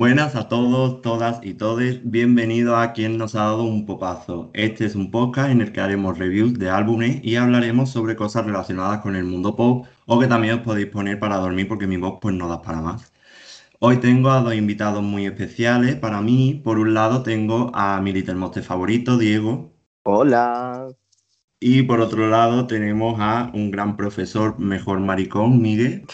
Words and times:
Buenas 0.00 0.34
a 0.34 0.48
todos, 0.48 1.02
todas 1.02 1.40
y 1.42 1.52
todes. 1.52 2.00
Bienvenidos 2.02 2.74
a 2.78 2.94
quien 2.94 3.18
nos 3.18 3.34
ha 3.34 3.40
dado 3.40 3.64
un 3.64 3.84
popazo. 3.84 4.48
Este 4.54 4.86
es 4.86 4.94
un 4.94 5.10
podcast 5.10 5.50
en 5.50 5.60
el 5.60 5.72
que 5.72 5.82
haremos 5.82 6.16
reviews 6.16 6.58
de 6.58 6.70
álbumes 6.70 7.22
y 7.22 7.36
hablaremos 7.36 7.90
sobre 7.90 8.16
cosas 8.16 8.46
relacionadas 8.46 9.02
con 9.02 9.14
el 9.14 9.24
mundo 9.24 9.54
pop 9.56 9.84
o 10.06 10.18
que 10.18 10.26
también 10.26 10.54
os 10.54 10.60
podéis 10.60 10.86
poner 10.86 11.18
para 11.18 11.36
dormir 11.36 11.68
porque 11.68 11.86
mi 11.86 11.98
voz 11.98 12.14
pues 12.18 12.34
no 12.34 12.48
da 12.48 12.62
para 12.62 12.80
más. 12.80 13.12
Hoy 13.78 13.98
tengo 13.98 14.30
a 14.30 14.40
dos 14.40 14.54
invitados 14.54 15.02
muy 15.02 15.26
especiales 15.26 15.96
para 15.96 16.22
mí. 16.22 16.58
Por 16.64 16.78
un 16.78 16.94
lado 16.94 17.22
tengo 17.22 17.70
a 17.74 18.00
mi 18.00 18.14
Little 18.14 18.36
Monster 18.36 18.62
favorito, 18.62 19.18
Diego. 19.18 19.70
Hola. 20.04 20.88
Y 21.60 21.82
por 21.82 22.00
otro 22.00 22.26
lado 22.30 22.66
tenemos 22.66 23.20
a 23.20 23.50
un 23.52 23.70
gran 23.70 23.98
profesor, 23.98 24.58
mejor 24.58 24.98
maricón, 25.00 25.60
Miguel. 25.60 26.06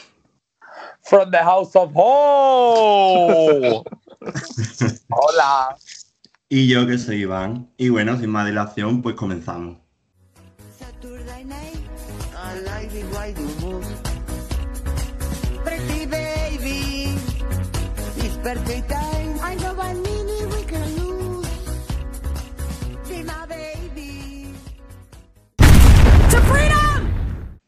From 1.07 1.31
the 1.31 1.39
House 1.39 1.77
of 1.77 1.93
Hope. 1.95 3.87
Hola. 5.11 5.77
Y 6.49 6.67
yo 6.67 6.87
que 6.87 6.99
soy 6.99 7.23
Iván. 7.23 7.69
Y 7.77 7.91
bueno, 7.91 8.19
sin 8.19 8.31
más 8.31 8.47
dilación, 8.47 9.03
pues 9.03 9.15
comenzamos. 9.15 9.77
Saturday 10.77 11.45
night, 11.45 11.79
I 12.37 12.61
like 12.61 12.91
the 12.91 13.05
way 13.17 13.35
you 13.39 13.49
move. 13.65 13.87
Pretty 15.65 16.07
baby, 16.07 17.15
it's 18.17 18.37
perfect 18.43 18.89
time. 18.89 19.39
I 19.43 19.55
know 19.57 19.75
one 19.75 20.06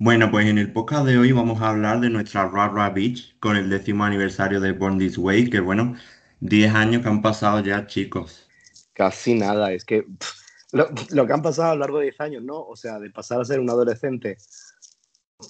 Bueno, 0.01 0.31
pues 0.31 0.47
en 0.47 0.59
el 0.59 0.73
podcast 0.73 1.05
de 1.07 1.19
hoy 1.19 1.33
vamos 1.33 1.61
a 1.61 1.71
hablar 1.71 1.99
de 1.99 2.09
nuestra 2.09 2.49
Rara 2.49 2.89
Beach 2.91 3.37
con 3.41 3.57
el 3.57 3.69
décimo 3.69 4.05
aniversario 4.05 4.61
de 4.61 4.71
Born 4.71 4.97
This 4.97 5.19
Way, 5.19 5.51
que 5.51 5.59
bueno, 5.59 5.97
10 6.39 6.73
años 6.73 7.03
que 7.03 7.09
han 7.09 7.21
pasado 7.21 7.59
ya, 7.59 7.85
chicos. 7.89 8.49
Casi 8.93 9.35
nada, 9.35 9.73
es 9.73 9.85
que 9.85 10.05
pff, 10.05 10.35
lo, 10.71 10.89
lo 11.11 11.27
que 11.27 11.33
han 11.33 11.43
pasado 11.43 11.73
a 11.73 11.75
lo 11.75 11.81
largo 11.81 11.99
de 11.99 12.05
10 12.05 12.21
años, 12.21 12.45
¿no? 12.45 12.61
O 12.61 12.77
sea, 12.77 13.01
de 13.01 13.11
pasar 13.11 13.41
a 13.41 13.45
ser 13.45 13.59
un 13.59 13.69
adolescente 13.71 14.39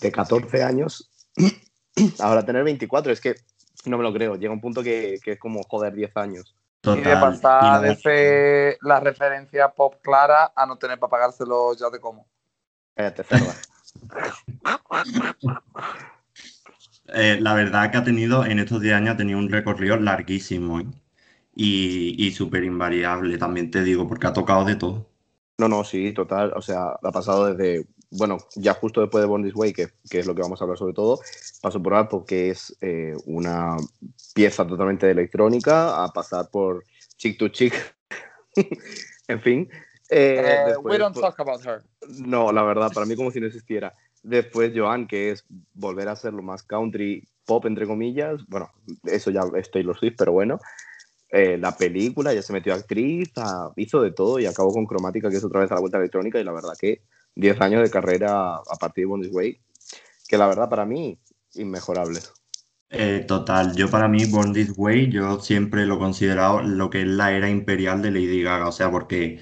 de 0.01 0.13
14 0.13 0.63
años, 0.63 1.11
ahora 2.19 2.47
tener 2.47 2.65
24, 2.65 3.13
es 3.13 3.21
que 3.21 3.35
no 3.85 3.99
me 3.99 4.03
lo 4.03 4.15
creo. 4.15 4.37
Llega 4.37 4.55
un 4.55 4.63
punto 4.63 4.83
que, 4.83 5.19
que 5.23 5.33
es 5.33 5.39
como, 5.39 5.63
joder, 5.65 5.93
10 5.93 6.17
años. 6.17 6.57
Y 6.85 6.89
de 6.89 6.97
Total. 7.03 7.21
pasar 7.21 7.85
y 7.85 7.89
de 7.89 7.97
ser 7.97 8.79
la 8.81 8.99
referencia 8.99 9.69
pop 9.69 9.97
clara 10.01 10.53
a 10.57 10.65
no 10.65 10.79
tener 10.79 10.99
para 10.99 11.11
pagárselo 11.11 11.77
ya 11.77 11.91
de 11.91 12.01
cómo. 12.01 12.27
Cállate, 12.95 13.25
cerda. 13.25 13.55
Eh, 17.15 17.39
la 17.41 17.55
verdad 17.55 17.91
que 17.91 17.99
ha 17.99 18.05
tenido, 18.05 18.45
en 18.45 18.59
estos 18.59 18.81
10 18.81 18.95
años, 18.95 19.15
ha 19.15 19.17
tenido 19.17 19.39
un 19.39 19.51
recorrido 19.51 19.97
larguísimo 19.97 20.81
¿eh? 20.81 20.87
y, 21.55 22.15
y 22.27 22.33
súper 22.33 22.65
invariable, 22.65 23.39
también 23.39 23.71
te 23.71 23.83
digo, 23.83 24.09
porque 24.09 24.27
ha 24.27 24.33
tocado 24.33 24.65
de 24.65 24.77
todo. 24.77 25.07
No, 25.59 25.69
no, 25.69 25.83
sí, 25.83 26.13
total. 26.13 26.53
O 26.55 26.63
sea, 26.63 26.91
ha 27.03 27.11
pasado 27.11 27.53
desde, 27.53 27.85
bueno, 28.13 28.39
ya 28.55 28.75
justo 28.75 29.01
después 29.01 29.23
de 29.23 29.27
Born 29.29 29.51
Way, 29.53 29.73
que, 29.73 29.89
es 30.11 30.27
lo 30.27 30.35
que 30.35 30.43
vamos 30.43 30.61
a 30.61 30.65
hablar 30.65 30.79
sobre 30.79 30.95
todo, 30.95 31.21
pasó 31.61 31.83
por 31.83 31.95
Alpo, 31.95 32.25
que 32.25 32.51
es 32.51 32.77
eh, 32.81 33.15
una 33.27 33.77
pieza 34.35 34.65
totalmente 34.65 35.11
electrónica, 35.11 36.05
a 36.05 36.09
pasar 36.13 36.49
por 36.51 36.85
Chick 37.17 37.39
to 37.39 37.49
Chick. 37.49 37.75
en 39.29 39.41
fin. 39.41 39.69
Eh, 40.11 40.41
Eh, 40.43 40.65
después, 40.67 40.95
we 40.95 40.99
don't 40.99 41.15
pues, 41.15 41.23
talk 41.25 41.41
about 41.41 41.65
her. 41.67 41.83
No, 42.09 42.53
la 42.53 42.63
verdad, 42.63 42.93
para 42.93 43.07
mí 43.07 43.17
como 43.17 43.31
si 43.31 43.41
no 43.41 43.47
existiera. 43.47 43.95
Después 44.23 44.73
Joan, 44.75 45.07
que 45.07 45.31
es 45.31 45.45
volver 45.75 46.09
a 46.09 46.17
ser 46.17 46.33
lo 46.33 46.43
más 46.43 46.63
country 46.63 47.27
pop, 47.45 47.67
entre 47.67 47.87
comillas. 47.87 48.41
Bueno, 48.49 48.71
eso 49.05 49.31
ya 49.31 49.43
es 49.57 49.71
Taylor 49.71 49.97
Swift, 49.99 50.17
pero 50.19 50.33
bueno. 50.33 50.59
Eh, 51.31 51.59
la 51.59 51.77
película, 51.77 52.33
ya 52.33 52.41
se 52.43 52.53
metió 52.55 52.73
actriz, 52.73 53.31
a- 53.37 53.71
hizo 53.77 54.01
de 54.01 54.13
todo 54.13 54.39
y 54.39 54.47
acabó 54.47 54.73
con 54.73 54.87
Cromática, 54.87 55.29
que 55.31 55.37
es 55.37 55.45
otra 55.45 55.61
vez 55.61 55.71
a 55.71 55.75
la 55.75 55.81
vuelta 55.81 55.99
electrónica. 55.99 56.41
Y 56.41 56.45
la 56.45 56.53
verdad 56.53 56.73
que 56.79 57.03
10 57.35 57.61
años 57.61 57.83
de 57.83 57.91
carrera 57.91 58.55
a 58.57 58.77
partir 58.81 59.03
de 59.03 59.07
Born 59.07 59.23
This 59.23 59.33
Way, 59.33 59.61
que 60.27 60.39
la 60.39 60.47
verdad 60.47 60.69
para 60.69 60.85
mí, 60.87 61.19
inmejorable. 61.55 62.21
Eh, 62.91 63.25
total, 63.29 63.77
yo 63.77 63.91
para 63.91 64.09
mí 64.09 64.25
Born 64.25 64.55
This 64.55 64.73
Way, 64.77 65.11
yo 65.11 65.39
siempre 65.41 65.85
lo 65.85 65.97
he 65.97 65.99
considerado 65.99 66.63
lo 66.63 66.89
que 66.89 67.03
es 67.03 67.07
la 67.07 67.33
era 67.33 67.51
imperial 67.51 68.01
de 68.01 68.11
Lady 68.11 68.43
Gaga, 68.43 68.67
o 68.67 68.73
sea, 68.73 68.91
porque 68.91 69.41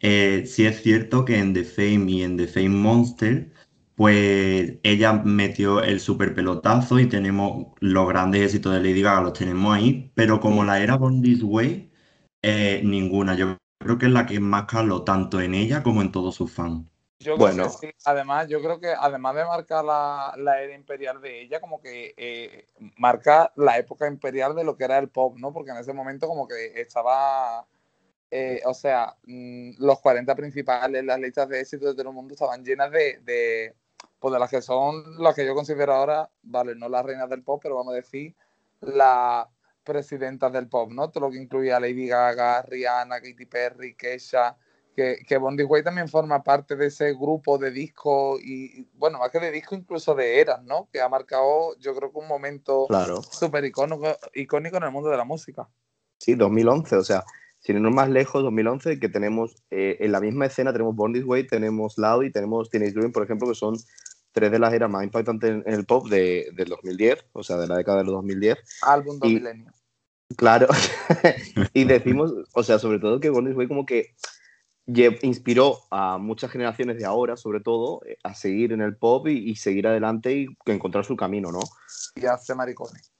eh, 0.00 0.44
sí 0.46 0.66
es 0.66 0.82
cierto 0.82 1.24
que 1.24 1.38
en 1.38 1.54
The 1.54 1.64
Fame 1.64 2.10
y 2.10 2.22
en 2.22 2.36
The 2.36 2.46
Fame 2.46 2.68
Monster, 2.70 3.52
pues 3.94 4.78
ella 4.82 5.12
metió 5.14 5.82
el 5.82 6.00
super 6.00 6.34
pelotazo 6.34 6.98
y 7.00 7.08
tenemos 7.08 7.68
los 7.80 8.08
grandes 8.08 8.42
éxitos 8.42 8.74
de 8.74 8.80
Lady 8.80 9.02
Gaga, 9.02 9.22
los 9.22 9.32
tenemos 9.32 9.74
ahí, 9.74 10.12
pero 10.14 10.40
como 10.40 10.64
la 10.64 10.80
era 10.82 10.96
Born 10.96 11.22
This 11.22 11.42
Way, 11.42 11.90
eh, 12.42 12.82
ninguna. 12.84 13.34
Yo 13.36 13.56
creo 13.78 13.98
que 13.98 14.06
es 14.06 14.12
la 14.12 14.26
que 14.26 14.40
más 14.40 14.66
caló 14.66 15.02
tanto 15.04 15.40
en 15.40 15.54
ella 15.54 15.82
como 15.82 16.02
en 16.02 16.12
todos 16.12 16.34
sus 16.34 16.52
fans. 16.52 16.86
Yo 17.18 17.36
Bueno. 17.38 17.64
creo 17.64 17.80
que 17.80 17.86
sí. 17.88 17.92
Además, 18.04 18.48
yo 18.48 18.60
creo 18.60 18.78
que 18.78 18.88
además 18.88 19.34
de 19.34 19.44
marcar 19.44 19.84
la, 19.84 20.34
la 20.36 20.60
era 20.60 20.74
imperial 20.74 21.20
de 21.20 21.40
ella, 21.42 21.60
como 21.60 21.80
que 21.80 22.14
eh, 22.16 22.66
marca 22.98 23.52
la 23.56 23.78
época 23.78 24.06
imperial 24.06 24.54
de 24.54 24.64
lo 24.64 24.76
que 24.76 24.84
era 24.84 24.98
el 24.98 25.08
pop, 25.08 25.36
¿no? 25.38 25.52
Porque 25.52 25.70
en 25.70 25.78
ese 25.78 25.92
momento 25.94 26.28
como 26.28 26.46
que 26.46 26.78
estaba, 26.80 27.66
eh, 28.30 28.60
o 28.64 28.74
sea, 28.74 29.14
mm, 29.24 29.72
los 29.78 30.00
40 30.00 30.34
principales, 30.34 31.04
las 31.04 31.20
listas 31.20 31.48
de 31.48 31.60
éxito 31.60 31.86
de 31.86 31.94
todo 31.94 32.08
el 32.08 32.14
mundo 32.14 32.34
estaban 32.34 32.64
llenas 32.64 32.90
de, 32.90 33.20
de, 33.24 33.74
pues 34.18 34.32
de 34.32 34.40
las 34.40 34.50
que 34.50 34.62
son 34.62 35.22
las 35.22 35.34
que 35.34 35.46
yo 35.46 35.54
considero 35.54 35.94
ahora, 35.94 36.28
vale, 36.42 36.74
no 36.74 36.88
las 36.88 37.04
reinas 37.04 37.30
del 37.30 37.42
pop, 37.42 37.60
pero 37.62 37.76
vamos 37.76 37.92
a 37.92 37.96
decir 37.96 38.34
las 38.80 39.46
presidentas 39.84 40.52
del 40.52 40.68
pop, 40.68 40.90
¿no? 40.90 41.10
Todo 41.10 41.26
lo 41.26 41.30
que 41.30 41.40
incluía 41.40 41.78
Lady 41.78 42.08
Gaga, 42.08 42.62
Rihanna, 42.62 43.20
Katy 43.20 43.46
Perry, 43.46 43.94
Kesha, 43.94 44.56
que, 44.96 45.18
que 45.28 45.36
Bondi 45.36 45.62
Way 45.62 45.84
también 45.84 46.08
forma 46.08 46.42
parte 46.42 46.74
de 46.74 46.86
ese 46.86 47.12
grupo 47.12 47.58
de 47.58 47.70
disco 47.70 48.38
y, 48.40 48.80
y, 48.80 48.88
bueno, 48.94 49.18
más 49.18 49.30
que 49.30 49.38
de 49.38 49.52
disco, 49.52 49.74
incluso 49.76 50.14
de 50.14 50.40
eras, 50.40 50.62
¿no? 50.64 50.88
Que 50.90 51.00
ha 51.00 51.08
marcado, 51.08 51.76
yo 51.78 51.94
creo 51.94 52.10
que 52.10 52.18
un 52.18 52.26
momento 52.26 52.86
Claro. 52.88 53.22
súper 53.22 53.64
icónico, 53.64 54.16
icónico 54.34 54.78
en 54.78 54.84
el 54.84 54.90
mundo 54.90 55.10
de 55.10 55.18
la 55.18 55.24
música. 55.24 55.68
Sí, 56.18 56.34
2011, 56.34 56.96
o 56.96 57.04
sea, 57.04 57.24
sin 57.66 57.76
irnos 57.76 57.92
más 57.92 58.08
lejos, 58.08 58.44
2011, 58.44 59.00
que 59.00 59.08
tenemos 59.08 59.56
eh, 59.72 59.96
en 59.98 60.12
la 60.12 60.20
misma 60.20 60.46
escena, 60.46 60.72
tenemos 60.72 60.94
Born 60.94 61.12
This 61.12 61.24
Way, 61.24 61.48
tenemos 61.48 61.98
Loud 61.98 62.22
y 62.22 62.30
tenemos 62.30 62.70
Teenage 62.70 62.92
Dream, 62.92 63.10
por 63.10 63.24
ejemplo, 63.24 63.48
que 63.48 63.56
son 63.56 63.76
tres 64.30 64.52
de 64.52 64.60
las 64.60 64.72
eras 64.72 64.88
más 64.88 65.02
impactantes 65.02 65.50
en, 65.50 65.64
en 65.66 65.74
el 65.74 65.84
pop 65.84 66.06
de, 66.08 66.48
del 66.54 66.68
2010, 66.68 67.26
o 67.32 67.42
sea, 67.42 67.56
de 67.56 67.66
la 67.66 67.76
década 67.76 67.98
de 67.98 68.04
los 68.04 68.12
2010. 68.14 68.56
Álbum 68.82 69.18
dos 69.18 69.28
milenios. 69.28 69.74
Claro, 70.36 70.68
y 71.72 71.84
decimos, 71.84 72.32
o 72.52 72.62
sea, 72.62 72.78
sobre 72.78 73.00
todo 73.00 73.18
que 73.18 73.30
Born 73.30 73.46
This 73.46 73.56
Way 73.56 73.66
como 73.66 73.84
que 73.84 74.14
inspiró 75.22 75.80
a 75.90 76.18
muchas 76.18 76.52
generaciones 76.52 76.98
de 76.98 77.04
ahora, 77.04 77.36
sobre 77.36 77.58
todo, 77.58 78.00
eh, 78.06 78.16
a 78.22 78.34
seguir 78.34 78.74
en 78.74 78.80
el 78.80 78.96
pop 78.96 79.26
y, 79.26 79.50
y 79.50 79.56
seguir 79.56 79.88
adelante 79.88 80.32
y 80.32 80.46
encontrar 80.66 81.04
su 81.04 81.16
camino, 81.16 81.50
¿no? 81.50 81.60
Y 82.14 82.26
hace 82.26 82.54
maricones. 82.54 83.12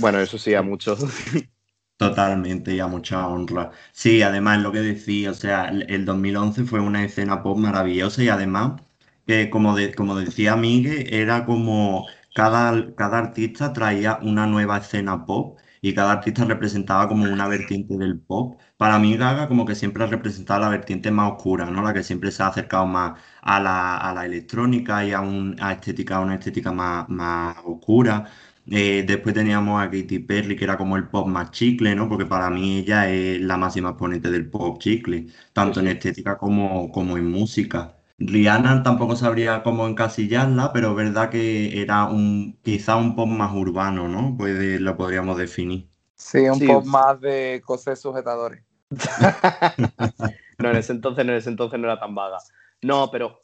Bueno, 0.00 0.18
eso 0.18 0.36
sí, 0.36 0.52
a 0.54 0.62
muchos. 0.62 0.98
Totalmente 1.98 2.74
y 2.74 2.80
a 2.80 2.86
mucha 2.86 3.26
honra. 3.26 3.72
Sí, 3.92 4.22
además 4.22 4.60
lo 4.62 4.70
que 4.70 4.78
decía, 4.80 5.32
o 5.32 5.34
sea, 5.34 5.64
el, 5.68 5.84
el 5.90 6.04
2011 6.04 6.64
fue 6.64 6.78
una 6.80 7.04
escena 7.04 7.42
pop 7.42 7.58
maravillosa 7.58 8.22
y 8.22 8.28
además, 8.28 8.80
eh, 9.26 9.50
como, 9.50 9.74
de- 9.76 9.92
como 9.94 10.14
decía 10.16 10.54
Miguel, 10.56 11.12
era 11.12 11.44
como 11.44 12.06
cada, 12.34 12.94
cada 12.94 13.18
artista 13.18 13.72
traía 13.72 14.18
una 14.22 14.46
nueva 14.46 14.78
escena 14.78 15.26
pop 15.26 15.58
y 15.80 15.92
cada 15.94 16.12
artista 16.12 16.44
representaba 16.44 17.08
como 17.08 17.26
una 17.32 17.48
vertiente 17.48 17.96
del 17.98 18.20
pop. 18.20 18.60
Para 18.76 18.98
mí 19.00 19.16
Gaga 19.16 19.48
como 19.48 19.64
que 19.66 19.74
siempre 19.74 20.04
ha 20.04 20.06
representado 20.06 20.60
la 20.60 20.68
vertiente 20.68 21.10
más 21.10 21.32
oscura, 21.32 21.66
¿no? 21.70 21.82
La 21.82 21.92
que 21.94 22.04
siempre 22.04 22.30
se 22.30 22.42
ha 22.44 22.46
acercado 22.48 22.86
más 22.86 23.18
a 23.42 23.58
la, 23.60 23.96
a 23.96 24.14
la 24.14 24.24
electrónica 24.26 25.04
y 25.04 25.12
a, 25.12 25.20
un, 25.20 25.56
a 25.60 25.72
estética, 25.72 26.16
a 26.16 26.20
una 26.20 26.34
estética 26.36 26.70
más, 26.72 27.08
más 27.08 27.56
oscura. 27.64 28.30
Eh, 28.70 29.04
después 29.06 29.34
teníamos 29.34 29.80
a 29.82 29.86
Katy 29.90 30.18
Perry, 30.20 30.56
que 30.56 30.64
era 30.64 30.76
como 30.76 30.96
el 30.96 31.08
pop 31.08 31.26
más 31.26 31.50
chicle, 31.52 31.94
¿no? 31.94 32.08
Porque 32.08 32.26
para 32.26 32.50
mí 32.50 32.78
ella 32.78 33.08
es 33.08 33.40
la 33.40 33.56
máxima 33.56 33.90
exponente 33.90 34.30
del 34.30 34.50
pop 34.50 34.78
chicle, 34.78 35.26
tanto 35.52 35.80
en 35.80 35.88
estética 35.88 36.36
como, 36.38 36.90
como 36.92 37.16
en 37.16 37.30
música. 37.30 37.96
Rihanna 38.18 38.82
tampoco 38.82 39.16
sabría 39.16 39.62
cómo 39.62 39.86
encasillarla, 39.86 40.72
pero 40.72 40.90
es 40.90 40.96
verdad 40.96 41.30
que 41.30 41.80
era 41.80 42.04
un, 42.06 42.58
quizá 42.62 42.96
un 42.96 43.14
pop 43.14 43.28
más 43.28 43.54
urbano, 43.54 44.08
¿no? 44.08 44.36
Pues 44.36 44.80
lo 44.80 44.96
podríamos 44.96 45.38
definir. 45.38 45.88
Sí, 46.16 46.40
un 46.48 46.58
Sí. 46.58 46.66
pop 46.66 46.84
más 46.84 47.20
de 47.20 47.62
cosas 47.64 48.00
sujetadores. 48.00 48.62
No, 50.58 50.70
en 50.70 50.76
ese 50.76 50.92
entonces, 50.92 51.24
no, 51.24 51.32
en 51.32 51.38
ese 51.38 51.50
entonces 51.50 51.78
no 51.78 51.86
era 51.86 52.00
tan 52.00 52.14
vaga. 52.14 52.38
No, 52.82 53.10
pero 53.12 53.38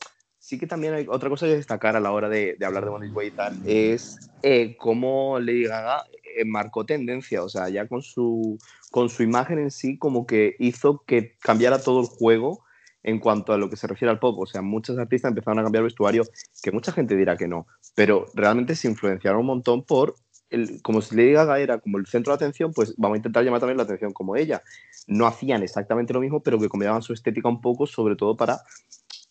sí 0.44 0.58
que 0.58 0.66
también 0.66 0.92
hay 0.92 1.06
otra 1.08 1.30
cosa 1.30 1.46
que 1.46 1.56
destacar 1.56 1.96
a 1.96 2.00
la 2.00 2.12
hora 2.12 2.28
de, 2.28 2.56
de 2.58 2.66
hablar 2.66 2.84
de 2.84 2.90
Bonnie 2.90 3.10
Way 3.10 3.28
y 3.28 3.30
tal, 3.30 3.58
es 3.64 4.18
eh, 4.42 4.76
cómo 4.78 5.40
Lady 5.40 5.64
Gaga 5.64 6.04
eh, 6.36 6.44
marcó 6.44 6.84
tendencia, 6.84 7.42
o 7.42 7.48
sea, 7.48 7.70
ya 7.70 7.88
con 7.88 8.02
su, 8.02 8.58
con 8.90 9.08
su 9.08 9.22
imagen 9.22 9.58
en 9.58 9.70
sí, 9.70 9.96
como 9.96 10.26
que 10.26 10.54
hizo 10.58 11.02
que 11.06 11.34
cambiara 11.40 11.78
todo 11.78 12.02
el 12.02 12.06
juego 12.08 12.62
en 13.02 13.20
cuanto 13.20 13.54
a 13.54 13.56
lo 13.58 13.70
que 13.70 13.76
se 13.76 13.86
refiere 13.86 14.10
al 14.10 14.18
pop. 14.18 14.38
O 14.38 14.44
sea, 14.44 14.60
muchos 14.60 14.98
artistas 14.98 15.30
empezaron 15.30 15.60
a 15.60 15.62
cambiar 15.62 15.82
vestuario, 15.84 16.24
que 16.62 16.72
mucha 16.72 16.92
gente 16.92 17.16
dirá 17.16 17.38
que 17.38 17.48
no, 17.48 17.66
pero 17.94 18.26
realmente 18.34 18.76
se 18.76 18.86
influenciaron 18.88 19.40
un 19.40 19.46
montón 19.46 19.82
por 19.82 20.16
el- 20.50 20.82
como 20.82 21.00
si 21.00 21.16
Lady 21.16 21.32
Gaga 21.32 21.58
era 21.58 21.78
como 21.78 21.96
el 21.96 22.06
centro 22.06 22.32
de 22.32 22.36
atención, 22.36 22.74
pues 22.74 22.94
vamos 22.98 23.14
a 23.14 23.18
intentar 23.18 23.44
llamar 23.44 23.60
también 23.60 23.78
la 23.78 23.84
atención 23.84 24.12
como 24.12 24.36
ella. 24.36 24.62
No 25.06 25.26
hacían 25.26 25.62
exactamente 25.62 26.12
lo 26.12 26.20
mismo, 26.20 26.42
pero 26.42 26.58
que 26.58 26.68
cambiaban 26.68 27.00
su 27.00 27.14
estética 27.14 27.48
un 27.48 27.62
poco, 27.62 27.86
sobre 27.86 28.14
todo 28.14 28.36
para 28.36 28.60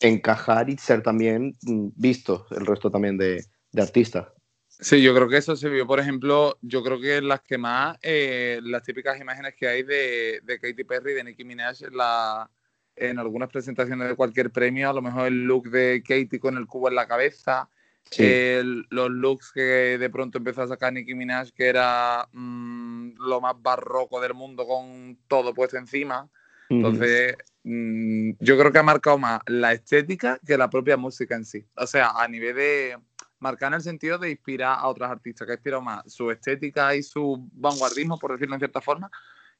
encajar 0.08 0.68
y 0.70 0.76
ser 0.76 1.02
también 1.02 1.56
mm, 1.62 1.88
vistos 1.96 2.44
el 2.52 2.66
resto 2.66 2.90
también 2.90 3.16
de, 3.16 3.44
de 3.72 3.82
artistas. 3.82 4.28
Sí, 4.68 5.02
yo 5.02 5.14
creo 5.14 5.28
que 5.28 5.36
eso 5.36 5.54
se 5.56 5.68
vio, 5.68 5.86
por 5.86 6.00
ejemplo, 6.00 6.58
yo 6.60 6.82
creo 6.82 7.00
que 7.00 7.22
las 7.22 7.40
que 7.42 7.58
más, 7.58 7.96
eh, 8.02 8.60
las 8.62 8.82
típicas 8.82 9.20
imágenes 9.20 9.54
que 9.54 9.68
hay 9.68 9.82
de, 9.84 10.40
de 10.42 10.58
Katy 10.58 10.84
Perry 10.84 11.12
y 11.12 11.14
de 11.14 11.24
Nicki 11.24 11.44
Minaj 11.44 11.82
en, 11.84 11.96
la, 11.96 12.50
en 12.96 13.18
algunas 13.20 13.48
presentaciones 13.50 14.08
de 14.08 14.16
cualquier 14.16 14.50
premio, 14.50 14.90
a 14.90 14.92
lo 14.92 15.00
mejor 15.00 15.28
el 15.28 15.44
look 15.44 15.70
de 15.70 16.02
Katy 16.06 16.38
con 16.40 16.56
el 16.56 16.66
cubo 16.66 16.88
en 16.88 16.96
la 16.96 17.06
cabeza, 17.06 17.68
Sí. 18.10 18.22
el- 18.24 18.84
los 18.90 19.10
looks 19.10 19.50
que 19.52 19.96
de 19.98 20.10
pronto 20.10 20.36
empezó 20.38 20.62
a 20.62 20.68
sacar 20.68 20.92
Nicki 20.92 21.14
Minaj, 21.14 21.50
que 21.52 21.66
era 21.66 22.28
mm, 22.32 23.14
lo 23.18 23.40
más 23.40 23.54
barroco 23.62 24.20
del 24.20 24.34
mundo 24.34 24.66
con 24.66 25.18
todo 25.26 25.54
puesto 25.54 25.78
encima. 25.78 26.28
Entonces, 26.68 27.36
mm, 27.38 27.53
yo 27.64 28.58
creo 28.58 28.70
que 28.70 28.78
ha 28.78 28.82
marcado 28.82 29.18
más 29.18 29.40
la 29.46 29.72
estética 29.72 30.38
que 30.46 30.58
la 30.58 30.68
propia 30.68 30.96
música 30.96 31.34
en 31.34 31.46
sí. 31.46 31.66
O 31.76 31.86
sea, 31.86 32.10
a 32.10 32.28
nivel 32.28 32.54
de 32.54 32.98
marcar 33.40 33.68
en 33.68 33.74
el 33.74 33.82
sentido 33.82 34.18
de 34.18 34.30
inspirar 34.30 34.78
a 34.78 34.86
otros 34.86 35.10
artistas, 35.10 35.46
que 35.46 35.52
ha 35.52 35.56
inspirado 35.56 35.82
más 35.82 36.02
su 36.12 36.30
estética 36.30 36.94
y 36.94 37.02
su 37.02 37.48
vanguardismo, 37.52 38.18
por 38.18 38.32
decirlo 38.32 38.54
en 38.54 38.60
cierta 38.60 38.80
forma, 38.80 39.10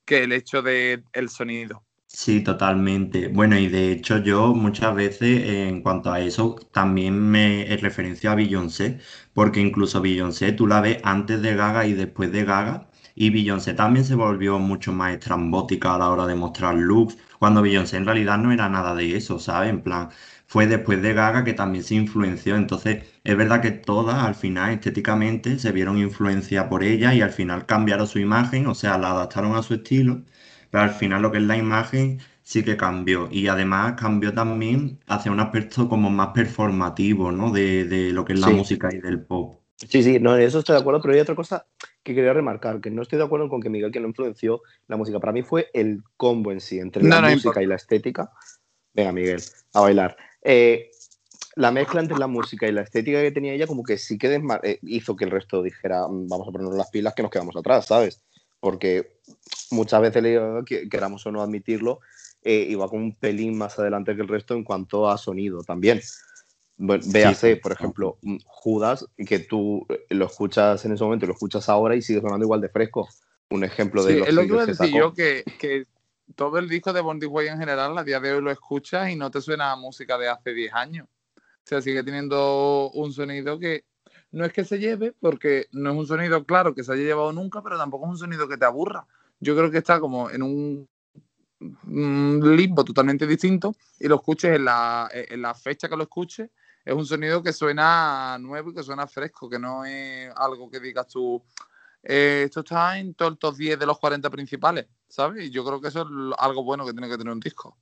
que 0.04 0.24
el 0.24 0.32
hecho 0.32 0.62
del 0.62 1.04
el 1.12 1.28
sonido. 1.28 1.82
Sí, 2.06 2.44
totalmente. 2.44 3.28
Bueno, 3.28 3.58
y 3.58 3.68
de 3.68 3.90
hecho 3.90 4.18
yo 4.18 4.54
muchas 4.54 4.94
veces 4.94 5.48
en 5.48 5.82
cuanto 5.82 6.12
a 6.12 6.20
eso 6.20 6.54
también 6.72 7.18
me 7.18 7.76
referencio 7.80 8.30
a 8.30 8.36
Beyoncé, 8.36 9.00
porque 9.32 9.60
incluso 9.60 10.00
Beyoncé 10.00 10.52
tú 10.52 10.66
la 10.66 10.80
ves 10.80 10.98
antes 11.02 11.42
de 11.42 11.56
Gaga 11.56 11.86
y 11.86 11.94
después 11.94 12.30
de 12.30 12.44
Gaga, 12.44 12.88
y 13.14 13.30
Beyoncé 13.30 13.74
también 13.74 14.04
se 14.04 14.14
volvió 14.14 14.58
mucho 14.58 14.92
más 14.92 15.12
estrambótica 15.12 15.94
a 15.94 15.98
la 15.98 16.10
hora 16.10 16.26
de 16.26 16.34
mostrar 16.34 16.74
looks, 16.76 17.16
cuando 17.38 17.62
Beyoncé 17.62 17.96
en 17.96 18.06
realidad 18.06 18.38
no 18.38 18.52
era 18.52 18.68
nada 18.68 18.94
de 18.94 19.16
eso, 19.16 19.38
¿sabes? 19.38 19.70
En 19.70 19.82
plan, 19.82 20.08
fue 20.46 20.66
después 20.66 21.02
de 21.02 21.12
Gaga 21.14 21.44
que 21.44 21.52
también 21.54 21.84
se 21.84 21.94
influenció, 21.96 22.56
entonces 22.56 23.04
es 23.24 23.36
verdad 23.36 23.60
que 23.62 23.70
todas 23.72 24.22
al 24.24 24.34
final 24.34 24.70
estéticamente 24.72 25.58
se 25.58 25.72
vieron 25.72 25.98
influencia 25.98 26.68
por 26.68 26.82
ella 26.84 27.14
y 27.14 27.20
al 27.22 27.30
final 27.32 27.66
cambiaron 27.66 28.06
su 28.06 28.18
imagen, 28.18 28.66
o 28.66 28.74
sea, 28.74 28.98
la 28.98 29.10
adaptaron 29.10 29.54
a 29.56 29.62
su 29.62 29.74
estilo 29.74 30.22
pero 30.70 30.84
al 30.84 30.90
final 30.90 31.22
lo 31.22 31.30
que 31.32 31.38
es 31.38 31.44
la 31.44 31.56
imagen 31.56 32.20
sí 32.42 32.62
que 32.64 32.76
cambió. 32.76 33.28
Y 33.30 33.46
además 33.48 33.94
cambió 33.98 34.32
también 34.34 35.00
hacia 35.06 35.32
un 35.32 35.40
aspecto 35.40 35.88
como 35.88 36.10
más 36.10 36.28
performativo, 36.34 37.32
¿no? 37.32 37.50
De, 37.52 37.84
de 37.84 38.12
lo 38.12 38.24
que 38.24 38.32
es 38.34 38.38
la 38.38 38.48
Sí. 38.48 38.50
música 38.50 38.92
y 38.92 38.98
del 39.00 39.22
pop. 39.24 39.60
Sí, 39.76 40.02
sí, 40.02 40.18
no, 40.20 40.36
en 40.36 40.42
eso 40.42 40.60
estoy 40.60 40.74
de 40.76 40.80
acuerdo, 40.80 41.00
pero 41.02 41.14
hay 41.14 41.20
otra 41.20 41.34
cosa 41.34 41.66
que 42.04 42.14
quería 42.14 42.32
remarcar, 42.34 42.80
que 42.80 42.90
no 42.90 43.02
estoy 43.02 43.18
de 43.18 43.24
acuerdo 43.24 43.48
con 43.48 43.60
que 43.62 43.70
Miguel 43.70 43.90
que 43.90 43.98
lo 43.98 44.06
influenció 44.08 44.62
la 44.86 44.96
música. 44.96 45.18
Para 45.18 45.32
mí 45.32 45.42
fue 45.42 45.70
el 45.72 46.02
combo 46.16 46.52
en 46.52 46.60
sí, 46.60 46.78
entre 46.78 47.02
No, 47.02 47.08
la 47.08 47.20
no 47.22 47.28
música 47.30 47.48
importa. 47.48 47.62
y 47.62 47.66
la 47.66 47.74
estética. 47.76 48.30
Venga, 48.92 49.10
Miguel, 49.12 49.42
a 49.72 49.80
bailar. 49.80 50.16
Eh, 50.42 50.90
la 51.56 51.70
mezcla 51.72 52.00
entre 52.00 52.18
la 52.18 52.26
música 52.26 52.68
y 52.68 52.72
la 52.72 52.82
estética 52.82 53.20
que 53.22 53.30
tenía 53.32 53.54
ella 53.54 53.66
como 53.66 53.82
que 53.82 53.96
sí 53.96 54.18
que 54.18 54.40
eh, 54.62 54.78
hizo 54.82 55.16
que 55.16 55.24
el 55.24 55.30
resto 55.30 55.62
dijera, 55.62 56.06
"Mm, 56.06 56.28
vamos 56.28 56.46
a 56.48 56.52
ponernos 56.52 56.76
las 56.76 56.90
pilas 56.90 57.14
que 57.14 57.22
nos 57.22 57.30
quedamos 57.30 57.56
atrás, 57.56 57.86
¿sabes? 57.86 58.22
Porque 58.60 59.18
muchas 59.70 60.00
veces, 60.02 60.22
le 60.22 60.64
queramos 60.90 61.24
o 61.26 61.32
no 61.32 61.42
admitirlo, 61.42 62.00
eh, 62.42 62.66
iba 62.68 62.88
con 62.88 63.00
un 63.02 63.14
pelín 63.16 63.56
más 63.56 63.78
adelante 63.78 64.14
que 64.14 64.22
el 64.22 64.28
resto 64.28 64.54
en 64.54 64.64
cuanto 64.64 65.08
a 65.08 65.16
sonido 65.16 65.62
también. 65.62 66.00
Bueno, 66.76 67.04
véase, 67.06 67.54
sí, 67.54 67.60
por 67.60 67.72
ejemplo, 67.72 68.18
Judas, 68.46 69.06
que 69.26 69.38
tú 69.38 69.86
lo 70.10 70.26
escuchas 70.26 70.84
en 70.84 70.92
ese 70.92 71.04
momento 71.04 71.26
lo 71.26 71.32
escuchas 71.34 71.68
ahora 71.68 71.94
y 71.94 72.02
sigue 72.02 72.20
sonando 72.20 72.44
igual 72.44 72.60
de 72.60 72.68
fresco. 72.68 73.08
Un 73.50 73.62
ejemplo 73.62 74.02
de 74.02 74.12
Sí, 74.12 74.18
los 74.18 74.28
es 74.28 74.34
lo 74.34 74.42
que 74.42 74.48
que 74.48 74.56
decir 74.56 74.74
sacó. 74.74 74.98
yo, 74.98 75.12
que, 75.14 75.44
que 75.58 75.86
todo 76.34 76.58
el 76.58 76.68
disco 76.68 76.92
de 76.92 77.00
Born 77.00 77.20
This 77.20 77.28
Way 77.28 77.48
en 77.48 77.58
general, 77.58 77.96
a 77.96 78.02
día 78.02 78.18
de 78.18 78.32
hoy 78.32 78.42
lo 78.42 78.50
escuchas 78.50 79.10
y 79.10 79.16
no 79.16 79.30
te 79.30 79.40
suena 79.40 79.70
a 79.70 79.76
música 79.76 80.18
de 80.18 80.28
hace 80.28 80.52
10 80.52 80.72
años. 80.74 81.06
O 81.36 81.40
sea, 81.66 81.80
sigue 81.80 82.02
teniendo 82.02 82.90
un 82.90 83.12
sonido 83.12 83.58
que 83.58 83.84
no 84.32 84.44
es 84.44 84.52
que 84.52 84.64
se 84.64 84.78
lleve, 84.78 85.12
porque 85.20 85.66
no 85.70 85.92
es 85.92 85.96
un 85.96 86.06
sonido 86.06 86.44
claro 86.44 86.74
que 86.74 86.82
se 86.82 86.92
haya 86.92 87.02
llevado 87.04 87.32
nunca, 87.32 87.62
pero 87.62 87.78
tampoco 87.78 88.06
es 88.06 88.12
un 88.12 88.18
sonido 88.18 88.48
que 88.48 88.56
te 88.56 88.64
aburra. 88.64 89.06
Yo 89.38 89.54
creo 89.54 89.70
que 89.70 89.78
está 89.78 90.00
como 90.00 90.28
en 90.30 90.42
un 90.42 90.88
un 91.86 92.56
limbo 92.56 92.84
totalmente 92.84 93.26
distinto 93.26 93.74
y 93.98 94.08
lo 94.08 94.16
escuches 94.16 94.56
en 94.56 94.64
la, 94.66 95.08
en 95.12 95.40
la 95.40 95.54
fecha 95.54 95.88
que 95.88 95.96
lo 95.96 96.02
escuches, 96.02 96.50
es 96.84 96.94
un 96.94 97.06
sonido 97.06 97.42
que 97.42 97.52
suena 97.52 98.38
nuevo 98.38 98.70
y 98.70 98.74
que 98.74 98.82
suena 98.82 99.06
fresco, 99.06 99.48
que 99.48 99.58
no 99.58 99.84
es 99.84 100.30
algo 100.36 100.70
que 100.70 100.80
digas 100.80 101.08
tú, 101.08 101.42
eh, 102.02 102.42
esto 102.46 102.60
está 102.60 102.98
en 102.98 103.14
todos 103.14 103.32
estos 103.34 103.56
10 103.56 103.78
de 103.78 103.86
los 103.86 103.98
40 103.98 104.30
principales, 104.30 104.86
¿sabes? 105.08 105.46
Y 105.46 105.50
yo 105.50 105.64
creo 105.64 105.80
que 105.80 105.88
eso 105.88 106.02
es 106.02 106.08
algo 106.38 106.64
bueno 106.64 106.84
que 106.86 106.92
tiene 106.92 107.08
que 107.08 107.18
tener 107.18 107.32
un 107.32 107.40
disco. 107.40 107.78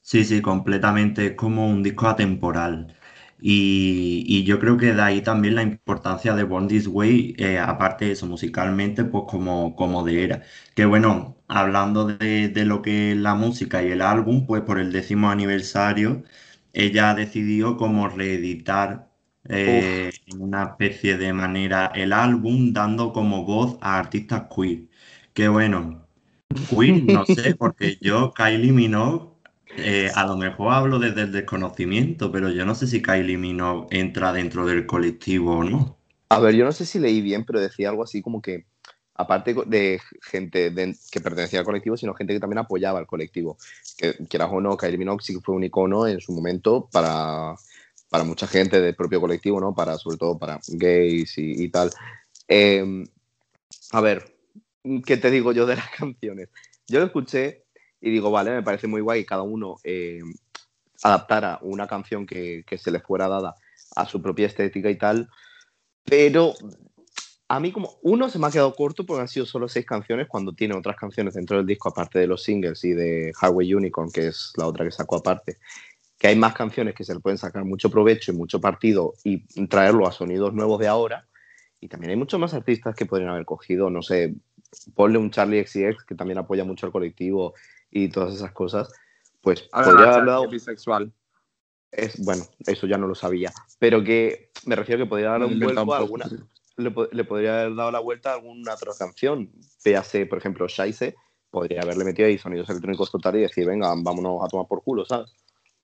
Sí, 0.00 0.24
sí, 0.24 0.42
completamente. 0.42 1.26
Es 1.26 1.34
como 1.36 1.66
un 1.68 1.82
disco 1.82 2.08
atemporal. 2.08 2.96
Y, 3.40 4.24
y 4.26 4.44
yo 4.44 4.58
creo 4.60 4.76
que 4.76 4.94
de 4.94 5.02
ahí 5.02 5.22
también 5.22 5.54
la 5.56 5.62
importancia 5.62 6.34
de 6.34 6.44
Born 6.44 6.68
This 6.68 6.86
Way, 6.86 7.34
eh, 7.38 7.58
aparte 7.58 8.04
de 8.06 8.12
eso, 8.12 8.26
musicalmente, 8.26 9.04
pues 9.04 9.24
como, 9.28 9.74
como 9.74 10.04
de 10.04 10.24
era. 10.24 10.42
Que 10.74 10.84
bueno, 10.84 11.36
hablando 11.48 12.06
de, 12.06 12.48
de 12.48 12.64
lo 12.64 12.82
que 12.82 13.12
es 13.12 13.16
la 13.18 13.34
música 13.34 13.82
y 13.82 13.90
el 13.90 14.00
álbum, 14.02 14.46
pues 14.46 14.62
por 14.62 14.78
el 14.78 14.92
décimo 14.92 15.30
aniversario, 15.30 16.22
ella 16.72 17.14
decidió 17.14 17.76
como 17.76 18.08
reeditar 18.08 19.10
eh, 19.48 20.12
en 20.26 20.40
una 20.40 20.64
especie 20.64 21.16
de 21.16 21.32
manera 21.32 21.92
el 21.94 22.12
álbum, 22.12 22.72
dando 22.72 23.12
como 23.12 23.44
voz 23.44 23.76
a 23.80 23.98
artistas 23.98 24.44
queer. 24.54 24.84
Que 25.32 25.48
bueno, 25.48 26.06
queer 26.70 27.02
no 27.04 27.26
sé, 27.26 27.54
porque 27.58 27.98
yo, 28.00 28.32
Kylie 28.32 28.72
Minogue, 28.72 29.32
eh, 29.76 30.10
a 30.14 30.26
lo 30.26 30.36
mejor 30.36 30.72
hablo 30.72 30.98
desde 30.98 31.22
el 31.22 31.32
desconocimiento, 31.32 32.30
pero 32.30 32.50
yo 32.50 32.64
no 32.64 32.74
sé 32.74 32.86
si 32.86 33.02
Kylie 33.02 33.38
Minogue 33.38 33.86
entra 33.90 34.32
dentro 34.32 34.66
del 34.66 34.86
colectivo 34.86 35.58
o 35.58 35.64
no. 35.64 35.98
A 36.28 36.40
ver, 36.40 36.54
yo 36.54 36.64
no 36.64 36.72
sé 36.72 36.86
si 36.86 36.98
leí 36.98 37.20
bien, 37.20 37.44
pero 37.44 37.60
decía 37.60 37.90
algo 37.90 38.04
así 38.04 38.22
como 38.22 38.40
que, 38.40 38.64
aparte 39.14 39.54
de 39.66 40.00
gente 40.22 40.72
que 41.10 41.20
pertenecía 41.20 41.60
al 41.60 41.64
colectivo, 41.64 41.96
sino 41.96 42.14
gente 42.14 42.34
que 42.34 42.40
también 42.40 42.58
apoyaba 42.58 42.98
al 42.98 43.06
colectivo. 43.06 43.58
Que 43.96 44.14
quieras 44.28 44.48
o 44.52 44.60
no, 44.60 44.76
Kylie 44.76 44.98
Minogue 44.98 45.22
sí 45.22 45.38
fue 45.42 45.54
un 45.54 45.64
icono 45.64 46.06
en 46.06 46.20
su 46.20 46.32
momento 46.32 46.88
para, 46.90 47.54
para 48.08 48.24
mucha 48.24 48.46
gente 48.46 48.80
del 48.80 48.94
propio 48.94 49.20
colectivo, 49.20 49.60
¿no? 49.60 49.74
Para, 49.74 49.98
sobre 49.98 50.16
todo 50.16 50.38
para 50.38 50.60
gays 50.68 51.34
y, 51.36 51.68
tal. 51.68 51.90
Eh, 52.48 53.04
a 53.92 54.00
ver, 54.00 54.36
¿qué 55.04 55.16
te 55.16 55.30
digo 55.30 55.52
yo 55.52 55.66
de 55.66 55.76
las 55.76 55.90
canciones? 55.96 56.48
Yo 56.88 57.00
lo 57.00 57.06
escuché 57.06 57.64
y 58.00 58.10
digo, 58.10 58.30
vale, 58.30 58.50
me 58.50 58.62
parece 58.62 58.86
muy 58.86 59.00
guay 59.00 59.20
que 59.22 59.26
cada 59.26 59.42
uno 59.42 59.76
eh, 59.84 60.22
adaptara 61.02 61.58
una 61.62 61.86
canción 61.86 62.26
que, 62.26 62.64
que 62.66 62.78
se 62.78 62.90
le 62.90 63.00
fuera 63.00 63.28
dada 63.28 63.54
a 63.94 64.06
su 64.06 64.22
propia 64.22 64.46
estética 64.46 64.90
y 64.90 64.96
tal, 64.96 65.28
pero 66.04 66.54
a 67.52 67.60
mí 67.60 67.70
como 67.70 67.98
uno 68.00 68.30
se 68.30 68.38
me 68.38 68.46
ha 68.46 68.50
quedado 68.50 68.74
corto 68.74 69.04
porque 69.04 69.20
han 69.20 69.28
sido 69.28 69.44
solo 69.44 69.68
seis 69.68 69.84
canciones 69.84 70.26
cuando 70.26 70.54
tiene 70.54 70.74
otras 70.74 70.96
canciones 70.96 71.34
dentro 71.34 71.58
del 71.58 71.66
disco 71.66 71.90
aparte 71.90 72.18
de 72.18 72.26
los 72.26 72.42
singles 72.42 72.82
y 72.82 72.94
de 72.94 73.30
Highway 73.42 73.74
Unicorn, 73.74 74.10
que 74.10 74.28
es 74.28 74.54
la 74.56 74.66
otra 74.66 74.86
que 74.86 74.90
sacó 74.90 75.16
aparte, 75.16 75.58
que 76.16 76.28
hay 76.28 76.36
más 76.36 76.54
canciones 76.54 76.94
que 76.94 77.04
se 77.04 77.12
le 77.12 77.20
pueden 77.20 77.36
sacar 77.36 77.66
mucho 77.66 77.90
provecho 77.90 78.32
y 78.32 78.36
mucho 78.36 78.58
partido 78.58 79.12
y 79.22 79.66
traerlo 79.66 80.06
a 80.06 80.12
sonidos 80.12 80.54
nuevos 80.54 80.80
de 80.80 80.88
ahora. 80.88 81.28
Y 81.78 81.88
también 81.88 82.12
hay 82.12 82.16
muchos 82.16 82.40
más 82.40 82.54
artistas 82.54 82.94
que 82.94 83.04
podrían 83.04 83.28
haber 83.28 83.44
cogido, 83.44 83.90
no 83.90 84.00
sé, 84.00 84.34
ponle 84.94 85.18
un 85.18 85.30
Charlie 85.30 85.62
XCX 85.62 86.04
que 86.04 86.14
también 86.14 86.38
apoya 86.38 86.64
mucho 86.64 86.86
al 86.86 86.92
colectivo 86.92 87.52
y 87.90 88.08
todas 88.08 88.34
esas 88.34 88.52
cosas, 88.52 88.88
pues 89.42 89.60
podría 89.64 90.14
haber 90.14 90.24
dado... 90.24 90.48
bisexual. 90.48 91.12
Es, 91.90 92.18
bueno, 92.24 92.44
eso 92.60 92.86
ya 92.86 92.96
no 92.96 93.06
lo 93.06 93.14
sabía, 93.14 93.52
pero 93.78 94.02
que 94.02 94.52
me 94.64 94.74
refiero 94.74 95.04
que 95.04 95.08
podría 95.10 95.32
darle 95.32 95.48
un 95.48 95.60
vuelco 95.60 95.92
a 95.92 95.98
alguna, 95.98 96.24
le, 96.76 96.90
po- 96.90 97.08
le 97.12 97.24
podría 97.24 97.60
haber 97.62 97.74
dado 97.76 97.90
la 97.92 98.00
vuelta 98.00 98.30
a 98.32 98.34
alguna 98.34 98.74
otra 98.74 98.92
canción. 98.98 99.50
Véase, 99.84 100.26
por 100.26 100.38
ejemplo, 100.38 100.66
Shaise, 100.68 101.14
podría 101.50 101.82
haberle 101.82 102.04
metido 102.04 102.28
ahí 102.28 102.38
sonidos 102.38 102.68
electrónicos 102.70 103.10
total 103.10 103.36
y 103.36 103.40
decir, 103.42 103.66
venga, 103.66 103.88
vámonos 103.96 104.44
a 104.44 104.48
tomar 104.48 104.66
por 104.68 104.82
culo, 104.82 105.04
¿sabes? 105.04 105.30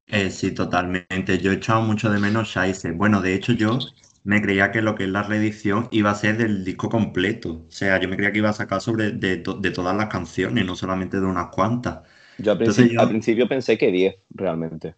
Eh, 0.06 0.30
sí, 0.30 0.52
totalmente. 0.52 1.38
Yo 1.38 1.50
he 1.52 1.54
echado 1.56 1.82
mucho 1.82 2.10
de 2.10 2.18
menos 2.18 2.48
Shaise. 2.48 2.92
Bueno, 2.92 3.20
de 3.20 3.34
hecho 3.34 3.52
yo 3.52 3.92
me 4.24 4.40
creía 4.40 4.70
que 4.72 4.80
lo 4.82 4.94
que 4.94 5.04
es 5.04 5.10
la 5.10 5.22
reedición 5.22 5.88
iba 5.90 6.10
a 6.10 6.14
ser 6.14 6.38
del 6.38 6.64
disco 6.64 6.88
completo. 6.88 7.66
O 7.68 7.70
sea, 7.70 8.00
yo 8.00 8.08
me 8.08 8.16
creía 8.16 8.32
que 8.32 8.38
iba 8.38 8.48
a 8.50 8.52
sacar 8.54 8.80
sobre 8.80 9.10
de, 9.12 9.36
to- 9.38 9.54
de 9.54 9.70
todas 9.70 9.94
las 9.96 10.08
canciones, 10.08 10.64
no 10.64 10.74
solamente 10.76 11.20
de 11.20 11.26
unas 11.26 11.48
cuantas. 11.50 12.02
Yo 12.36 12.52
al, 12.52 12.58
Entonces 12.58 12.58
principio, 12.58 12.92
yo- 12.92 13.00
al 13.00 13.08
principio 13.08 13.48
pensé 13.48 13.76
que 13.78 13.90
10, 13.92 14.16
realmente. 14.30 14.96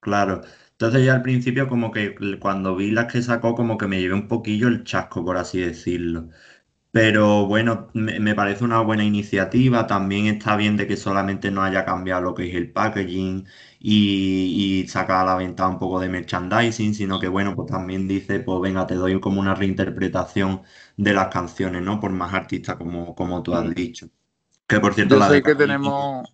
Claro. 0.00 0.42
Entonces 0.72 1.04
yo 1.04 1.12
al 1.12 1.22
principio 1.22 1.68
como 1.68 1.90
que 1.90 2.14
cuando 2.40 2.74
vi 2.76 2.90
las 2.90 3.12
que 3.12 3.20
sacó 3.22 3.54
como 3.54 3.76
que 3.76 3.86
me 3.86 4.00
llevé 4.00 4.14
un 4.14 4.28
poquillo 4.28 4.68
el 4.68 4.84
chasco, 4.84 5.24
por 5.24 5.36
así 5.36 5.60
decirlo. 5.60 6.28
Pero 6.92 7.46
bueno, 7.46 7.88
me, 7.94 8.20
me 8.20 8.34
parece 8.34 8.64
una 8.64 8.80
buena 8.82 9.04
iniciativa. 9.04 9.86
También 9.86 10.26
está 10.26 10.56
bien 10.56 10.76
de 10.76 10.86
que 10.88 10.96
solamente 10.96 11.50
no 11.52 11.62
haya 11.64 11.84
cambiado 11.84 12.22
lo 12.22 12.34
que 12.34 12.48
es 12.50 12.54
el 12.56 12.72
packaging 12.72 13.46
y, 13.80 14.82
y 14.84 14.88
sacar 14.88 15.22
a 15.22 15.26
la 15.26 15.36
venta 15.36 15.68
un 15.68 15.78
poco 15.78 16.00
de 16.00 16.08
merchandising, 16.10 16.94
sino 16.94 17.20
que 17.20 17.28
bueno, 17.28 17.54
pues 17.56 17.70
también 17.70 18.08
dice, 18.08 18.40
pues 18.40 18.60
venga, 18.62 18.86
te 18.86 18.94
doy 18.96 19.20
como 19.20 19.40
una 19.40 19.54
reinterpretación 19.54 20.62
de 20.96 21.14
las 21.14 21.28
canciones, 21.28 21.82
¿no? 21.82 22.00
Por 22.00 22.12
más 22.12 22.34
artistas 22.34 22.76
como, 22.76 23.14
como 23.14 23.42
tú 23.42 23.54
has 23.54 23.68
Mm. 23.68 23.74
dicho. 23.74 24.08
Que 24.68 24.80
por 24.80 24.94
cierto, 24.94 25.14
Yo 25.14 25.18
la 25.18 25.28
sé 25.28 25.32
de 25.32 25.42
que 25.42 25.54
tenemos, 25.54 26.26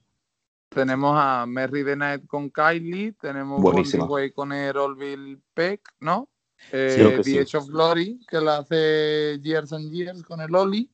tenemos 0.76 1.16
a 1.18 1.46
Merry 1.46 1.82
the 1.82 1.96
Night 1.96 2.26
con 2.26 2.50
Kylie, 2.50 3.12
tenemos 3.12 3.62
Buenísima. 3.62 4.04
Bondi 4.04 4.12
Way 4.12 4.30
con 4.32 4.52
Erolville 4.52 5.38
Peck, 5.54 5.80
¿no? 6.00 6.28
Eh, 6.70 6.94
que 6.98 7.16
The 7.16 7.24
sí. 7.24 7.38
Edge 7.38 7.56
of 7.56 7.66
Glory, 7.68 8.20
que 8.28 8.38
la 8.42 8.58
hace 8.58 9.40
Years 9.42 9.72
and 9.72 9.90
Years 9.90 10.22
con 10.22 10.42
el 10.42 10.54
Oli. 10.54 10.90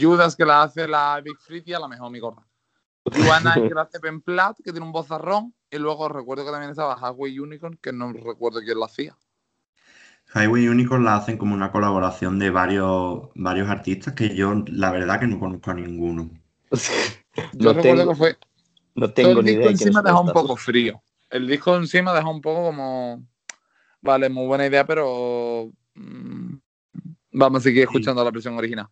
Judas, 0.00 0.36
que 0.36 0.44
la 0.44 0.62
hace 0.62 0.86
la 0.86 1.20
Big 1.24 1.36
Fritia, 1.40 1.80
la 1.80 1.88
mejor 1.88 2.12
mi 2.12 2.20
gorda. 2.20 2.46
Juana, 3.04 3.54
que 3.68 3.74
la 3.74 3.82
hace 3.82 3.98
Ben 3.98 4.20
Platt, 4.20 4.58
que 4.58 4.70
tiene 4.70 4.86
un 4.86 4.92
vozarrón. 4.92 5.52
Y 5.72 5.78
luego 5.78 6.08
recuerdo 6.08 6.44
que 6.44 6.52
también 6.52 6.70
estaba 6.70 6.96
Highway 6.96 7.36
Unicorn, 7.40 7.78
que 7.82 7.92
no 7.92 8.12
recuerdo 8.12 8.60
quién 8.60 8.78
la 8.78 8.86
hacía. 8.86 9.16
Highway 10.36 10.68
Unicorn 10.68 11.04
la 11.04 11.16
hacen 11.16 11.36
como 11.36 11.54
una 11.56 11.72
colaboración 11.72 12.38
de 12.38 12.50
varios, 12.50 13.30
varios 13.34 13.68
artistas 13.68 14.14
que 14.14 14.36
yo 14.36 14.62
la 14.68 14.92
verdad 14.92 15.18
que 15.18 15.26
no 15.26 15.40
conozco 15.40 15.72
a 15.72 15.74
ninguno. 15.74 16.30
Yo 17.52 17.72
No 17.72 17.72
recuerdo 17.72 17.98
tengo- 18.00 18.10
que 18.12 18.16
fue 18.16 18.38
No 18.94 19.06
Todo 19.06 19.14
tengo 19.14 19.40
el 19.40 19.44
ni 19.44 19.50
disco 19.52 19.62
idea 19.62 19.70
encima 19.70 20.02
deja 20.02 20.20
un 20.20 20.32
poco 20.32 20.56
frío. 20.56 21.02
El 21.30 21.46
disco 21.46 21.76
encima 21.76 22.12
deja 22.12 22.28
un 22.28 22.40
poco 22.40 22.64
como. 22.64 23.24
Vale, 24.00 24.28
muy 24.28 24.46
buena 24.46 24.66
idea, 24.66 24.86
pero. 24.86 25.70
mm, 25.94 26.54
vamos 27.32 27.60
a 27.60 27.62
seguir 27.62 27.82
escuchando 27.82 28.24
la 28.24 28.30
versión 28.30 28.56
original. 28.56 28.88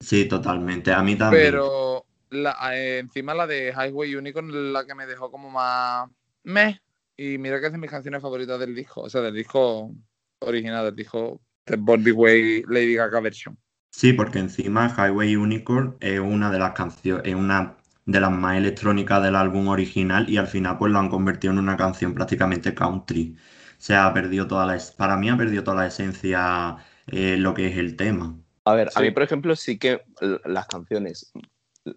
Sí, 0.00 0.26
totalmente. 0.26 0.92
A 0.92 1.02
mí 1.02 1.16
también. 1.16 1.44
Pero 1.44 2.04
la, 2.30 2.56
eh, 2.76 2.98
encima 2.98 3.34
la 3.34 3.46
de 3.46 3.72
Highway 3.72 4.16
Unicorn 4.16 4.48
es 4.48 4.54
la 4.54 4.84
que 4.84 4.94
me 4.94 5.06
dejó 5.06 5.30
como 5.30 5.50
más. 5.50 6.08
Meh. 6.44 6.80
Y 7.16 7.38
mira 7.38 7.60
que 7.60 7.66
es 7.66 7.72
de 7.72 7.78
mis 7.78 7.90
canciones 7.90 8.20
favoritas 8.20 8.58
del 8.58 8.74
disco. 8.74 9.02
O 9.02 9.10
sea, 9.10 9.20
del 9.20 9.34
disco 9.34 9.92
original, 10.40 10.84
del 10.86 10.96
disco 10.96 11.40
de 11.66 11.76
Body 11.76 12.10
Way 12.10 12.64
Lady 12.68 12.94
Gaga 12.94 13.20
version. 13.20 13.56
Sí, 13.90 14.12
porque 14.14 14.38
encima 14.38 14.88
Highway 14.96 15.36
Unicorn 15.36 15.96
es 16.00 16.18
una 16.18 16.50
de 16.50 16.58
las 16.58 16.72
canciones, 16.72 17.22
es 17.26 17.34
una 17.34 17.76
de 18.04 18.20
las 18.20 18.30
más 18.30 18.56
electrónicas 18.56 19.22
del 19.22 19.36
álbum 19.36 19.68
original 19.68 20.28
y 20.28 20.36
al 20.36 20.46
final 20.46 20.78
pues 20.78 20.92
lo 20.92 20.98
han 20.98 21.08
convertido 21.08 21.52
en 21.52 21.60
una 21.60 21.76
canción 21.76 22.14
prácticamente 22.14 22.74
country. 22.74 23.36
O 23.36 23.84
sea, 23.84 24.06
ha 24.06 24.14
perdido 24.14 24.46
toda 24.46 24.66
la, 24.66 24.80
para 24.96 25.16
mí 25.16 25.28
ha 25.28 25.36
perdido 25.36 25.64
toda 25.64 25.78
la 25.78 25.86
esencia 25.86 26.76
eh, 27.06 27.36
lo 27.36 27.54
que 27.54 27.66
es 27.66 27.76
el 27.76 27.96
tema. 27.96 28.36
A 28.64 28.74
ver, 28.74 28.90
a 28.94 29.00
mí, 29.00 29.10
por 29.10 29.24
ejemplo, 29.24 29.56
sí 29.56 29.78
que 29.78 30.02
las 30.44 30.66
canciones. 30.66 31.32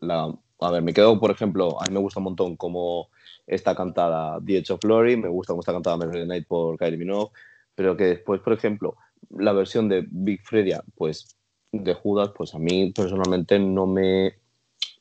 La, 0.02 0.34
a 0.62 0.72
ver, 0.72 0.82
me 0.82 0.94
quedo, 0.94 1.20
por 1.20 1.30
ejemplo, 1.30 1.80
a 1.80 1.86
mí 1.86 1.94
me 1.94 2.00
gusta 2.00 2.20
un 2.20 2.26
montón 2.26 2.56
cómo 2.56 3.10
está 3.46 3.76
cantada 3.76 4.40
The 4.44 4.58
Edge 4.58 4.72
of 4.72 4.80
Glory, 4.82 5.18
me 5.18 5.28
gusta 5.28 5.54
cómo 5.54 5.62
está 5.62 5.74
cantada 5.74 5.98
Night 5.98 6.48
por 6.48 6.78
Kylie 6.78 6.98
Minogue, 6.98 7.32
pero 7.76 7.96
que 7.96 8.06
después, 8.06 8.42
por 8.42 8.54
ejemplo, 8.54 8.96
la 9.30 9.54
versión 9.54 9.88
de 9.88 10.06
Big 10.10 10.42
Fredia, 10.42 10.84
pues 10.96 11.38
de 11.72 11.94
Judas, 11.94 12.32
pues 12.36 12.56
a 12.56 12.60
mí 12.60 12.92
personalmente 12.94 13.60
no 13.60 13.86
me, 13.86 14.40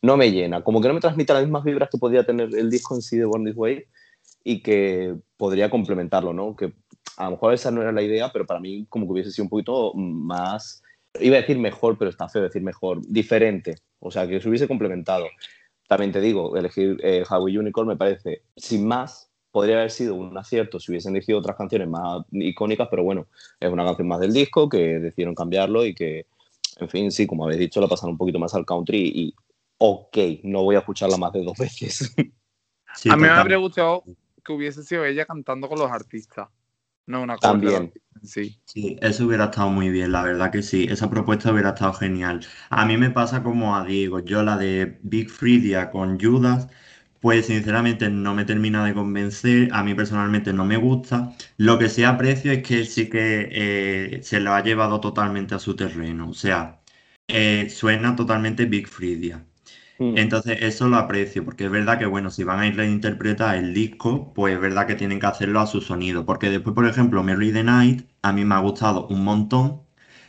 no 0.05 0.19
me 0.19 0.31
llena. 0.31 0.63
Como 0.63 0.83
que 0.83 0.89
no 0.89 0.95
me 0.95 1.01
transmite 1.01 1.33
las 1.33 1.43
mismas 1.43 1.65
vibras 1.65 1.89
que 1.91 1.97
podría 1.97 2.25
tener 2.25 2.55
el 2.55 2.71
disco 2.71 2.95
en 2.95 3.01
sí 3.01 3.17
de 3.17 3.25
Born 3.25 3.47
This 3.47 3.57
Way 3.57 3.85
y 4.45 4.63
que 4.63 5.17
podría 5.39 5.71
complementarlo, 5.71 6.35
¿no? 6.35 6.55
Que 6.55 6.75
a 7.17 7.25
lo 7.25 7.31
mejor 7.33 7.55
esa 7.55 7.71
no 7.71 7.81
era 7.81 7.91
la 7.91 8.03
idea, 8.03 8.31
pero 8.31 8.45
para 8.45 8.61
mí 8.61 8.87
como 8.91 9.07
que 9.07 9.13
hubiese 9.13 9.31
sido 9.31 9.45
un 9.45 9.49
poquito 9.49 9.95
más, 9.95 10.83
iba 11.21 11.39
a 11.39 11.41
decir 11.41 11.59
mejor, 11.59 11.97
pero 11.97 12.11
está 12.11 12.29
feo 12.29 12.43
decir 12.43 12.61
mejor, 12.61 13.01
diferente, 13.07 13.77
o 13.99 14.11
sea, 14.11 14.29
que 14.29 14.41
se 14.43 14.49
hubiese 14.49 14.69
complementado. 14.69 15.25
También 15.89 16.13
te 16.13 16.21
digo, 16.21 16.55
elegir 16.55 16.99
eh, 17.03 17.25
Highway 17.29 17.57
Unicorn 17.57 17.89
me 17.89 17.97
parece, 17.97 18.43
sin 18.57 18.87
más, 18.87 19.31
podría 19.51 19.77
haber 19.77 19.91
sido 19.91 20.17
un 20.17 20.37
acierto 20.37 20.81
si 20.81 20.93
hubiesen 20.93 21.17
elegido 21.17 21.39
otras 21.39 21.57
canciones 21.57 21.89
más 21.89 22.25
icónicas, 22.31 22.89
pero 22.91 23.05
bueno, 23.05 23.27
es 23.59 23.71
una 23.71 23.85
canción 23.87 24.09
más 24.09 24.21
del 24.21 24.35
disco 24.35 24.69
que 24.69 24.99
decidieron 24.99 25.35
cambiarlo 25.35 25.87
y 25.87 25.95
que, 25.95 26.27
en 26.79 26.89
fin, 26.91 27.11
sí, 27.11 27.27
como 27.27 27.45
habéis 27.45 27.61
dicho, 27.61 27.81
la 27.81 27.89
pasaron 27.89 28.13
un 28.13 28.19
poquito 28.19 28.39
más 28.39 28.55
al 28.55 28.67
country 28.67 29.01
y, 29.15 29.35
ok, 29.87 30.17
no 30.45 30.63
voy 30.63 30.77
a 30.77 30.79
escucharla 30.79 31.17
más 31.17 31.33
de 31.33 31.45
dos 31.45 31.59
veces. 31.59 32.15
Sí, 32.97 33.11
a 33.11 33.17
mí 33.17 33.23
me 33.23 33.29
habría 33.29 33.57
gustado 33.57 34.05
que 34.45 34.53
hubiese 34.53 34.85
sido 34.85 35.05
ella 35.05 35.27
cantando 35.27 35.69
con 35.69 35.81
los 35.81 35.91
artistas. 35.91 36.49
No 37.07 37.23
una 37.23 37.37
cosa 37.37 37.51
También. 37.51 37.93
Sí. 38.23 38.61
Sí, 38.65 38.97
eso 39.03 39.27
hubiera 39.27 39.47
estado 39.47 39.69
muy 39.71 39.91
bien, 39.91 40.13
la 40.13 40.23
verdad 40.23 40.53
que 40.53 40.63
sí, 40.63 40.87
esa 40.89 41.11
propuesta 41.11 41.53
hubiera 41.53 41.71
estado 41.71 41.93
genial. 41.95 42.47
A 42.71 42.87
mí 42.87 42.97
me 42.97 43.11
pasa 43.11 43.43
como 43.43 43.77
a 43.77 43.85
Diego, 43.85 44.21
yo 44.21 44.45
la 44.45 44.57
de 44.57 44.99
Big 45.03 45.29
Freedia 45.29 45.91
con 45.91 46.21
Judas, 46.21 46.69
pues 47.21 47.47
sinceramente 47.47 48.09
no 48.11 48.35
me 48.35 48.45
termina 48.45 48.85
de 48.85 48.95
convencer, 48.95 49.69
a 49.73 49.83
mí 49.83 49.95
personalmente 49.95 50.53
no 50.53 50.65
me 50.65 50.77
gusta. 50.77 51.35
Lo 51.57 51.79
que 51.79 51.89
sí 51.89 52.05
aprecio 52.05 52.53
es 52.53 52.63
que 52.63 52.85
sí 52.85 53.11
que 53.11 53.49
eh, 53.51 54.23
se 54.23 54.41
lo 54.41 54.53
ha 54.53 54.63
llevado 54.63 55.01
totalmente 55.01 55.55
a 55.55 55.59
su 55.59 55.75
terreno, 55.77 56.31
o 56.31 56.35
sea, 56.35 56.81
eh, 57.29 57.69
suena 57.71 58.17
totalmente 58.17 58.67
Big 58.67 58.89
Freedia. 58.89 59.45
Mm. 59.99 60.19
Entonces 60.19 60.59
eso 60.63 60.89
lo 60.89 60.97
aprecio, 60.97 61.45
porque 61.45 61.65
es 61.67 61.71
verdad 61.71 61.99
que, 61.99 62.07
bueno, 62.07 62.31
si 62.31 62.45
van 62.45 62.61
a 62.61 62.71
reinterpretar 62.71 63.57
el 63.57 63.75
disco, 63.75 64.33
pues 64.35 64.55
es 64.55 64.61
verdad 64.61 64.87
que 64.87 64.95
tienen 64.95 65.21
que 65.21 65.27
hacerlo 65.27 65.61
a 65.61 65.67
su 65.67 65.81
sonido. 65.81 66.25
Porque 66.27 66.51
después, 66.51 66.75
por 66.75 66.87
ejemplo, 66.87 67.23
Merry 67.23 67.53
the 67.53 67.65
Night, 67.65 68.09
a 68.23 68.33
mí 68.33 68.45
me 68.45 68.55
ha 68.55 68.59
gustado 68.61 69.07
un 69.09 69.25
montón, 69.25 69.83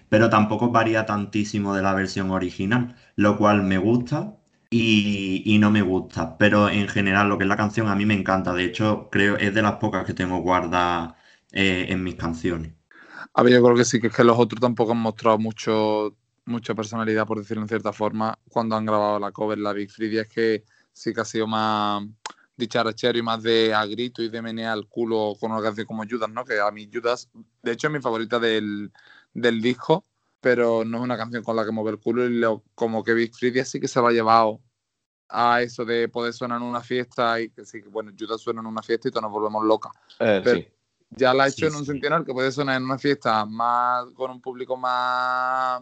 pero 0.09 0.29
tampoco 0.29 0.71
varía 0.71 1.05
tantísimo 1.05 1.75
de 1.75 1.81
la 1.83 1.93
versión 1.93 2.31
original, 2.31 2.95
lo 3.15 3.37
cual 3.37 3.63
me 3.63 3.77
gusta 3.77 4.35
y, 4.69 5.43
y 5.45 5.57
no 5.59 5.71
me 5.71 5.81
gusta. 5.81 6.37
Pero 6.37 6.69
en 6.69 6.87
general, 6.87 7.29
lo 7.29 7.37
que 7.37 7.43
es 7.45 7.47
la 7.49 7.57
canción, 7.57 7.87
a 7.87 7.95
mí 7.95 8.05
me 8.05 8.13
encanta. 8.15 8.53
De 8.53 8.65
hecho, 8.65 9.09
creo 9.11 9.37
es 9.37 9.53
de 9.53 9.61
las 9.61 9.73
pocas 9.77 10.05
que 10.05 10.13
tengo 10.13 10.39
guardadas 10.39 11.13
eh, 11.51 11.87
en 11.89 12.03
mis 12.03 12.15
canciones. 12.15 12.73
A 13.33 13.43
ver, 13.43 13.53
yo 13.53 13.63
creo 13.63 13.75
que 13.75 13.85
sí, 13.85 13.99
que 13.99 14.07
es 14.07 14.15
que 14.15 14.23
los 14.23 14.37
otros 14.39 14.61
tampoco 14.61 14.91
han 14.93 14.99
mostrado 14.99 15.37
mucho, 15.37 16.15
mucha 16.45 16.73
personalidad, 16.75 17.25
por 17.25 17.39
decirlo 17.39 17.63
en 17.63 17.69
cierta 17.69 17.91
forma, 17.93 18.37
cuando 18.49 18.75
han 18.75 18.85
grabado 18.85 19.19
la 19.19 19.31
cover, 19.31 19.57
la 19.57 19.73
Big 19.73 19.89
Freedia, 19.91 20.21
es 20.21 20.27
que 20.29 20.63
sí 20.93 21.13
que 21.13 21.21
ha 21.21 21.25
sido 21.25 21.47
más 21.47 22.03
dicharachero 22.55 23.17
y 23.17 23.21
más 23.21 23.43
de 23.43 23.73
a 23.73 23.85
grito 23.85 24.21
y 24.21 24.29
de 24.29 24.41
menear 24.41 24.77
el 24.77 24.87
culo 24.87 25.33
con 25.39 25.51
una 25.51 25.61
canción 25.61 25.85
como 25.85 26.03
Judas, 26.09 26.29
¿no? 26.29 26.45
Que 26.45 26.59
a 26.59 26.71
mí 26.71 26.89
Judas, 26.91 27.29
de 27.61 27.71
hecho, 27.71 27.87
es 27.87 27.93
mi 27.93 27.99
favorita 27.99 28.39
del, 28.39 28.91
del 29.33 29.61
disco, 29.61 30.05
pero 30.39 30.85
no 30.85 30.97
es 30.99 31.03
una 31.03 31.17
canción 31.17 31.43
con 31.43 31.55
la 31.55 31.65
que 31.65 31.71
mover 31.71 31.95
el 31.95 31.99
culo 31.99 32.25
y 32.25 32.37
lo- 32.37 32.63
como 32.75 33.03
que 33.03 33.13
Big 33.13 33.35
Freedia 33.35 33.65
sí 33.65 33.79
que 33.79 33.87
se 33.87 33.99
lo 33.99 34.07
ha 34.07 34.11
llevado 34.11 34.61
a 35.27 35.61
eso 35.63 35.83
de 35.83 36.07
poder 36.07 36.33
sonar 36.33 36.61
en 36.61 36.67
una 36.67 36.81
fiesta 36.81 37.41
y 37.41 37.49
que 37.49 37.65
sí, 37.65 37.81
que 37.81 37.89
bueno, 37.89 38.11
Judas 38.17 38.39
suena 38.39 38.61
en 38.61 38.67
una 38.67 38.83
fiesta 38.83 39.07
y 39.07 39.11
todos 39.11 39.23
nos 39.23 39.31
volvemos 39.31 39.65
locas 39.65 39.91
Eh, 40.19 40.39
pero- 40.43 40.59
sí. 40.59 40.67
ya 41.09 41.33
la 41.33 41.45
ha 41.45 41.49
Sí, 41.49 41.57
hecho 41.61 41.67
en 41.67 41.73
un 41.75 41.79
sí. 41.85 41.87
sentido 41.87 42.13
en 42.13 42.19
el 42.19 42.25
que 42.25 42.33
puede 42.33 42.51
sonar 42.51 42.77
en 42.77 42.83
una 42.83 42.97
fiesta 42.99 43.43
más 43.45 44.05
con 44.11 44.29
un 44.31 44.39
público 44.39 44.77
más 44.77 45.81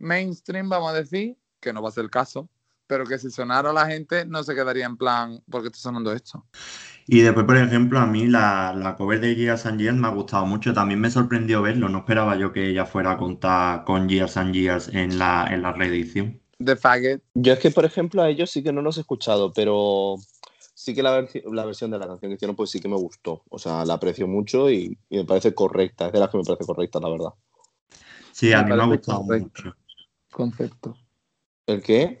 mainstream, 0.00 0.68
vamos 0.68 0.90
a 0.92 0.94
decir, 0.94 1.38
que 1.60 1.72
no 1.72 1.82
va 1.82 1.90
a 1.90 1.92
ser 1.92 2.04
el 2.04 2.10
caso, 2.10 2.48
pero 2.86 3.06
que 3.06 3.18
si 3.18 3.30
sonara 3.30 3.72
la 3.72 3.86
gente 3.86 4.26
no 4.26 4.42
se 4.44 4.54
quedaría 4.54 4.86
en 4.86 4.96
plan, 4.96 5.42
¿por 5.50 5.62
qué 5.62 5.68
está 5.68 5.78
sonando 5.80 6.12
esto? 6.12 6.46
Y 7.06 7.20
después, 7.20 7.44
por 7.46 7.56
ejemplo, 7.58 7.98
a 7.98 8.06
mí 8.06 8.26
la, 8.26 8.72
la 8.74 8.96
cover 8.96 9.20
de 9.20 9.34
Years 9.36 9.66
and 9.66 9.80
Years 9.80 9.96
me 9.96 10.06
ha 10.06 10.10
gustado 10.10 10.46
mucho. 10.46 10.72
También 10.72 11.00
me 11.00 11.10
sorprendió 11.10 11.60
verlo. 11.62 11.88
No 11.90 11.98
esperaba 11.98 12.36
yo 12.36 12.52
que 12.52 12.68
ella 12.68 12.86
fuera 12.86 13.12
a 13.12 13.18
contar 13.18 13.84
con 13.84 14.08
Years 14.08 14.36
and 14.36 14.54
Years 14.54 14.88
en 14.88 15.18
la, 15.18 15.46
en 15.50 15.62
la 15.62 15.72
reedición. 15.72 16.40
The 16.58 16.76
Faggot, 16.76 17.22
Yo 17.34 17.52
es 17.54 17.58
que, 17.58 17.70
por 17.70 17.84
ejemplo, 17.84 18.22
a 18.22 18.28
ellos 18.28 18.50
sí 18.50 18.62
que 18.62 18.72
no 18.72 18.82
los 18.82 18.98
he 18.98 19.00
escuchado, 19.00 19.52
pero 19.52 20.16
sí 20.74 20.94
que 20.94 21.02
la, 21.02 21.18
versi- 21.20 21.42
la 21.52 21.64
versión 21.64 21.90
de 21.90 21.98
la 21.98 22.06
canción 22.06 22.30
que 22.30 22.34
hicieron, 22.36 22.56
pues 22.56 22.70
sí 22.70 22.80
que 22.80 22.88
me 22.88 22.96
gustó. 22.96 23.42
O 23.48 23.58
sea, 23.58 23.84
la 23.84 23.94
aprecio 23.94 24.26
mucho 24.28 24.70
y, 24.70 24.98
y 25.08 25.16
me 25.18 25.24
parece 25.24 25.54
correcta. 25.54 26.06
Es 26.06 26.12
de 26.12 26.20
las 26.20 26.28
que 26.30 26.36
me 26.38 26.44
parece 26.44 26.66
correcta, 26.66 27.00
la 27.00 27.08
verdad. 27.10 27.30
Sí, 28.32 28.52
a 28.52 28.62
Me 28.62 28.64
mí 28.64 28.72
me 28.72 28.82
ha 28.82 28.86
gustado 28.86 29.22
mucho. 29.22 29.76
Concepto. 30.40 30.96
¿El 31.66 31.82
qué? 31.82 32.18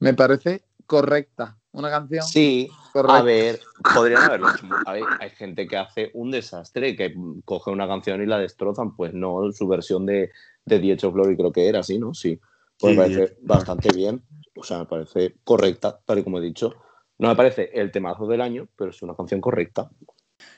Me 0.00 0.14
parece 0.14 0.64
correcta. 0.86 1.58
Una 1.72 1.90
canción 1.90 2.22
Sí, 2.22 2.68
correcta. 2.92 3.16
a 3.18 3.22
ver, 3.22 3.60
podrían 3.94 4.22
haberlo 4.22 4.50
hecho. 4.50 4.66
a 4.86 4.92
ver, 4.92 5.02
hay 5.20 5.30
gente 5.30 5.66
que 5.66 5.76
hace 5.76 6.10
un 6.14 6.30
desastre, 6.30 6.94
que 6.94 7.14
coge 7.44 7.70
una 7.70 7.88
canción 7.88 8.22
y 8.22 8.26
la 8.26 8.38
destrozan. 8.38 8.94
Pues 8.94 9.12
no, 9.14 9.50
su 9.52 9.66
versión 9.66 10.06
de, 10.06 10.30
de 10.64 10.78
The 10.78 10.92
Edge 10.92 11.04
of 11.06 11.14
Glory 11.14 11.36
creo 11.36 11.50
que 11.52 11.68
era 11.68 11.80
así, 11.80 11.98
¿no? 11.98 12.14
Sí. 12.14 12.38
Pues 12.78 12.92
Sí, 12.92 12.98
me 12.98 13.04
parece 13.04 13.36
bastante 13.42 13.88
bien. 13.92 14.22
O 14.56 14.62
sea, 14.62 14.78
me 14.78 14.86
parece 14.86 15.34
correcta, 15.42 15.98
tal 16.04 16.18
y 16.18 16.22
como 16.24 16.38
he 16.38 16.42
dicho. 16.42 16.74
No 17.18 17.28
me 17.28 17.34
parece 17.36 17.70
el 17.74 17.90
temazo 17.90 18.26
del 18.26 18.40
año, 18.40 18.68
pero 18.76 18.90
es 18.90 19.02
una 19.02 19.14
canción 19.16 19.40
correcta. 19.40 19.90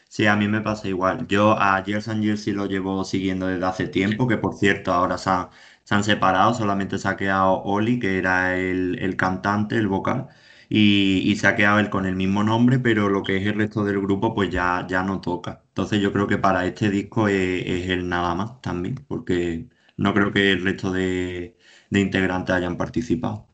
Sí, 0.09 0.27
a 0.27 0.37
mí 0.37 0.49
me 0.49 0.61
pasa 0.61 0.89
igual. 0.89 1.27
Yo 1.29 1.53
a 1.59 1.83
Years 1.83 2.09
and 2.09 2.23
Years 2.23 2.43
sí 2.43 2.53
lo 2.53 2.67
llevo 2.67 3.05
siguiendo 3.05 3.47
desde 3.47 3.65
hace 3.67 3.89
tiempo, 3.89 4.27
que 4.27 4.37
por 4.39 4.55
cierto 4.55 4.93
ahora 4.93 5.19
se 5.19 5.31
han, 5.31 5.49
se 5.87 5.95
han 5.95 6.05
separado, 6.05 6.55
solamente 6.55 6.99
se 6.99 7.09
ha 7.09 7.17
quedado 7.17 7.63
Oli, 7.65 7.99
que 8.01 8.19
era 8.19 8.57
el, 8.59 8.99
el 9.01 9.17
cantante, 9.17 9.77
el 9.79 9.89
vocal, 9.89 10.29
y, 10.69 11.21
y 11.31 11.37
se 11.37 11.47
ha 11.49 11.57
quedado 11.57 11.79
él 11.79 11.91
con 11.91 12.07
el 12.07 12.17
mismo 12.17 12.45
nombre, 12.45 12.79
pero 12.81 13.09
lo 13.09 13.23
que 13.25 13.37
es 13.39 13.47
el 13.47 13.55
resto 13.57 13.85
del 13.85 14.01
grupo 14.01 14.35
pues 14.35 14.51
ya, 14.51 14.87
ya 14.89 15.03
no 15.03 15.21
toca. 15.21 15.63
Entonces 15.69 16.01
yo 16.03 16.13
creo 16.13 16.27
que 16.27 16.39
para 16.39 16.67
este 16.67 16.91
disco 16.91 17.29
es, 17.29 17.63
es 17.67 17.89
el 17.91 18.09
nada 18.09 18.35
más 18.35 18.61
también, 18.61 18.97
porque 19.09 19.69
no 19.97 20.15
creo 20.15 20.33
que 20.33 20.53
el 20.53 20.65
resto 20.65 20.93
de, 20.93 21.57
de 21.91 22.01
integrantes 22.01 22.55
hayan 22.57 22.77
participado. 22.77 23.49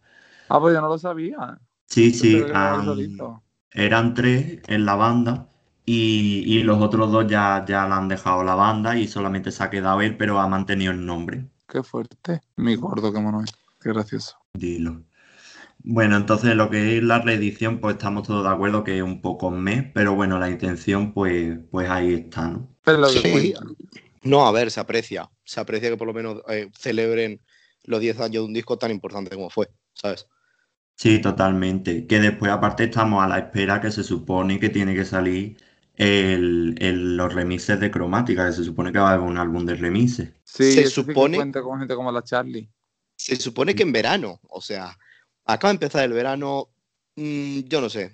Ah, 0.49 0.61
pues 0.61 0.75
yo 0.75 0.81
no 0.81 0.89
lo 0.89 0.99
sabía. 0.99 1.61
Sí, 1.87 2.13
sí, 2.13 2.45
eran 3.73 4.15
tres 4.15 4.61
en 4.69 4.87
la 4.87 4.95
banda 4.97 5.49
y, 5.87 6.45
y 6.47 6.63
los 6.65 6.81
otros 6.83 7.13
dos 7.13 7.27
ya, 7.29 7.65
ya 7.69 7.87
la 7.89 7.97
han 7.99 8.09
dejado 8.09 8.45
la 8.45 8.55
banda 8.57 8.97
y 8.99 9.09
solamente 9.09 9.53
se 9.53 9.63
ha 9.65 9.71
quedado 9.71 10.01
él, 10.03 10.17
pero 10.17 10.41
ha 10.41 10.49
mantenido 10.49 10.93
el 10.93 11.05
nombre. 11.07 11.49
Qué 11.73 11.83
fuerte. 11.83 12.43
Mi 12.57 12.77
gordo, 12.77 13.11
qué 13.11 13.19
mono 13.19 13.43
es. 13.43 13.51
Qué 13.81 13.89
gracioso. 13.89 14.37
Dilo. 14.53 15.05
Bueno, 15.79 16.19
entonces 16.19 16.55
lo 16.55 16.69
que 16.69 16.99
es 16.99 17.03
la 17.03 17.21
reedición, 17.21 17.81
pues 17.81 17.95
estamos 17.95 18.27
todos 18.27 18.45
de 18.45 18.51
acuerdo 18.51 18.85
que 18.85 18.99
es 18.99 19.03
un 19.03 19.23
poco 19.23 19.51
mes, 19.51 19.87
pero 19.95 20.15
bueno, 20.15 20.39
la 20.39 20.51
intención, 20.51 21.15
pues, 21.15 21.59
pues 21.71 21.89
ahí 21.89 22.13
está, 22.13 22.51
¿no? 22.51 22.69
Es 22.85 22.99
lo 22.99 23.09
que 23.09 23.39
Sí. 23.41 23.55
No, 24.23 24.47
a 24.47 24.53
ver, 24.53 24.71
se 24.71 24.81
aprecia. 24.81 25.31
Se 25.45 25.61
aprecia 25.61 25.89
que 25.89 25.97
por 25.97 26.07
lo 26.07 26.13
menos 26.13 26.43
eh, 26.51 26.69
celebren 26.79 27.41
los 27.85 28.01
10 28.01 28.21
años 28.21 28.43
de 28.43 28.49
un 28.49 28.53
disco 28.53 28.77
tan 28.77 28.91
importante 28.91 29.35
como 29.35 29.49
fue, 29.49 29.71
¿sabes? 29.95 30.29
Sí, 30.97 31.23
totalmente. 31.23 32.07
Que 32.07 32.21
después, 32.21 32.53
aparte, 32.53 32.85
estamos 32.85 33.25
a 33.25 33.29
la 33.29 33.39
espera 33.39 33.81
que 33.81 33.91
se 33.91 34.05
supone 34.05 34.61
que 34.61 34.69
tiene 34.69 34.95
que 34.95 35.07
salir 35.07 35.57
el, 36.03 36.75
el- 36.79 37.17
los 37.17 37.33
remixes 37.33 37.79
de 37.81 37.91
cromática, 37.91 38.47
que 38.47 38.53
se 38.53 38.65
supone 38.65 38.93
que 38.93 38.99
va 38.99 39.11
a 39.11 39.15
haber 39.15 39.27
un 39.27 39.39
álbum 39.39 39.65
de 39.65 39.75
remixes. 39.77 40.31
Sí, 40.45 40.73
Se 40.73 40.81
eso 40.83 41.03
sí 41.03 41.07
que 41.09 41.13
supone- 41.15 41.37
con 41.63 41.79
gente 41.79 41.95
como 41.95 42.11
la 42.13 42.23
Charlie. 42.23 42.69
Se 43.17 43.37
supone 43.37 43.75
que 43.75 43.83
en 43.85 43.93
verano, 43.93 44.41
o 44.49 44.61
sea, 44.61 44.97
acaba 45.45 45.71
de 45.71 45.77
empezar 45.77 46.05
el 46.05 46.13
verano, 46.13 46.69
mm, 47.17 47.61
yo 47.61 47.81
no 47.81 47.89
sé, 47.89 48.11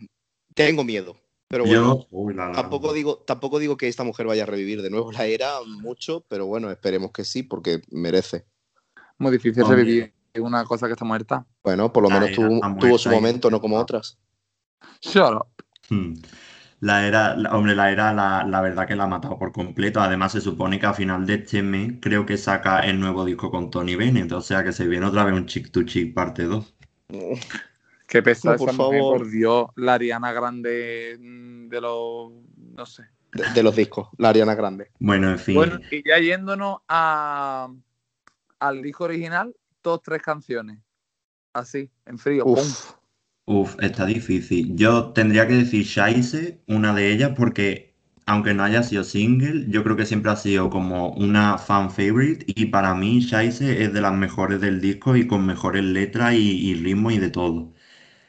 tengo 0.55 0.85
miedo. 0.85 1.17
Pero 1.51 1.65
bueno, 1.65 2.01
Yo, 2.01 2.07
uy, 2.11 2.35
la, 2.35 2.49
la. 2.49 2.53
tampoco 2.53 2.93
digo, 2.93 3.19
tampoco 3.27 3.59
digo 3.59 3.79
que 3.79 3.89
esta 3.89 4.05
mujer 4.05 4.27
vaya 4.27 4.43
a 4.43 4.47
revivir 4.47 4.83
de 4.83 4.91
nuevo 4.91 5.11
la 5.13 5.25
era 5.25 5.55
mucho, 5.67 6.23
pero 6.29 6.45
bueno, 6.45 6.71
esperemos 6.71 7.11
que 7.11 7.25
sí, 7.25 7.43
porque 7.43 7.81
merece. 7.91 8.45
Muy 9.17 9.33
difícil 9.33 9.63
Hombre. 9.63 9.79
revivir 9.79 10.13
una 10.39 10.65
cosa 10.65 10.87
que 10.87 10.93
está 10.93 11.07
muerta. 11.07 11.47
Bueno, 11.65 11.91
por 11.91 12.03
lo 12.03 12.11
La 12.11 12.21
menos 12.21 12.33
tuvo, 12.37 12.99
su 12.99 13.09
momento, 13.09 13.51
no 13.51 13.63
como 13.63 13.79
otras. 13.79 14.19
Up. 15.15 15.47
Hmm. 15.89 16.15
La 16.81 17.07
era, 17.07 17.37
la- 17.37 17.51
hombre, 17.57 17.75
la 17.75 17.91
era, 17.91 18.13
la, 18.13 18.45
la 18.45 18.61
verdad 18.61 18.87
que 18.87 18.95
la 18.97 19.05
ha 19.05 19.07
matado 19.09 19.39
por 19.39 19.53
completo. 19.53 20.01
Además, 20.01 20.33
se 20.33 20.41
supone 20.41 20.79
que 20.79 20.87
a 20.87 20.95
final 20.95 21.27
de 21.27 21.35
este 21.35 21.63
mes 21.63 21.95
creo 22.01 22.25
que 22.27 22.37
saca 22.37 22.81
el 22.81 23.01
nuevo 23.01 23.25
disco 23.25 23.51
con 23.51 23.71
Tony 23.71 23.97
Bennett. 23.97 24.31
O 24.33 24.41
sea 24.41 24.63
que 24.65 24.73
se 24.73 24.87
viene 24.87 25.07
otra 25.07 25.25
vez 25.25 25.35
un 25.35 25.47
Chick 25.47 25.71
to 25.71 25.83
Chick 25.85 26.15
parte 26.15 26.45
2. 26.45 26.75
Qué 28.07 28.23
pesada 28.23 28.55
No, 28.55 28.59
por 28.59 28.69
esa 28.71 28.83
mujer, 28.83 29.01
favor. 29.01 29.19
por 29.19 29.31
Dios. 29.31 29.67
La 29.77 29.95
Ariana 29.95 30.33
Grande 30.33 31.17
mm, 31.21 31.69
de 31.69 31.81
los. 31.81 32.33
No 32.57 32.87
sé. 32.87 33.05
De, 33.33 33.45
de 33.55 33.63
los 33.63 33.77
discos, 33.77 34.09
la 34.17 34.31
Ariana 34.31 34.55
Grande. 34.55 34.91
Bueno, 34.99 35.31
en 35.31 35.39
fin. 35.39 35.55
Bueno, 35.57 35.79
y 35.91 36.09
ya 36.09 36.19
yéndonos 36.19 36.79
a, 36.89 37.69
al 38.61 38.83
disco 38.83 39.05
original, 39.05 39.55
dos, 39.83 40.01
tres 40.03 40.23
canciones. 40.23 40.79
Así, 41.53 41.91
en 42.07 42.19
frío. 42.19 42.45
pum. 42.45 42.55
Uf, 42.55 42.93
Uf, 43.51 43.77
está 43.81 44.05
difícil. 44.05 44.77
Yo 44.77 45.13
tendría 45.13 45.47
que 45.49 45.55
decir 45.55 45.85
Scheisse, 45.87 46.59
una 46.67 46.93
de 46.95 47.11
ellas, 47.13 47.33
porque 47.37 47.95
aunque 48.27 48.53
no 48.53 48.63
haya 48.63 48.83
sido 48.83 49.05
single, 49.05 49.65
yo 49.71 49.83
creo 49.83 49.97
que 49.97 50.05
siempre 50.05 50.31
ha 50.31 50.37
sido 50.37 50.69
como 50.69 51.13
una 51.15 51.57
fan 51.57 51.91
favorite 51.91 52.45
y 52.47 52.67
para 52.67 52.95
mí 52.95 53.23
Scheisse 53.23 53.63
es 53.63 53.93
de 53.95 54.01
las 54.03 54.13
mejores 54.13 54.61
del 54.61 54.81
disco 54.83 55.17
y 55.17 55.27
con 55.27 55.47
mejores 55.47 55.83
letras 55.83 56.35
y, 56.35 56.71
y 56.71 56.75
ritmo 56.75 57.11
y 57.11 57.19
de 57.19 57.31
todo. 57.31 57.73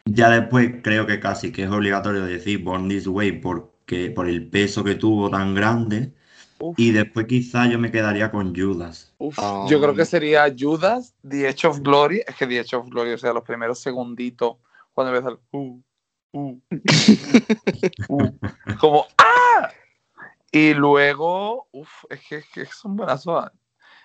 Ya 0.05 0.29
después 0.29 0.75
creo 0.83 1.05
que 1.05 1.19
casi 1.19 1.51
que 1.51 1.63
es 1.63 1.69
obligatorio 1.69 2.25
decir 2.25 2.63
Born 2.63 2.87
This 2.89 3.07
Way 3.07 3.41
porque, 3.41 4.11
por 4.11 4.29
el 4.29 4.47
peso 4.49 4.83
que 4.85 4.95
tuvo 4.95 5.29
tan 5.29 5.53
grande 5.55 6.13
Uf, 6.59 6.77
y 6.79 6.91
después 6.91 7.27
quizá 7.27 7.67
yo 7.67 7.77
me 7.79 7.91
quedaría 7.91 8.31
con 8.31 8.55
Judas. 8.55 9.13
uf. 9.17 9.37
Um, 9.37 9.67
Yo 9.69 9.81
creo 9.81 9.95
que 9.95 10.05
sería 10.05 10.45
Judas, 10.57 11.13
The 11.27 11.49
Edge 11.49 11.67
of 11.67 11.79
Glory. 11.81 12.23
Es 12.25 12.35
que 12.35 12.47
The 12.47 12.59
Edge 12.59 12.75
of 12.75 12.89
Glory, 12.89 13.11
o 13.13 13.17
sea, 13.17 13.33
los 13.33 13.43
primeros 13.43 13.79
segunditos, 13.79 14.57
cuando 14.99 15.15
empieza 15.15 15.37
el. 15.37 15.57
Uh, 15.57 15.81
uh, 16.33 16.61
uh, 18.09 18.31
como 18.81 19.07
¡Ah! 19.17 19.71
Y 20.51 20.73
luego, 20.73 21.69
uf, 21.71 21.89
es 22.09 22.19
que, 22.27 22.35
es 22.35 22.45
que 22.53 22.65
son 22.65 22.97
buenas 22.97 23.25
horas. 23.25 23.51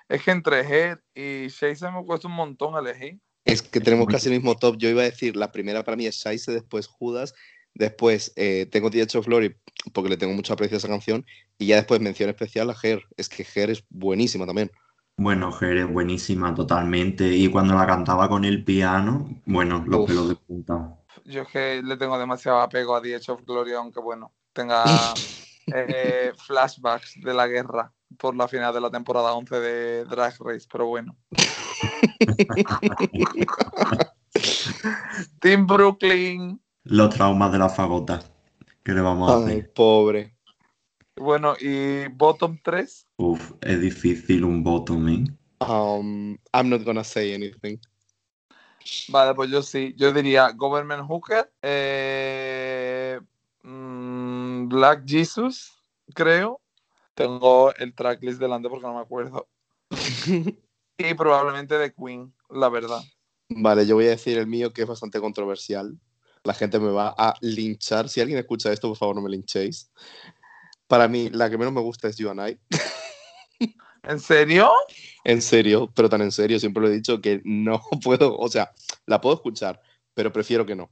Es 0.08 0.22
que 0.22 0.30
entre 0.30 0.60
Head 0.60 0.98
y 1.14 1.48
Shay 1.48 1.74
se 1.74 1.90
me 1.90 2.04
cuesta 2.04 2.28
un 2.28 2.34
montón 2.34 2.76
elegir. 2.76 3.18
Es 3.44 3.60
que 3.60 3.80
tenemos 3.80 4.06
casi 4.06 4.28
el 4.28 4.36
mismo 4.36 4.54
top. 4.54 4.76
Yo 4.76 4.88
iba 4.88 5.02
a 5.02 5.06
decir, 5.06 5.34
la 5.34 5.50
primera 5.50 5.82
para 5.82 5.96
mí 5.96 6.06
es 6.06 6.14
Scheisse, 6.14 6.46
después 6.46 6.86
Judas, 6.86 7.34
después 7.74 8.32
eh, 8.36 8.66
tengo 8.70 8.88
The 8.88 9.00
Edge 9.00 9.16
of 9.16 9.26
Glory 9.26 9.56
porque 9.92 10.10
le 10.10 10.16
tengo 10.16 10.32
mucho 10.32 10.52
aprecio 10.52 10.76
a 10.76 10.78
esa 10.78 10.88
canción 10.88 11.26
y 11.58 11.66
ya 11.66 11.76
después 11.76 12.00
mención 12.00 12.30
especial 12.30 12.70
a 12.70 12.76
Her. 12.80 13.02
Es 13.16 13.28
que 13.28 13.44
Her 13.52 13.70
es 13.70 13.84
buenísima 13.88 14.46
también. 14.46 14.70
Bueno, 15.16 15.52
Jer 15.52 15.78
es 15.78 15.92
buenísima 15.92 16.54
totalmente 16.54 17.28
y 17.28 17.48
cuando 17.48 17.74
la 17.74 17.86
cantaba 17.86 18.28
con 18.28 18.44
el 18.44 18.64
piano, 18.64 19.28
bueno, 19.46 19.84
los 19.86 20.00
Uf. 20.00 20.08
pelos 20.08 20.28
de 20.28 20.36
punta. 20.36 20.98
Yo 21.24 21.42
es 21.42 21.48
que 21.48 21.82
le 21.82 21.96
tengo 21.96 22.18
demasiado 22.18 22.60
apego 22.60 22.96
a 22.96 23.00
The 23.00 23.14
Edge 23.14 23.30
of 23.30 23.44
Glory, 23.46 23.72
aunque 23.74 24.00
bueno, 24.00 24.32
tenga 24.52 25.14
eh, 25.74 26.32
flashbacks 26.46 27.20
de 27.22 27.32
la 27.32 27.46
guerra 27.46 27.92
por 28.18 28.36
la 28.36 28.48
final 28.48 28.74
de 28.74 28.80
la 28.80 28.90
temporada 28.90 29.32
11 29.34 29.60
de 29.60 30.04
Drag 30.04 30.34
Race, 30.40 30.66
pero 30.70 30.86
bueno. 30.86 31.16
Team 35.40 35.66
Brooklyn. 35.66 36.60
Los 36.84 37.14
traumas 37.14 37.52
de 37.52 37.58
la 37.58 37.68
fagota. 37.68 38.20
¿Qué 38.82 38.92
le 38.92 39.00
vamos 39.00 39.30
a 39.30 39.36
Ay, 39.36 39.44
hacer? 39.44 39.72
pobre. 39.72 40.36
Bueno, 41.16 41.54
y 41.58 42.08
Bottom 42.08 42.58
3. 42.62 43.03
Uf, 43.16 43.52
es 43.60 43.80
difícil 43.80 44.44
un 44.44 44.62
bottom, 44.64 45.08
¿eh? 45.08 45.24
Um, 45.60 46.36
I'm 46.52 46.68
not 46.68 46.84
gonna 46.84 47.04
say 47.04 47.34
anything. 47.34 47.78
Vale, 49.08 49.34
pues 49.34 49.50
yo 49.50 49.62
sí. 49.62 49.94
Yo 49.96 50.12
diría 50.12 50.50
Government 50.52 51.04
Hooker. 51.08 51.50
eh, 51.62 53.20
mm, 53.62 54.68
Black 54.68 55.04
Jesus, 55.06 55.72
creo. 56.14 56.60
Tengo 57.14 57.74
el 57.76 57.94
tracklist 57.94 58.40
delante 58.40 58.68
porque 58.68 58.86
no 58.86 58.94
me 58.94 59.00
acuerdo. 59.00 59.48
Y 60.96 61.12
probablemente 61.14 61.76
de 61.76 61.92
Queen, 61.92 62.32
la 62.50 62.68
verdad. 62.68 63.02
Vale, 63.48 63.84
yo 63.84 63.96
voy 63.96 64.06
a 64.06 64.10
decir 64.10 64.38
el 64.38 64.46
mío 64.46 64.72
que 64.72 64.82
es 64.82 64.88
bastante 64.88 65.20
controversial. 65.20 65.98
La 66.44 66.54
gente 66.54 66.78
me 66.78 66.92
va 66.92 67.12
a 67.18 67.34
linchar. 67.40 68.08
Si 68.08 68.20
alguien 68.20 68.38
escucha 68.38 68.72
esto, 68.72 68.86
por 68.88 68.96
favor 68.96 69.16
no 69.16 69.22
me 69.22 69.30
linchéis. 69.30 69.90
Para 70.86 71.08
mí, 71.08 71.30
la 71.30 71.50
que 71.50 71.58
menos 71.58 71.72
me 71.72 71.80
gusta 71.80 72.06
es 72.06 72.16
You 72.16 72.30
and 72.30 72.48
I. 72.48 72.60
¿En 74.08 74.20
serio? 74.20 74.70
En 75.24 75.40
serio, 75.40 75.90
pero 75.94 76.08
tan 76.08 76.22
en 76.22 76.32
serio, 76.32 76.58
siempre 76.58 76.82
lo 76.82 76.88
he 76.88 76.94
dicho 76.94 77.20
que 77.20 77.40
no 77.44 77.80
puedo, 78.04 78.36
o 78.36 78.48
sea, 78.48 78.72
la 79.06 79.20
puedo 79.20 79.36
escuchar, 79.36 79.80
pero 80.14 80.32
prefiero 80.32 80.66
que 80.66 80.76
no. 80.76 80.90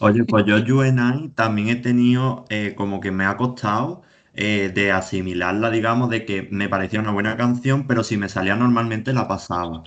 Oye, 0.00 0.24
pues 0.24 0.44
yo 0.44 0.56
UNI 0.56 1.30
también 1.30 1.68
he 1.68 1.76
tenido 1.76 2.44
eh, 2.50 2.74
como 2.76 3.00
que 3.00 3.10
me 3.10 3.24
ha 3.24 3.36
costado 3.36 4.02
eh, 4.34 4.70
de 4.74 4.92
asimilarla, 4.92 5.70
digamos, 5.70 6.10
de 6.10 6.26
que 6.26 6.48
me 6.50 6.68
parecía 6.68 7.00
una 7.00 7.12
buena 7.12 7.36
canción, 7.36 7.86
pero 7.86 8.04
si 8.04 8.16
me 8.16 8.28
salía 8.28 8.56
normalmente 8.56 9.12
la 9.12 9.28
pasaba. 9.28 9.82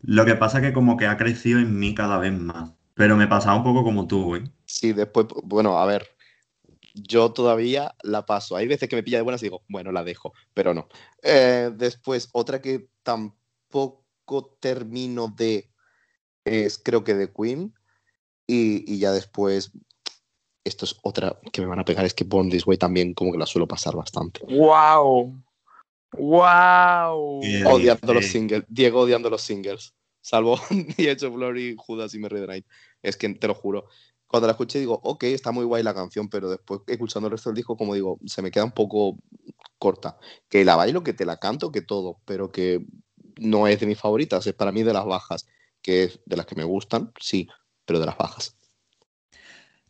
Lo 0.00 0.24
que 0.24 0.34
pasa 0.36 0.60
que 0.60 0.72
como 0.72 0.96
que 0.96 1.06
ha 1.06 1.16
crecido 1.16 1.58
en 1.58 1.78
mí 1.78 1.94
cada 1.94 2.18
vez 2.18 2.32
más. 2.32 2.72
Pero 2.94 3.16
me 3.16 3.26
pasaba 3.26 3.56
un 3.56 3.64
poco 3.64 3.82
como 3.82 4.06
tú, 4.06 4.36
¿eh? 4.36 4.44
Sí, 4.66 4.92
después, 4.92 5.26
bueno, 5.42 5.78
a 5.78 5.86
ver, 5.86 6.06
yo 6.94 7.32
todavía 7.32 7.94
la 8.02 8.24
paso. 8.24 8.56
Hay 8.56 8.66
veces 8.68 8.88
que 8.88 8.96
me 8.96 9.02
pilla 9.02 9.18
de 9.18 9.22
buenas 9.22 9.42
y 9.42 9.46
digo, 9.46 9.62
bueno, 9.68 9.92
la 9.92 10.04
dejo, 10.04 10.32
pero 10.54 10.72
no. 10.72 10.88
Eh, 11.22 11.70
después, 11.74 12.28
otra 12.32 12.62
que 12.62 12.88
tampoco 13.02 14.56
termino 14.60 15.28
de, 15.36 15.70
es 16.44 16.78
creo 16.78 17.04
que 17.04 17.14
de 17.14 17.32
Queen. 17.32 17.74
Y, 18.46 18.92
y 18.92 18.98
ya 18.98 19.10
después, 19.10 19.72
esto 20.64 20.84
es 20.84 20.96
otra 21.02 21.38
que 21.52 21.60
me 21.60 21.66
van 21.66 21.80
a 21.80 21.84
pegar, 21.84 22.04
es 22.04 22.14
que 22.14 22.24
Born 22.24 22.50
This 22.50 22.66
Way 22.66 22.78
también 22.78 23.14
como 23.14 23.32
que 23.32 23.38
la 23.38 23.46
suelo 23.46 23.66
pasar 23.66 23.96
bastante. 23.96 24.40
¡Wow! 24.46 25.42
¡Wow! 26.12 27.40
Odiando 27.66 28.14
los 28.14 28.26
singles, 28.26 28.64
Diego 28.68 29.00
odiando 29.00 29.30
los 29.30 29.42
singles. 29.42 29.94
Salvo 30.20 30.58
The 30.96 31.10
Edge 31.10 31.26
of 31.26 31.34
Glory, 31.34 31.74
Judas 31.76 32.14
y 32.14 32.22
the 32.22 32.46
Night. 32.46 32.66
Es 33.02 33.16
que 33.16 33.28
te 33.28 33.46
lo 33.46 33.54
juro. 33.54 33.88
Cuando 34.26 34.46
la 34.46 34.52
escuché 34.52 34.80
digo, 34.80 35.00
ok, 35.02 35.24
está 35.24 35.52
muy 35.52 35.64
guay 35.64 35.82
la 35.82 35.94
canción, 35.94 36.28
pero 36.28 36.50
después 36.50 36.80
escuchando 36.86 37.28
el 37.28 37.32
resto 37.32 37.50
del 37.50 37.56
disco, 37.56 37.76
como 37.76 37.94
digo, 37.94 38.18
se 38.26 38.42
me 38.42 38.50
queda 38.50 38.64
un 38.64 38.72
poco 38.72 39.18
corta. 39.78 40.18
Que 40.48 40.64
la 40.64 40.76
bailo, 40.76 41.02
que 41.02 41.12
te 41.14 41.26
la 41.26 41.38
canto, 41.38 41.70
que 41.72 41.82
todo, 41.82 42.20
pero 42.24 42.50
que 42.50 42.86
no 43.38 43.66
es 43.68 43.80
de 43.80 43.86
mis 43.86 44.00
favoritas, 44.00 44.46
es 44.46 44.54
para 44.54 44.72
mí 44.72 44.82
de 44.82 44.92
las 44.92 45.04
bajas, 45.06 45.46
que 45.82 46.04
es 46.04 46.20
de 46.26 46.36
las 46.36 46.46
que 46.46 46.56
me 46.56 46.64
gustan, 46.64 47.12
sí, 47.20 47.48
pero 47.84 48.00
de 48.00 48.06
las 48.06 48.16
bajas. 48.18 48.56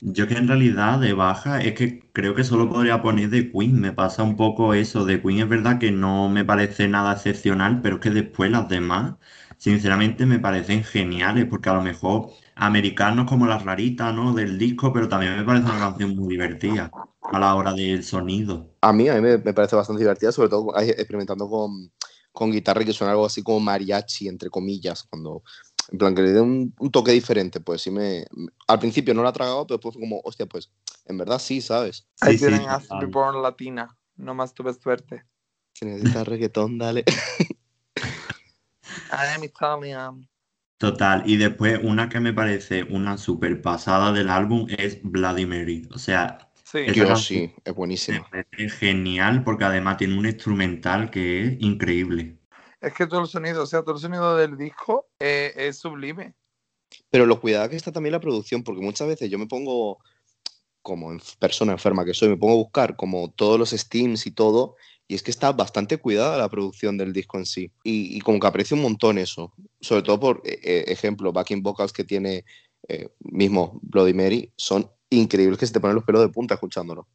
Yo 0.01 0.29
que 0.29 0.35
en 0.35 0.49
realidad 0.49 1.01
de 1.01 1.14
baja 1.14 1.61
es 1.62 1.75
que 1.75 2.11
creo 2.12 2.35
que 2.35 2.44
solo 2.44 2.68
podría 2.68 3.01
poner 3.03 3.31
de 3.31 3.51
Queen. 3.51 3.81
Me 3.81 3.92
pasa 3.92 4.23
un 4.23 4.37
poco 4.37 4.75
eso. 4.75 5.05
De 5.05 5.20
Queen 5.23 5.40
es 5.40 5.49
verdad 5.49 5.79
que 5.79 5.92
no 5.92 6.29
me 6.29 6.44
parece 6.44 6.88
nada 6.88 7.14
excepcional, 7.14 7.81
pero 7.81 7.97
es 7.97 8.03
que 8.03 8.11
después 8.11 8.51
las 8.51 8.68
demás, 8.68 9.14
sinceramente, 9.57 10.27
me 10.27 10.38
parecen 10.38 10.85
geniales, 10.85 11.47
porque 11.49 11.70
a 11.70 11.75
lo 11.75 11.83
mejor 11.83 12.31
americanos 12.57 13.29
como 13.29 13.47
las 13.47 13.64
raritas, 13.64 14.14
¿no? 14.14 14.33
Del 14.33 14.59
disco, 14.59 14.93
pero 14.93 15.09
también 15.09 15.37
me 15.37 15.45
parece 15.45 15.67
una 15.67 15.79
canción 15.79 16.17
muy 16.17 16.29
divertida 16.29 16.90
a 17.23 17.38
la 17.38 17.55
hora 17.55 17.73
del 17.73 18.05
sonido. 18.05 18.75
A 18.81 18.93
mí, 18.93 19.09
a 19.09 19.14
mí 19.14 19.21
me, 19.21 19.38
me 19.38 19.55
parece 19.55 19.77
bastante 19.77 20.03
divertida, 20.03 20.33
sobre 20.33 20.49
todo 20.49 20.77
experimentando 20.79 21.49
con, 21.49 21.93
con 22.33 22.53
guitarra 22.53 22.85
que 22.85 22.93
suena 22.93 23.12
algo 23.12 23.27
así 23.27 23.43
como 23.43 23.61
mariachi, 23.61 24.29
entre 24.29 24.51
comillas, 24.51 25.05
cuando, 25.05 25.43
en 25.90 25.99
plan, 25.99 26.14
que 26.14 26.23
le 26.23 26.33
dé 26.33 26.40
un, 26.40 26.75
un 26.79 26.90
toque 26.90 27.12
diferente, 27.12 27.61
pues 27.61 27.83
sí 27.83 27.90
me... 27.90 28.27
Al 28.67 28.79
principio 28.79 29.14
no 29.14 29.23
la 29.23 29.33
tragaba, 29.33 29.67
pero 29.67 29.77
después 29.79 29.95
fue 29.95 30.03
como, 30.03 30.21
hostia, 30.25 30.47
pues, 30.47 30.71
en 31.07 31.19
verdad 31.19 31.38
sí, 31.38 31.61
¿sabes? 31.61 32.07
Ahí 32.21 32.33
Sí, 32.33 32.45
sí, 32.45 32.51
tienen 32.51 32.69
a 32.69 32.79
total. 32.79 32.99
Happy 32.99 33.07
Born 33.07 33.43
Latina. 33.43 33.97
No 34.17 34.35
más 34.35 34.55
tuve 34.55 34.73
suerte. 34.75 35.25
Si 35.73 35.85
necesitas 35.85 36.27
reggaetón, 36.27 36.79
dale. 36.79 37.05
I 39.11 39.35
am 39.35 39.45
Italian. 39.45 40.29
Total, 40.79 41.23
y 41.29 41.37
después 41.37 41.81
una 41.83 42.09
que 42.09 42.21
me 42.21 42.33
parece 42.33 42.83
una 42.85 43.17
super 43.19 43.61
pasada 43.63 44.13
del 44.13 44.29
álbum 44.29 44.67
es 44.69 45.01
Bloody 45.03 45.47
Mary. 45.47 45.89
O 45.93 45.99
sea, 45.99 46.39
Sí, 46.65 46.79
Esa 46.81 46.93
Dios, 46.95 47.09
canción 47.09 47.45
sí, 47.45 47.55
es 47.65 47.75
buenísima. 47.75 48.29
me 48.31 48.45
parece 48.45 48.69
genial 48.71 49.43
porque 49.45 49.65
además 49.65 49.97
tiene 49.97 50.19
un 50.19 50.27
instrumental 50.27 51.11
que 51.11 51.43
es 51.47 51.57
increíble. 51.61 52.39
es 52.81 52.93
que 52.95 53.07
todo 53.07 53.21
el 53.21 53.27
sonido, 53.29 53.63
o 53.63 53.67
sea, 53.67 53.83
todo 53.83 53.95
el 53.95 54.01
sonido 54.01 54.37
del 54.37 54.57
disco 54.57 55.07
eh, 55.19 55.53
es 55.57 55.79
sublime. 55.79 56.35
Pero 57.11 57.27
lo 57.27 57.41
cuidada 57.41 57.69
que 57.69 57.77
está 57.77 57.93
también 57.93 58.13
la 58.13 58.21
producción, 58.21 58.63
porque 58.63 58.83
muchas 58.83 59.09
veces 59.09 59.31
yo 59.31 59.39
me 59.39 59.47
pongo, 59.47 59.99
como 60.83 61.13
en- 61.13 61.21
persona 61.39 61.73
enferma 61.73 62.05
que 62.05 62.15
soy, 62.15 62.29
me 62.31 62.37
pongo 62.37 62.55
a 62.55 62.57
buscar 62.65 62.97
como 62.97 63.31
todos 63.33 63.59
los 63.59 63.71
Steams 63.71 64.27
y 64.27 64.33
todo, 64.33 64.77
y 65.07 65.14
es 65.14 65.23
que 65.23 65.31
está 65.31 65.53
bastante 65.53 65.99
cuidada 65.99 66.38
la 66.38 66.49
producción 66.49 66.97
del 66.97 67.12
disco 67.12 67.38
en 67.38 67.47
sí. 67.47 67.71
Y, 67.83 68.21
como 68.21 68.40
que 68.40 68.47
aprecio 68.47 68.77
un 68.77 68.83
montón 68.83 69.19
eso. 69.19 69.53
Sobre 69.81 70.03
todo 70.03 70.19
por 70.19 70.43
eh, 70.45 70.59
eh, 70.62 70.85
ejemplo, 70.88 71.33
backing 71.33 71.62
vocals 71.62 71.93
que 71.93 72.05
tiene 72.05 72.45
eh, 72.88 73.09
mismo 73.21 73.79
Bloody 73.83 74.14
Mary, 74.14 74.53
son 74.57 74.90
increíbles 75.11 75.59
que 75.59 75.67
se 75.67 75.73
te 75.73 75.81
ponen 75.81 75.97
los 75.97 76.05
pelos 76.05 76.23
de 76.23 76.29
punta 76.29 76.55
escuchándolo. 76.55 77.07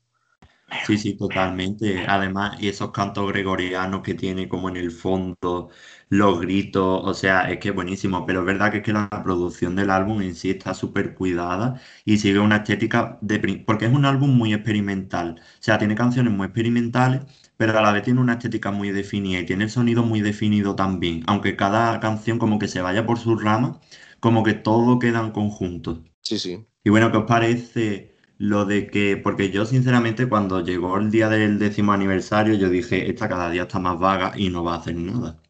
Sí, 0.85 0.97
sí, 0.97 1.13
totalmente. 1.15 2.05
Además, 2.07 2.61
y 2.61 2.67
esos 2.67 2.91
cantos 2.91 3.27
gregorianos 3.29 4.01
que 4.03 4.13
tiene 4.13 4.47
como 4.47 4.69
en 4.69 4.77
el 4.77 4.91
fondo, 4.91 5.69
los 6.09 6.39
gritos, 6.41 7.01
o 7.03 7.13
sea, 7.13 7.49
es 7.51 7.59
que 7.59 7.69
es 7.69 7.75
buenísimo. 7.75 8.25
Pero 8.25 8.41
es 8.41 8.45
verdad 8.45 8.71
que 8.71 8.77
es 8.77 8.83
que 8.83 8.93
la 8.93 9.09
producción 9.23 9.75
del 9.75 9.89
álbum 9.89 10.21
en 10.21 10.35
sí 10.35 10.51
está 10.51 10.73
súper 10.75 11.15
cuidada 11.15 11.81
y 12.05 12.17
sigue 12.19 12.39
una 12.39 12.57
estética 12.57 13.17
de... 13.21 13.63
porque 13.65 13.85
es 13.85 13.91
un 13.91 14.05
álbum 14.05 14.29
muy 14.35 14.53
experimental. 14.53 15.41
O 15.41 15.63
sea, 15.63 15.79
tiene 15.79 15.95
canciones 15.95 16.31
muy 16.33 16.45
experimentales, 16.45 17.21
pero 17.59 17.77
a 17.77 17.81
la 17.81 17.91
vez 17.91 18.03
tiene 18.03 18.21
una 18.21 18.35
estética 18.35 18.71
muy 18.71 18.91
definida 18.91 19.41
y 19.41 19.45
tiene 19.45 19.65
el 19.65 19.69
sonido 19.69 20.01
muy 20.01 20.21
definido 20.21 20.75
también. 20.77 21.23
Aunque 21.27 21.57
cada 21.57 21.99
canción 21.99 22.39
como 22.39 22.57
que 22.57 22.69
se 22.69 22.79
vaya 22.79 23.05
por 23.05 23.19
sus 23.19 23.43
ramas, 23.43 23.79
como 24.21 24.43
que 24.43 24.53
todo 24.53 24.97
queda 24.97 25.19
en 25.19 25.31
conjunto. 25.31 26.01
Sí, 26.21 26.39
sí. 26.39 26.65
Y 26.85 26.89
bueno, 26.89 27.11
¿qué 27.11 27.17
os 27.17 27.25
parece 27.25 28.15
lo 28.37 28.63
de 28.63 28.87
que, 28.87 29.17
porque 29.17 29.51
yo 29.51 29.65
sinceramente 29.65 30.29
cuando 30.29 30.63
llegó 30.63 30.97
el 30.97 31.11
día 31.11 31.27
del 31.27 31.59
décimo 31.59 31.91
aniversario, 31.91 32.53
yo 32.53 32.69
dije, 32.69 33.09
esta 33.09 33.27
cada 33.27 33.49
día 33.49 33.63
está 33.63 33.77
más 33.77 33.99
vaga 33.99 34.31
y 34.37 34.47
no 34.47 34.63
va 34.63 34.75
a 34.75 34.77
hacer 34.77 34.95
nada. 34.95 35.41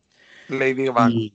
Lady 0.47 0.85
Gaga. 0.85 1.11
Y, 1.11 1.31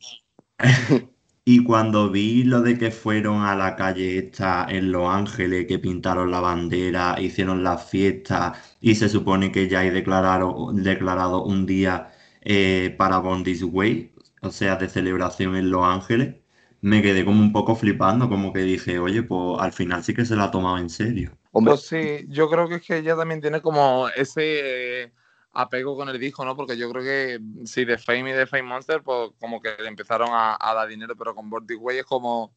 y 1.44 1.62
cuando 1.64 2.10
vi 2.10 2.44
lo 2.44 2.62
de 2.62 2.78
que 2.78 2.90
fueron 2.90 3.42
a 3.42 3.54
la 3.54 3.76
calle 3.76 4.18
esta 4.18 4.66
en 4.68 4.92
Los 4.92 5.08
Ángeles, 5.08 5.66
que 5.66 5.78
pintaron 5.78 6.30
la 6.30 6.40
bandera, 6.40 7.20
hicieron 7.20 7.62
las 7.62 7.88
fiestas 7.90 8.58
y 8.80 8.94
se 8.94 9.08
supone 9.08 9.52
que 9.52 9.68
ya 9.68 9.80
hay 9.80 9.90
declarado, 9.90 10.72
declarado 10.72 11.44
un 11.44 11.66
día 11.66 12.10
eh, 12.42 12.94
para 12.98 13.18
Born 13.18 13.44
This 13.44 13.62
Way, 13.62 14.12
o 14.40 14.50
sea, 14.50 14.76
de 14.76 14.88
celebración 14.88 15.56
en 15.56 15.70
Los 15.70 15.84
Ángeles, 15.84 16.36
me 16.80 17.02
quedé 17.02 17.24
como 17.24 17.40
un 17.40 17.52
poco 17.52 17.76
flipando, 17.76 18.28
como 18.28 18.52
que 18.52 18.60
dije, 18.60 18.98
oye, 18.98 19.22
pues 19.22 19.60
al 19.60 19.72
final 19.72 20.02
sí 20.04 20.14
que 20.14 20.24
se 20.24 20.36
la 20.36 20.44
ha 20.44 20.50
tomado 20.50 20.78
en 20.78 20.90
serio. 20.90 21.32
Hombre, 21.52 21.72
Pues 21.72 21.86
sí, 21.86 22.26
yo 22.28 22.48
creo 22.50 22.68
que 22.68 22.76
es 22.76 22.82
que 22.82 22.98
ella 22.98 23.16
también 23.16 23.40
tiene 23.40 23.60
como 23.62 24.08
ese 24.10 25.02
eh, 25.04 25.12
apego 25.54 25.96
con 25.96 26.08
el 26.08 26.18
disco, 26.18 26.44
¿no? 26.44 26.56
Porque 26.56 26.76
yo 26.76 26.90
creo 26.90 27.02
que 27.02 27.40
sí, 27.64 27.84
de 27.84 27.98
Fame 27.98 28.30
y 28.30 28.32
de 28.32 28.46
Fame 28.46 28.64
Monster, 28.64 29.02
pues 29.02 29.30
como 29.40 29.60
que 29.60 29.70
le 29.80 29.88
empezaron 29.88 30.28
a, 30.32 30.58
dar 30.60 30.88
dinero, 30.88 31.14
pero 31.16 31.34
con 31.34 31.48
This 31.66 31.78
Way 31.80 31.98
es 31.98 32.04
como 32.04 32.54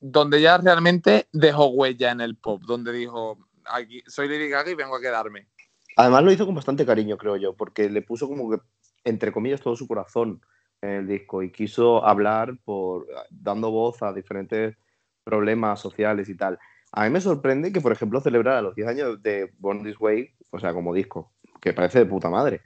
donde 0.00 0.38
ella 0.38 0.58
realmente 0.58 1.28
dejó 1.32 1.66
huella 1.66 2.10
en 2.10 2.20
el 2.20 2.36
pop, 2.36 2.62
donde 2.62 2.92
dijo, 2.92 3.38
aquí 3.66 4.02
soy 4.06 4.28
Lady 4.28 4.48
Gaga 4.48 4.70
y 4.70 4.74
vengo 4.74 4.96
a 4.96 5.00
quedarme. 5.00 5.48
Además 5.96 6.24
lo 6.24 6.32
hizo 6.32 6.46
con 6.46 6.54
bastante 6.54 6.86
cariño, 6.86 7.16
creo 7.16 7.36
yo, 7.36 7.54
porque 7.54 7.88
le 7.88 8.02
puso 8.02 8.28
como 8.28 8.50
que, 8.50 8.58
entre 9.04 9.32
comillas, 9.32 9.60
todo 9.60 9.76
su 9.76 9.86
corazón 9.86 10.40
en 10.82 10.90
el 10.90 11.06
disco 11.06 11.42
y 11.42 11.52
quiso 11.52 12.04
hablar 12.04 12.58
por 12.64 13.06
dando 13.30 13.70
voz 13.70 14.02
a 14.02 14.12
diferentes 14.12 14.76
problemas 15.22 15.80
sociales 15.80 16.28
y 16.28 16.36
tal. 16.36 16.58
A 16.92 17.04
mí 17.04 17.10
me 17.10 17.20
sorprende 17.20 17.72
que, 17.72 17.80
por 17.80 17.92
ejemplo, 17.92 18.20
celebrara 18.20 18.62
los 18.62 18.74
10 18.74 18.88
años 18.88 19.22
de 19.22 19.52
Born 19.58 19.82
This 19.82 19.98
Way, 19.98 20.34
o 20.50 20.58
sea, 20.58 20.72
como 20.72 20.94
disco, 20.94 21.33
que 21.64 21.72
parece 21.72 22.00
de 22.00 22.06
puta 22.06 22.28
madre, 22.28 22.60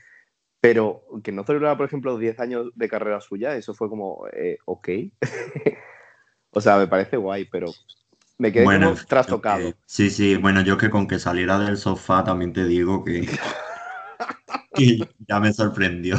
pero 0.61 1.05
que 1.23 1.31
no 1.31 1.45
celebrara, 1.45 1.77
por 1.77 1.87
ejemplo, 1.87 2.11
los 2.11 2.21
10 2.21 2.41
años 2.41 2.73
de 2.75 2.89
carrera 2.89 3.21
suya, 3.21 3.55
eso 3.55 3.75
fue 3.75 3.89
como, 3.89 4.27
eh, 4.33 4.59
ok. 4.65 4.89
o 6.51 6.61
sea, 6.61 6.79
me 6.79 6.89
parece 6.89 7.17
guay, 7.17 7.45
pero 7.45 7.73
me 8.39 8.53
quedé 8.53 8.65
Bueno, 8.65 8.91
como 8.91 9.01
trastocado. 9.07 9.73
sí, 9.87 10.11
sí, 10.11 10.35
bueno, 10.37 10.63
yo 10.63 10.77
que 10.77 10.91
con 10.91 11.07
que 11.07 11.21
saliera 11.21 11.61
del 11.61 11.77
sofá 11.77 12.25
también 12.25 12.53
te 12.53 12.67
digo 12.67 13.05
que, 13.05 13.21
que 14.75 15.09
ya 15.29 15.39
me 15.39 15.53
sorprendió. 15.53 16.17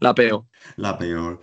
La 0.00 0.14
peo. 0.14 0.46
La 0.78 0.96
peor. 0.96 1.40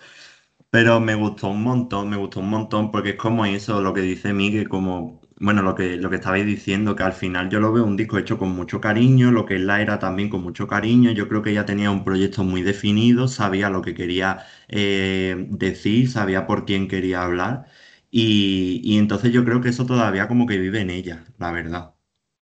Pero 0.72 1.00
me 1.00 1.14
gustó 1.14 1.50
un 1.50 1.62
montón, 1.62 2.10
me 2.10 2.18
gustó 2.18 2.40
un 2.40 2.50
montón, 2.50 2.92
porque 2.92 3.12
es 3.12 3.16
como 3.18 3.46
eso, 3.46 3.82
lo 3.82 3.94
que 3.94 4.02
dice 4.02 4.34
Miguel, 4.34 4.68
como, 4.68 5.22
bueno, 5.40 5.62
lo 5.62 5.76
que, 5.76 5.98
lo 5.98 6.10
que 6.10 6.16
estabais 6.18 6.46
diciendo, 6.46 6.96
que 6.96 7.04
al 7.04 7.14
final 7.14 7.50
yo 7.50 7.60
lo 7.60 7.72
veo 7.74 7.84
un 7.86 7.96
disco 7.98 8.18
hecho 8.18 8.38
con 8.40 8.50
mucho 8.50 8.82
cariño, 8.82 9.32
lo 9.32 9.46
que 9.46 9.56
es 9.56 9.62
la 9.62 9.82
era 9.82 10.00
también 10.00 10.30
con 10.30 10.42
mucho 10.42 10.68
cariño. 10.68 11.12
Yo 11.12 11.28
creo 11.30 11.42
que 11.44 11.52
ella 11.52 11.66
tenía 11.66 11.92
un 11.92 12.04
proyecto 12.04 12.44
muy 12.44 12.64
definido, 12.64 13.28
sabía 13.28 13.70
lo 13.70 13.82
que 13.82 13.94
quería 13.96 14.46
eh, 14.68 15.36
decir, 15.50 16.10
sabía 16.10 16.48
por 16.48 16.66
quién 16.66 16.88
quería 16.88 17.24
hablar. 17.24 17.66
Y, 18.10 18.82
y 18.84 18.98
entonces 18.98 19.32
yo 19.32 19.44
creo 19.46 19.62
que 19.62 19.70
eso 19.70 19.86
todavía 19.86 20.28
como 20.28 20.48
que 20.48 20.58
vive 20.58 20.82
en 20.82 20.90
ella, 20.90 21.26
la 21.38 21.52
verdad. 21.52 21.94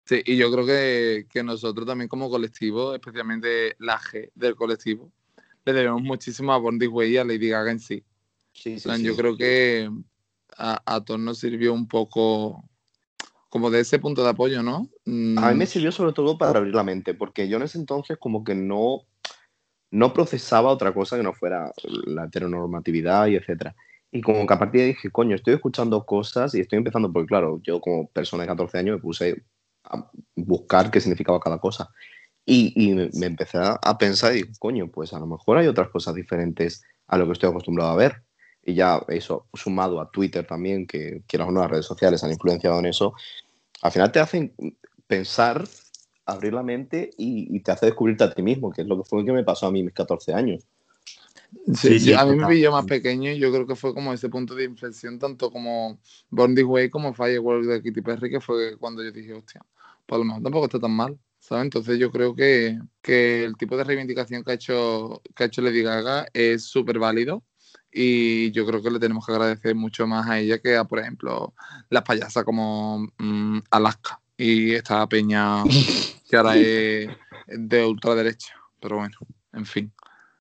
Sí, 0.05 0.23
y 0.25 0.37
yo 0.39 0.51
creo 0.51 0.65
que, 0.65 1.27
que 1.29 1.43
nosotros 1.43 1.87
también 1.87 2.09
como 2.09 2.31
colectivo, 2.31 2.95
especialmente 2.95 3.77
la 3.79 3.99
G 4.01 4.31
del 4.35 4.57
colectivo, 4.57 5.13
le 5.67 5.73
debemos 5.75 6.03
muchísimo 6.03 6.53
a 6.53 6.59
Born 6.59 6.79
This 6.79 6.89
Way 6.91 7.13
y 7.13 7.17
a 7.19 7.25
Lady 7.25 7.49
Gaga 7.51 7.73
en 7.73 7.81
sí. 7.81 8.05
Sí, 8.53 8.79
sí, 8.79 8.95
sí. 8.95 9.07
Yo 9.07 9.17
creo 9.17 9.37
que 9.37 9.91
a, 10.57 10.83
a 10.87 11.05
todos 11.05 11.21
nos 11.21 11.39
sirvió 11.39 11.73
un 11.75 11.89
poco 11.89 12.69
como 13.49 13.71
de 13.71 13.81
ese 13.81 13.99
punto 13.99 14.23
de 14.23 14.31
apoyo, 14.31 14.63
¿no? 14.63 14.89
Mm, 15.07 15.39
A 15.39 15.51
mí 15.51 15.59
me 15.59 15.67
sirvió 15.67 15.93
sobre 15.93 16.13
todo 16.13 16.37
para 16.37 16.59
abrir 16.59 16.75
la 16.75 16.85
mente, 16.85 17.15
porque 17.15 17.49
yo 17.49 17.57
en 17.57 17.65
ese 17.65 17.79
entonces 17.79 18.19
como 18.19 18.45
que 18.45 18.55
no, 18.55 19.03
no 19.91 20.13
procesaba 20.13 20.71
otra 20.71 20.93
cosa 20.93 21.17
que 21.17 21.23
no 21.23 21.33
fuera 21.33 21.73
la 22.07 22.25
heteronormatividad 22.25 23.27
y 23.27 23.37
etcétera. 23.37 23.75
Y 24.11 24.21
como 24.23 24.47
que 24.47 24.55
a 24.55 24.59
partir 24.59 24.81
de 24.81 24.87
ahí 24.87 24.93
dije, 24.95 25.11
coño, 25.11 25.37
estoy 25.37 25.55
escuchando 25.55 26.05
cosas 26.05 26.55
y 26.55 26.61
estoy 26.61 26.79
empezando, 26.79 27.13
porque 27.13 27.29
claro, 27.29 27.61
yo 27.63 27.81
como 27.81 28.09
persona 28.09 28.45
de 28.45 28.49
14 28.49 28.79
años 28.79 28.97
me 28.97 29.03
puse 29.03 29.45
a 29.85 30.11
buscar 30.35 30.91
qué 30.91 31.01
significaba 31.01 31.41
cada 31.41 31.59
cosa. 31.59 31.91
Y, 32.47 32.73
y 32.75 32.95
me, 32.95 33.27
empecé 33.27 33.59
a 33.61 33.99
pensar 33.99 34.33
y 34.33 34.37
digo, 34.37 34.53
coño, 34.59 34.91
pues 34.91 35.13
a 35.13 35.19
lo 35.19 35.27
mejor 35.27 35.59
hay 35.59 35.67
otras 35.67 35.91
cosas 35.91 36.15
diferentes 36.15 36.83
a 37.07 37.19
lo 37.19 37.27
que 37.27 37.33
estoy 37.33 37.51
acostumbrado 37.51 37.91
a 37.91 37.97
ver. 37.97 38.23
Y 38.69 38.75
ya 38.75 39.03
eso, 39.09 39.47
sumado 39.55 39.99
a 39.99 40.11
Twitter 40.11 40.47
también, 40.47 40.87
que 40.87 41.23
quieras 41.27 41.49
o 41.49 41.51
no, 41.51 41.61
las 41.63 41.71
redes 41.71 41.87
sociales 41.87 42.23
han 42.23 42.33
influenciado 42.33 42.79
en 42.79 42.85
eso, 42.85 43.15
al 43.81 43.91
final 43.91 44.13
te 44.13 44.21
hacen 44.21 44.53
pensar, 45.07 45.67
abrir 46.27 46.53
la 46.53 46.63
mente 46.63 47.09
y, 47.17 47.57
y 47.57 47.61
te 47.61 47.73
hace 47.73 47.87
descubrirte 47.87 48.25
a 48.25 48.35
ti 48.35 48.43
mismo, 48.43 48.71
que 48.71 48.83
es 48.83 48.87
lo 48.87 48.99
que 48.99 49.09
fue 49.09 49.25
que 49.25 49.33
me 49.33 49.43
pasó 49.43 49.69
a 49.69 49.71
mí 49.71 49.83
mis 49.83 49.95
14 49.95 50.35
años. 50.35 50.67
Sí, 51.69 51.75
Sí, 51.77 51.99
sí, 51.99 52.13
a 52.13 52.27
mí 52.27 52.37
me 52.37 52.47
pilló 52.47 52.71
más 52.71 52.85
pequeño 52.85 53.31
y 53.31 53.39
yo 53.39 53.51
creo 53.51 53.67
que 53.67 53.75
fue 53.75 53.95
como 53.95 54.13
ese 54.13 54.29
punto 54.29 54.55
de 54.55 54.65
inflexión, 54.65 55.19
tanto 55.19 55.51
como 55.51 55.99
Born 56.29 56.55
This 56.55 56.65
Way 56.65 56.91
como 56.91 57.15
Firework 57.15 57.65
de 57.65 57.83
Katy 57.83 58.03
Perry, 58.03 58.31
que 58.31 58.41
fue 58.43 58.77
cuando 58.77 59.03
yo 59.03 59.11
dije, 59.11 59.33
hostia, 59.33 59.65
pues 60.05 60.17
a 60.17 60.19
lo 60.19 60.25
mejor 60.27 60.43
tampoco 60.43 60.67
está 60.67 60.79
tan 60.79 60.93
mal, 60.93 61.19
¿sabes? 61.39 61.65
Entonces 61.65 61.99
yo 61.99 62.11
creo 62.11 62.35
que, 62.35 62.79
que 63.01 63.45
el 63.45 63.57
tipo 63.57 63.79
de 63.79 63.85
reivindicación 63.85 64.45
que 64.45 64.51
ha 64.51 64.55
hecho, 64.55 65.23
que 65.35 65.45
ha 65.45 65.47
hecho 65.47 65.63
Lady 65.63 65.83
Gaga 65.83 66.27
es 66.35 66.65
súper 66.65 66.99
válido 66.99 67.43
y 67.93 68.51
yo 68.53 68.67
creo 68.67 68.83
que 68.83 68.91
le 68.91 68.99
tenemos 68.99 69.25
que 69.25 69.33
agradecer 69.33 69.75
mucho 69.75 70.07
más 70.07 70.29
a 70.29 70.39
ella 70.39 70.59
que 70.59 70.77
a, 70.77 70.85
por 70.85 70.99
ejemplo, 70.99 71.55
las 71.91 72.03
payasas 72.03 72.45
como 72.45 73.07
mm, 73.19 73.59
Alaska 73.71 74.21
y 74.37 74.73
esta 74.73 75.07
peña 75.09 75.63
que 76.31 76.37
ahora 76.37 76.57
es 76.57 77.09
de 77.47 77.85
ultraderecha, 77.85 78.55
pero 78.81 78.97
bueno, 78.97 79.17
en 79.53 79.67
fin. 79.67 79.93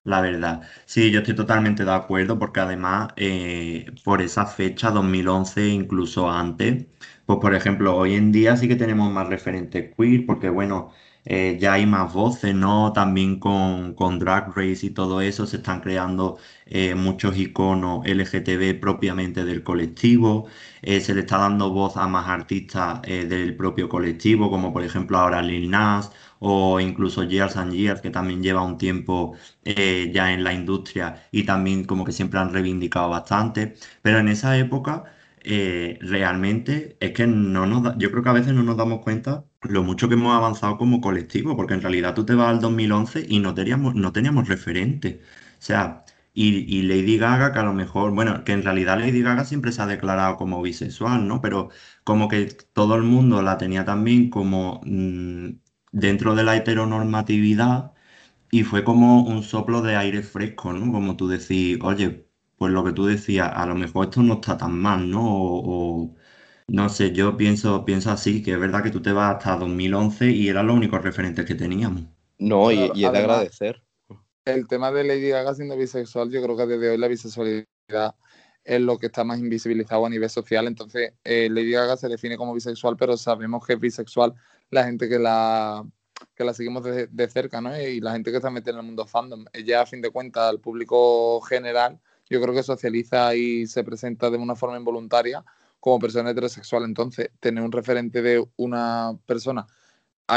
La 0.04 0.22
verdad, 0.22 0.62
sí, 0.86 1.10
yo 1.10 1.20
estoy 1.20 1.34
totalmente 1.34 1.84
de 1.84 1.92
acuerdo 1.92 2.38
porque 2.38 2.60
además 2.60 3.08
eh, 3.16 3.92
por 4.04 4.22
esa 4.22 4.46
fecha, 4.46 4.90
2011, 4.90 5.68
incluso 5.68 6.30
antes, 6.30 6.86
pues 7.26 7.38
por 7.40 7.54
ejemplo, 7.54 7.94
hoy 7.94 8.14
en 8.14 8.32
día 8.32 8.56
sí 8.56 8.68
que 8.68 8.76
tenemos 8.76 9.12
más 9.12 9.28
referentes 9.28 9.94
queer 9.94 10.24
porque 10.24 10.48
bueno, 10.48 10.92
eh, 11.30 11.58
ya 11.60 11.74
hay 11.74 11.86
más 11.86 12.12
voces, 12.14 12.54
¿no? 12.54 12.92
También 12.92 13.38
con, 13.38 13.94
con 13.94 14.18
Drag 14.18 14.48
Race 14.56 14.86
y 14.86 14.90
todo 14.90 15.20
eso 15.20 15.46
se 15.46 15.56
están 15.58 15.80
creando 15.80 16.38
eh, 16.66 16.94
muchos 16.94 17.36
iconos 17.36 18.06
LGTB 18.06 18.80
propiamente 18.80 19.44
del 19.44 19.62
colectivo. 19.62 20.48
Eh, 20.82 21.00
se 21.00 21.14
le 21.14 21.20
está 21.20 21.38
dando 21.38 21.70
voz 21.70 21.96
a 21.96 22.08
más 22.08 22.28
artistas 22.28 23.02
del 23.02 23.56
propio 23.56 23.88
colectivo, 23.88 24.50
como 24.50 24.72
por 24.72 24.82
ejemplo 24.84 25.18
ahora 25.18 25.42
Lil 25.42 25.70
Nas 25.70 26.10
o 26.40 26.80
incluso 26.80 27.24
Years 27.24 27.56
and 27.56 27.72
Years, 27.74 28.00
que 28.00 28.10
también 28.10 28.42
lleva 28.42 28.62
un 28.62 28.78
tiempo 28.78 29.36
ya 29.64 30.32
en 30.32 30.44
la 30.44 30.52
industria 30.54 31.26
y 31.30 31.44
también 31.44 31.84
como 31.84 32.04
que 32.04 32.12
siempre 32.12 32.38
han 32.40 32.52
reivindicado 32.52 33.10
bastante. 33.10 33.74
Pero 34.02 34.18
en 34.18 34.28
esa 34.28 34.56
época 34.58 35.04
eh, 35.48 35.98
realmente 36.02 36.96
es 37.00 37.12
que 37.12 37.26
no 37.26 37.66
nos 37.66 37.82
da- 37.82 37.96
yo 37.98 38.10
creo 38.10 38.22
que 38.22 38.28
a 38.30 38.32
veces 38.32 38.54
no 38.54 38.62
nos 38.62 38.76
damos 38.76 39.00
cuenta 39.02 39.44
lo 39.62 39.82
mucho 39.82 40.08
que 40.08 40.14
hemos 40.14 40.36
avanzado 40.36 40.78
como 40.78 41.00
colectivo, 41.00 41.56
porque 41.56 41.74
en 41.74 41.82
realidad 41.82 42.14
tú 42.14 42.24
te 42.26 42.34
vas 42.34 42.48
al 42.50 42.60
2011 42.60 43.24
y 43.28 43.40
no 43.40 43.54
teníamos, 43.54 43.94
no 43.94 44.12
teníamos 44.12 44.48
referente. 44.48 45.20
O 45.58 45.62
sea, 45.62 46.04
y, 46.34 46.82
Lady 46.82 47.18
Gaga, 47.18 47.52
que 47.52 47.58
a 47.58 47.62
lo 47.64 47.72
mejor, 47.74 48.12
bueno, 48.14 48.44
que 48.44 48.52
en 48.52 48.62
realidad 48.62 48.98
Lady 48.98 49.22
Gaga 49.22 49.44
siempre 49.44 49.72
se 49.72 49.82
ha 49.82 49.86
declarado 49.86 50.36
como 50.36 50.62
bisexual, 50.62 51.26
¿no? 51.26 51.40
Pero 51.40 51.70
como 52.04 52.28
que 52.28 52.46
todo 52.72 52.94
el 52.96 53.02
mundo 53.02 53.42
la 53.42 53.58
tenía 53.58 53.84
también 53.84 54.30
como 54.30 54.80
mm, 54.84 55.48
dentro 55.92 56.34
de 56.36 56.44
la 56.44 56.56
heteronormatividad 56.56 57.92
y 58.50 58.64
fue 58.64 58.84
como 58.84 59.22
un 59.24 59.42
soplo 59.42 59.82
de 59.82 59.96
aire 59.96 60.22
fresco, 60.22 60.72
¿no? 60.72 60.92
Como 60.92 61.16
tú 61.16 61.28
decís, 61.28 61.78
oye, 61.82 62.27
pues 62.58 62.72
lo 62.72 62.84
que 62.84 62.92
tú 62.92 63.06
decías, 63.06 63.50
a 63.54 63.66
lo 63.66 63.74
mejor 63.74 64.06
esto 64.06 64.22
no 64.22 64.34
está 64.34 64.56
tan 64.58 64.78
mal, 64.78 65.10
¿no? 65.10 65.22
O, 65.24 66.02
o- 66.04 66.16
no 66.68 66.88
sé, 66.90 67.12
yo 67.12 67.36
pienso, 67.36 67.84
pienso 67.84 68.10
así, 68.10 68.42
que 68.42 68.52
es 68.52 68.60
verdad 68.60 68.82
que 68.82 68.90
tú 68.90 69.00
te 69.02 69.12
vas 69.12 69.36
hasta 69.36 69.56
2011 69.56 70.30
y 70.30 70.48
eran 70.48 70.66
los 70.66 70.76
únicos 70.76 71.02
referentes 71.02 71.44
que 71.46 71.54
teníamos. 71.54 72.02
No, 72.38 72.70
y, 72.72 72.90
es 73.04 73.12
de 73.12 73.18
agradecer. 73.18 73.82
el 74.44 74.66
tema 74.68 74.90
de 74.92 75.04
Lady 75.04 75.28
Gaga 75.30 75.54
siendo 75.54 75.76
bisexual, 75.76 76.30
yo 76.30 76.42
creo 76.42 76.56
que 76.56 76.66
desde 76.66 76.90
hoy 76.90 76.98
la 76.98 77.08
bisexualidad 77.08 77.66
es 78.64 78.80
lo 78.80 78.98
que 78.98 79.06
está 79.06 79.24
más 79.24 79.38
invisibilizado 79.38 80.06
a 80.06 80.10
nivel 80.10 80.30
social. 80.30 80.66
Entonces, 80.66 81.14
eh, 81.24 81.48
Lady 81.50 81.72
Gaga 81.72 81.96
se 81.96 82.08
define 82.08 82.36
como 82.36 82.54
bisexual, 82.54 82.96
pero 82.96 83.16
sabemos 83.16 83.66
que 83.66 83.74
es 83.74 83.80
bisexual 83.80 84.34
la 84.70 84.84
gente 84.84 85.08
que 85.08 85.18
la, 85.18 85.84
que 86.34 86.44
la 86.44 86.54
seguimos 86.54 86.84
de, 86.84 87.06
de 87.08 87.28
cerca, 87.28 87.60
¿no? 87.60 87.78
Y 87.80 88.00
la 88.00 88.12
gente 88.12 88.30
que 88.30 88.36
está 88.38 88.50
metida 88.50 88.72
en 88.72 88.78
el 88.80 88.86
mundo 88.86 89.06
fandom. 89.06 89.44
Ella, 89.52 89.82
a 89.82 89.86
fin 89.86 90.00
de 90.02 90.10
cuentas, 90.10 90.44
al 90.50 90.60
público 90.60 91.40
general, 91.42 92.00
yo 92.30 92.40
creo 92.40 92.54
que 92.54 92.62
socializa 92.62 93.34
y 93.34 93.66
se 93.66 93.84
presenta 93.84 94.30
de 94.30 94.38
una 94.38 94.56
forma 94.56 94.76
involuntaria 94.76 95.44
como 95.80 95.98
persona 95.98 96.30
heterosexual. 96.30 96.84
Entonces, 96.84 97.30
tener 97.40 97.62
un 97.62 97.72
referente 97.72 98.22
de 98.22 98.44
una 98.56 99.18
persona 99.26 99.66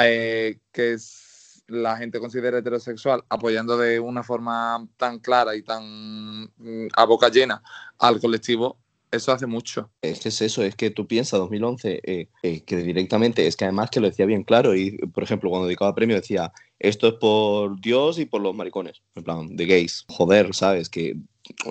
eh, 0.03 0.59
que 0.71 0.93
es, 0.93 1.63
la 1.67 1.97
gente 1.97 2.19
considera 2.19 2.59
heterosexual, 2.59 3.23
apoyando 3.29 3.77
de 3.77 3.99
una 3.99 4.23
forma 4.23 4.87
tan 4.97 5.19
clara 5.19 5.55
y 5.55 5.63
tan 5.63 6.43
mm, 6.57 6.87
a 6.95 7.05
boca 7.05 7.29
llena 7.29 7.61
al 7.97 8.19
colectivo, 8.19 8.77
eso 9.11 9.33
hace 9.33 9.45
mucho. 9.45 9.91
Es 10.01 10.21
que 10.21 10.29
es 10.29 10.41
eso, 10.41 10.63
es 10.63 10.75
que 10.75 10.89
tú 10.89 11.05
piensas 11.05 11.39
2011, 11.39 11.99
eh, 12.03 12.29
eh, 12.43 12.61
que 12.63 12.77
directamente, 12.77 13.45
es 13.45 13.57
que 13.57 13.65
además 13.65 13.89
que 13.89 13.99
lo 13.99 14.07
decía 14.07 14.25
bien 14.25 14.43
claro, 14.43 14.73
y 14.73 14.97
por 14.97 15.23
ejemplo, 15.23 15.49
cuando 15.49 15.67
dedicaba 15.67 15.93
premio 15.93 16.15
decía, 16.15 16.53
esto 16.79 17.09
es 17.09 17.13
por 17.15 17.79
Dios 17.81 18.19
y 18.19 18.25
por 18.25 18.41
los 18.41 18.55
maricones, 18.55 19.01
en 19.15 19.23
plan, 19.23 19.55
de 19.55 19.65
gays. 19.65 20.05
Joder, 20.07 20.55
¿sabes? 20.55 20.89
Que 20.89 21.17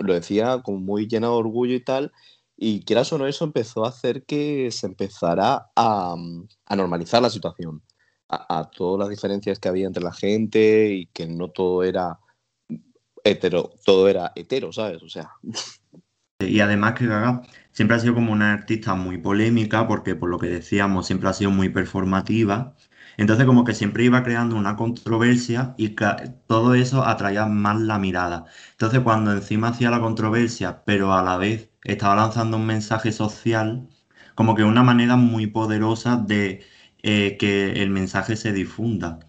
lo 0.02 0.14
decía 0.14 0.60
como 0.62 0.78
muy 0.78 1.06
lleno 1.08 1.28
de 1.28 1.36
orgullo 1.36 1.74
y 1.74 1.84
tal, 1.84 2.12
y 2.56 2.84
quieras 2.84 3.12
o 3.12 3.18
no, 3.18 3.26
eso 3.26 3.44
empezó 3.44 3.84
a 3.84 3.88
hacer 3.88 4.24
que 4.24 4.70
se 4.70 4.86
empezara 4.86 5.70
a, 5.76 6.14
a 6.66 6.76
normalizar 6.76 7.22
la 7.22 7.30
situación, 7.30 7.82
a, 8.28 8.60
a 8.60 8.70
todas 8.70 9.00
las 9.00 9.08
diferencias 9.08 9.58
que 9.58 9.68
había 9.68 9.86
entre 9.86 10.02
la 10.02 10.12
gente 10.12 10.92
y 10.92 11.06
que 11.06 11.26
no 11.26 11.48
todo 11.48 11.82
era 11.84 12.18
hetero, 13.24 13.70
todo 13.84 14.08
era 14.08 14.32
hetero, 14.34 14.72
¿sabes? 14.72 15.02
O 15.02 15.08
sea, 15.08 15.30
Y 16.40 16.60
además 16.60 16.94
que 16.94 17.06
Gaga 17.06 17.42
siempre 17.70 17.96
ha 17.96 18.00
sido 18.00 18.14
como 18.14 18.32
una 18.32 18.52
artista 18.52 18.94
muy 18.94 19.18
polémica, 19.18 19.86
porque 19.86 20.16
por 20.16 20.30
lo 20.30 20.38
que 20.38 20.48
decíamos, 20.48 21.06
siempre 21.06 21.28
ha 21.28 21.32
sido 21.32 21.50
muy 21.50 21.68
performativa. 21.68 22.74
Entonces 23.20 23.46
como 23.46 23.64
que 23.64 23.74
siempre 23.74 24.04
iba 24.04 24.22
creando 24.24 24.56
una 24.56 24.76
controversia 24.76 25.74
y 25.78 25.90
todo 26.46 26.74
eso 26.74 27.04
atraía 27.04 27.46
más 27.46 27.80
la 27.80 27.98
mirada. 27.98 28.46
Entonces 28.72 29.00
cuando 29.00 29.32
encima 29.32 29.68
hacía 29.68 29.90
la 29.90 30.00
controversia, 30.00 30.82
pero 30.84 31.12
a 31.14 31.22
la 31.22 31.36
vez 31.36 31.70
estaba 31.84 32.16
lanzando 32.16 32.56
un 32.56 32.66
mensaje 32.66 33.12
social, 33.12 33.88
como 34.34 34.54
que 34.54 34.64
una 34.64 34.82
manera 34.82 35.16
muy 35.16 35.46
poderosa 35.46 36.16
de 36.16 36.64
eh, 37.02 37.36
que 37.38 37.82
el 37.82 37.90
mensaje 37.90 38.36
se 38.36 38.52
difunda. 38.52 39.20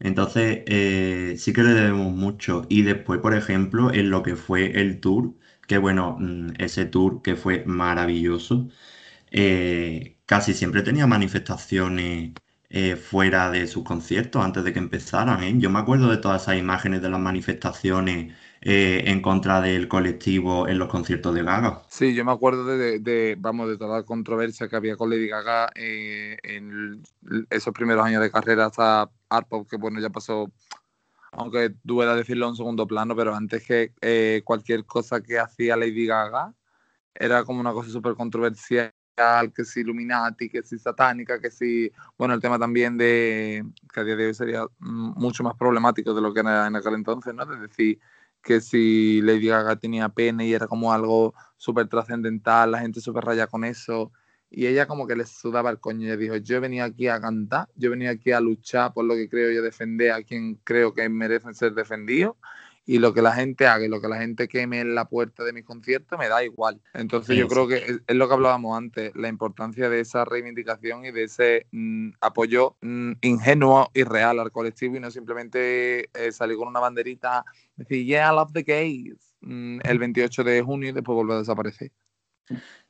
Entonces, 0.00 0.62
eh, 0.66 1.36
sí 1.38 1.52
que 1.52 1.62
le 1.62 1.70
debemos 1.74 2.12
mucho. 2.12 2.66
Y 2.68 2.82
después, 2.82 3.20
por 3.20 3.34
ejemplo, 3.34 3.92
en 3.92 4.10
lo 4.10 4.22
que 4.22 4.36
fue 4.36 4.80
el 4.80 5.00
tour, 5.00 5.34
que 5.66 5.78
bueno, 5.78 6.16
mm, 6.20 6.54
ese 6.58 6.84
tour 6.86 7.22
que 7.22 7.36
fue 7.36 7.64
maravilloso, 7.66 8.68
eh, 9.30 10.18
casi 10.26 10.54
siempre 10.54 10.82
tenía 10.82 11.06
manifestaciones 11.06 12.34
eh, 12.76 12.96
fuera 12.96 13.52
de 13.52 13.68
sus 13.68 13.84
conciertos 13.84 14.44
antes 14.44 14.64
de 14.64 14.72
que 14.72 14.80
empezaran, 14.80 15.44
¿eh? 15.44 15.54
Yo 15.58 15.70
me 15.70 15.78
acuerdo 15.78 16.10
de 16.10 16.16
todas 16.16 16.42
esas 16.42 16.58
imágenes 16.58 17.02
de 17.02 17.08
las 17.08 17.20
manifestaciones 17.20 18.34
eh, 18.62 19.04
en 19.06 19.22
contra 19.22 19.60
del 19.60 19.86
colectivo 19.86 20.66
en 20.66 20.80
los 20.80 20.88
conciertos 20.88 21.36
de 21.36 21.44
Gaga. 21.44 21.82
Sí, 21.88 22.16
yo 22.16 22.24
me 22.24 22.32
acuerdo 22.32 22.66
de, 22.66 23.36
vamos, 23.38 23.68
de 23.68 23.78
toda 23.78 23.98
la 23.98 24.02
controversia 24.02 24.66
que 24.66 24.74
había 24.74 24.96
con 24.96 25.08
Lady 25.08 25.28
Gaga 25.28 25.70
eh, 25.76 26.36
en 26.42 27.00
esos 27.48 27.72
primeros 27.72 28.04
años 28.04 28.20
de 28.20 28.32
carrera 28.32 28.66
hasta 28.66 29.08
Art 29.28 29.46
Pop, 29.48 29.68
que 29.70 29.76
bueno, 29.76 30.00
ya 30.00 30.10
pasó, 30.10 30.50
aunque 31.30 31.76
duela 31.84 32.16
decirlo 32.16 32.48
en 32.48 32.56
segundo 32.56 32.88
plano, 32.88 33.14
pero 33.14 33.36
antes 33.36 33.64
que 33.64 34.42
cualquier 34.42 34.84
cosa 34.84 35.20
que 35.20 35.38
hacía 35.38 35.76
Lady 35.76 36.06
Gaga 36.06 36.52
era 37.14 37.44
como 37.44 37.60
una 37.60 37.72
cosa 37.72 37.88
súper 37.90 38.14
controversial, 38.14 38.92
que 39.54 39.64
si 39.64 39.80
Illuminati, 39.80 40.48
que 40.48 40.62
si 40.62 40.78
satánica, 40.78 41.40
que 41.40 41.50
si, 41.50 41.90
bueno, 42.18 42.34
el 42.34 42.40
tema 42.40 42.58
también 42.58 42.96
de, 42.96 43.64
que 43.92 44.00
a 44.00 44.04
día 44.04 44.16
de 44.16 44.26
hoy 44.26 44.34
sería 44.34 44.64
mm, 44.78 45.12
mucho 45.16 45.44
más 45.44 45.54
problemático 45.56 46.14
de 46.14 46.20
lo 46.20 46.34
que 46.34 46.40
era 46.40 46.66
en 46.66 46.76
aquel 46.76 46.94
entonces, 46.94 47.34
¿no? 47.34 47.42
Es 47.42 47.60
decir, 47.60 48.00
que 48.42 48.60
si 48.60 49.20
Lady 49.22 49.48
Gaga 49.48 49.76
tenía 49.76 50.08
pene 50.08 50.46
y 50.46 50.54
era 50.54 50.66
como 50.66 50.92
algo 50.92 51.34
súper 51.56 51.88
trascendental, 51.88 52.72
la 52.72 52.80
gente 52.80 53.00
súper 53.00 53.24
raya 53.24 53.46
con 53.46 53.64
eso, 53.64 54.12
y 54.50 54.66
ella 54.66 54.86
como 54.86 55.06
que 55.06 55.16
le 55.16 55.26
sudaba 55.26 55.70
el 55.70 55.80
coño 55.80 56.12
y 56.12 56.16
dijo, 56.16 56.36
yo 56.36 56.60
venía 56.60 56.84
aquí 56.84 57.08
a 57.08 57.20
cantar, 57.20 57.68
yo 57.74 57.90
venía 57.90 58.10
aquí 58.10 58.32
a 58.32 58.40
luchar 58.40 58.92
por 58.92 59.04
lo 59.04 59.14
que 59.14 59.28
creo 59.28 59.50
y 59.50 59.56
a 59.56 59.62
defender 59.62 60.12
a 60.12 60.22
quien 60.22 60.56
creo 60.64 60.94
que 60.94 61.08
merecen 61.08 61.54
ser 61.54 61.74
defendidos, 61.74 62.36
y 62.86 62.98
lo 62.98 63.14
que 63.14 63.22
la 63.22 63.32
gente 63.32 63.66
haga 63.66 63.84
y 63.84 63.88
lo 63.88 64.00
que 64.00 64.08
la 64.08 64.18
gente 64.18 64.48
queme 64.48 64.80
en 64.80 64.94
la 64.94 65.06
puerta 65.08 65.42
de 65.44 65.52
mis 65.52 65.64
conciertos 65.64 66.18
me 66.18 66.28
da 66.28 66.44
igual. 66.44 66.80
Entonces 66.92 67.36
Sí, 67.36 67.38
yo 67.38 67.48
sí. 67.48 67.48
creo 67.48 67.66
que 67.66 67.76
es, 67.76 68.00
es 68.06 68.16
lo 68.16 68.28
que 68.28 68.34
hablábamos 68.34 68.76
antes, 68.76 69.14
la 69.16 69.28
importancia 69.28 69.88
de 69.88 70.00
esa 70.00 70.24
reivindicación 70.24 71.04
y 71.06 71.12
de 71.12 71.24
ese 71.24 71.66
mm, 71.72 72.10
apoyo 72.20 72.76
mm, 72.82 73.12
ingenuo 73.22 73.90
y 73.94 74.04
real 74.04 74.38
al 74.40 74.52
colectivo 74.52 74.96
y 74.96 75.00
no 75.00 75.10
simplemente 75.10 76.10
eh, 76.14 76.32
salir 76.32 76.56
con 76.58 76.68
una 76.68 76.80
banderita, 76.80 77.44
decir, 77.76 78.04
yeah, 78.04 78.30
I 78.30 78.34
love 78.36 78.52
the 78.52 78.62
gays, 78.62 79.34
mm, 79.40 79.80
el 79.84 79.98
28 79.98 80.44
de 80.44 80.62
junio 80.62 80.90
y 80.90 80.92
después 80.92 81.14
volver 81.16 81.36
a 81.36 81.38
desaparecer. 81.40 81.90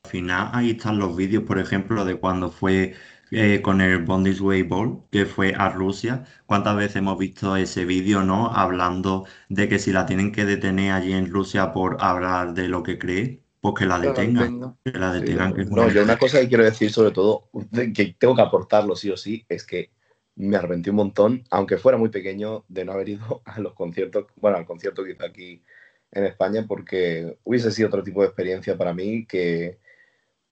Al 0.03 0.09
final 0.11 0.49
ahí 0.53 0.71
están 0.71 0.99
los 0.99 1.15
vídeos, 1.15 1.43
por 1.43 1.59
ejemplo, 1.59 2.05
de 2.05 2.15
cuando 2.15 2.51
fue 2.51 2.95
eh, 3.31 3.61
con 3.61 3.81
el 3.81 4.05
This 4.23 4.41
Way 4.41 4.63
Ball, 4.63 5.01
que 5.11 5.25
fue 5.25 5.53
a 5.55 5.69
Rusia. 5.69 6.25
¿Cuántas 6.45 6.75
veces 6.75 6.97
hemos 6.97 7.17
visto 7.17 7.55
ese 7.55 7.85
vídeo, 7.85 8.23
no? 8.23 8.51
Hablando 8.51 9.25
de 9.49 9.67
que 9.67 9.79
si 9.79 9.91
la 9.91 10.05
tienen 10.05 10.31
que 10.31 10.45
detener 10.45 10.91
allí 10.91 11.13
en 11.13 11.31
Rusia 11.31 11.73
por 11.73 11.97
hablar 11.99 12.53
de 12.53 12.67
lo 12.67 12.83
que 12.83 12.97
cree, 12.97 13.41
pues 13.61 13.75
que 13.79 13.85
la 13.85 13.99
Que 13.99 14.07
la 14.07 14.13
detengan. 14.13 14.77
Que 14.83 14.91
la 14.91 15.13
Sí, 15.13 15.19
detengan, 15.21 15.53
que 15.53 15.65
No, 15.65 15.89
yo 15.89 16.03
una 16.03 16.17
cosa 16.17 16.39
que 16.39 16.47
quiero 16.47 16.63
decir 16.63 16.91
sobre 16.91 17.11
todo, 17.11 17.49
que 17.93 18.15
tengo 18.17 18.35
que 18.35 18.41
aportarlo 18.41 18.95
sí 18.95 19.09
o 19.09 19.17
sí, 19.17 19.45
es 19.49 19.65
que 19.65 19.91
me 20.35 20.57
arrepentí 20.57 20.89
un 20.89 20.97
montón, 20.97 21.43
aunque 21.49 21.77
fuera 21.77 21.97
muy 21.97 22.09
pequeño, 22.09 22.65
de 22.67 22.85
no 22.85 22.91
haber 22.91 23.09
ido 23.09 23.41
a 23.45 23.59
los 23.59 23.73
conciertos, 23.73 24.25
bueno, 24.35 24.57
al 24.57 24.65
concierto 24.65 25.03
que 25.03 25.11
hice 25.11 25.25
aquí 25.25 25.63
en 26.11 26.25
España, 26.25 26.65
porque 26.67 27.37
hubiese 27.43 27.71
sido 27.71 27.87
otro 27.87 28.03
tipo 28.03 28.21
de 28.21 28.27
experiencia 28.27 28.77
para 28.77 28.93
mí 28.93 29.25
que, 29.25 29.79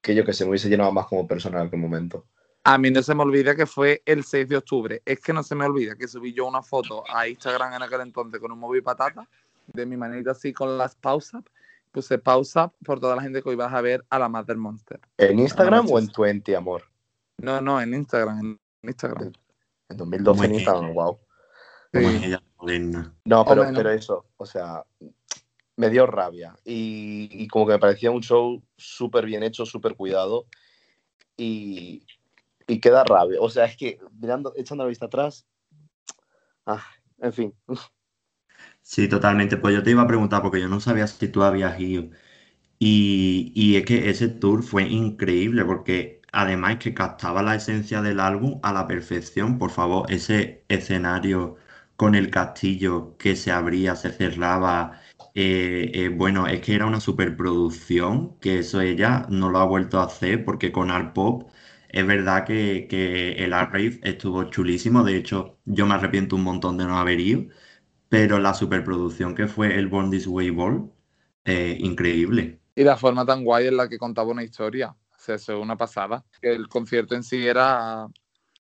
que 0.02 0.16
yo 0.16 0.26
que 0.26 0.34
sé, 0.34 0.46
me 0.46 0.52
hubiese 0.52 0.70
llenado 0.70 0.92
más 0.92 1.08
como 1.08 1.28
persona 1.28 1.62
en 1.62 1.68
aquel 1.68 1.80
momento. 1.80 2.28
A 2.65 2.78
mí 2.78 2.91
no 2.91 3.04
se 3.04 3.13
me 3.13 3.23
olvida 3.23 3.56
que 3.56 3.65
fue 3.65 4.02
el 4.06 4.23
6 4.23 4.47
de 4.47 4.58
octubre. 4.58 5.02
Es 5.06 5.19
que 5.19 5.34
no 5.34 5.43
se 5.43 5.54
me 5.54 5.65
olvida 5.65 5.95
que 5.95 6.08
subí 6.08 6.34
yo 6.34 6.45
una 6.45 6.62
foto 6.62 7.04
a 7.13 7.28
Instagram 7.28 7.73
en 7.73 7.84
aquel 7.84 8.02
entonces 8.02 8.39
con 8.39 8.52
un 8.54 8.60
móvil 8.60 8.82
patata, 8.82 9.28
de 9.67 9.86
mi 9.86 9.97
manita 9.97 10.32
así 10.32 10.54
con 10.54 10.78
las 10.78 10.95
pausas. 10.95 11.43
Puse 11.91 12.17
pausa 12.17 12.71
por 12.84 12.99
toda 12.99 13.15
la 13.15 13.21
gente 13.21 13.43
que 13.43 13.49
hoy 13.49 13.56
vas 13.56 13.73
a 13.73 13.82
ver 13.82 14.04
a 14.10 14.17
la 14.17 14.30
Mother 14.30 14.58
Monster. 14.58 14.99
¿En 15.17 15.39
Instagram 15.39 15.88
o 15.91 15.99
en. 15.99 16.08
Twenty, 16.08 16.56
amor? 16.56 16.84
No, 17.38 17.62
no, 17.62 17.80
en 17.82 17.93
Instagram, 17.93 18.39
en 18.39 18.60
Instagram. 18.82 19.32
En 19.89 19.97
2012 19.97 20.45
en 20.45 20.56
Instagram, 20.56 20.93
wow. 20.93 21.19
Sí. 21.93 22.36
No, 23.26 23.45
pero 23.45 23.91
eso, 23.91 24.26
o 24.38 24.45
sea, 24.45 24.84
me 25.76 25.89
dio 25.89 26.08
rabia. 26.08 26.56
Y, 26.63 27.30
y 27.32 27.47
como 27.47 27.67
que 27.67 27.73
me 27.73 27.80
parecía 27.80 28.10
un 28.10 28.21
show 28.21 28.63
súper 28.78 29.26
bien 29.26 29.43
hecho, 29.43 29.65
súper 29.65 29.95
cuidado. 29.95 30.45
Y, 31.38 32.06
y 32.67 32.80
queda 32.80 33.04
rabia. 33.04 33.39
O 33.41 33.49
sea, 33.49 33.65
es 33.65 33.78
que 33.78 33.99
mirando, 34.19 34.54
echando 34.56 34.84
la 34.84 34.89
vista 34.89 35.06
atrás, 35.08 35.47
Ah, 36.65 36.84
en 37.19 37.34
fin. 37.34 37.54
Sí, 38.82 39.08
totalmente. 39.08 39.58
Pues 39.58 39.73
yo 39.76 39.84
te 39.84 39.91
iba 39.91 40.02
a 40.04 40.08
preguntar, 40.08 40.41
porque 40.41 40.60
yo 40.60 40.67
no 40.67 40.80
sabía 40.80 41.08
si 41.08 41.28
tú 41.28 41.43
habías 41.43 41.80
ido. 41.80 42.10
Y, 42.80 43.52
y 43.56 43.78
es 43.78 43.86
que 43.86 44.10
ese 44.10 44.30
tour 44.30 44.63
fue 44.63 44.84
increíble, 44.84 45.65
porque 45.65 46.21
además 46.34 46.78
que 46.80 46.93
captaba 46.93 47.43
la 47.43 47.56
esencia 47.56 48.02
del 48.02 48.19
álbum 48.19 48.60
a 48.63 48.73
la 48.73 48.88
perfección. 48.88 49.60
Por 49.60 49.71
favor, 49.71 50.12
ese 50.12 50.65
escenario 50.69 51.58
con 51.97 52.15
el 52.15 52.30
castillo 52.32 53.17
que 53.17 53.36
se 53.36 53.52
abría, 53.52 53.95
se 53.95 54.12
cerraba. 54.12 55.02
eh, 55.36 55.91
eh, 55.93 56.10
bueno, 56.10 56.47
es 56.47 56.62
que 56.62 56.76
era 56.76 56.86
una 56.88 56.99
superproducción, 57.02 58.38
que 58.39 58.60
eso 58.60 58.82
ella 58.82 59.26
no 59.30 59.49
lo 59.49 59.60
ha 59.60 59.65
vuelto 59.65 59.99
a 59.99 60.06
hacer, 60.06 60.45
porque 60.45 60.71
con 60.71 60.91
Art 60.91 61.13
Pop 61.13 61.49
es 61.93 62.08
verdad 62.08 62.43
que, 62.43 62.88
que 62.89 63.34
el 63.34 63.53
Art 63.53 63.71
Rave 63.71 63.99
estuvo 64.01 64.43
chulísimo. 64.45 65.03
De 65.03 65.15
hecho, 65.15 65.60
yo 65.63 65.86
me 65.86 65.93
arrepiento 65.93 66.36
un 66.36 66.43
montón 66.43 66.75
de 66.75 66.86
no 66.86 66.97
haber 66.97 67.19
ido. 67.19 67.43
Pero 68.10 68.39
la 68.39 68.56
superproducción 68.56 69.36
que 69.36 69.47
fue 69.47 69.77
el 69.77 69.88
Born 69.88 70.10
This 70.10 70.25
Way 70.25 70.49
Ball, 70.49 70.91
eh, 71.45 71.77
increíble. 71.79 72.60
Y 72.75 72.84
la 72.84 72.97
forma 72.97 73.25
tan 73.25 73.43
guay 73.43 73.67
en 73.67 73.77
la 73.77 73.88
que 73.88 73.99
contaba 73.99 74.32
una 74.32 74.43
historia. 74.43 74.89
O 74.89 75.19
sea, 75.19 75.36
eso 75.36 75.53
es 75.53 75.60
una 75.60 75.77
pasada. 75.77 76.25
El 76.41 76.67
concierto 76.67 77.13
en 77.13 77.23
sí 77.23 77.45
era 77.45 78.08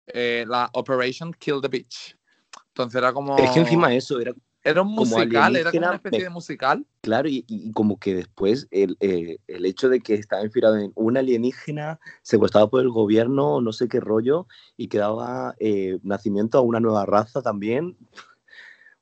eh, 0.07 0.45
la 0.47 0.69
Operation 0.75 1.33
Kill 1.33 1.63
the 1.63 1.69
Bitch. 1.69 2.19
Entonces 2.69 2.99
era 2.99 3.15
como. 3.15 3.39
Es 3.39 3.51
que 3.53 3.61
encima 3.61 3.95
eso 3.95 4.21
era 4.21 4.35
Era 4.65 4.81
un 4.81 4.93
musical, 4.93 5.55
era 5.57 5.71
como 5.71 5.87
una 5.87 5.97
especie 5.97 6.19
me- 6.21 6.25
de 6.25 6.31
musical. 6.31 6.87
claro 7.03 7.29
y, 7.29 7.45
y 7.47 7.71
como 7.73 7.99
que 7.99 8.15
después 8.15 8.67
el, 8.71 8.97
eh, 9.01 9.37
el 9.47 9.67
hecho 9.67 9.91
de 9.91 10.01
que 10.01 10.15
estaba 10.15 10.43
inspirado 10.43 10.79
en 10.79 10.91
un 10.95 11.19
alienígena 11.19 12.01
secuestrado 12.23 12.71
por 12.71 12.81
el 12.81 12.89
gobierno, 12.89 13.61
no 13.61 13.73
sé 13.75 13.89
qué 13.89 14.01
rollo, 14.01 14.47
y 14.79 14.89
que 14.89 14.97
daba 14.99 15.55
eh, 15.61 15.99
nacimiento 16.03 16.57
a 16.57 16.63
una 16.63 16.81
nueva 16.81 17.05
raza 17.05 17.43
también. 17.43 17.97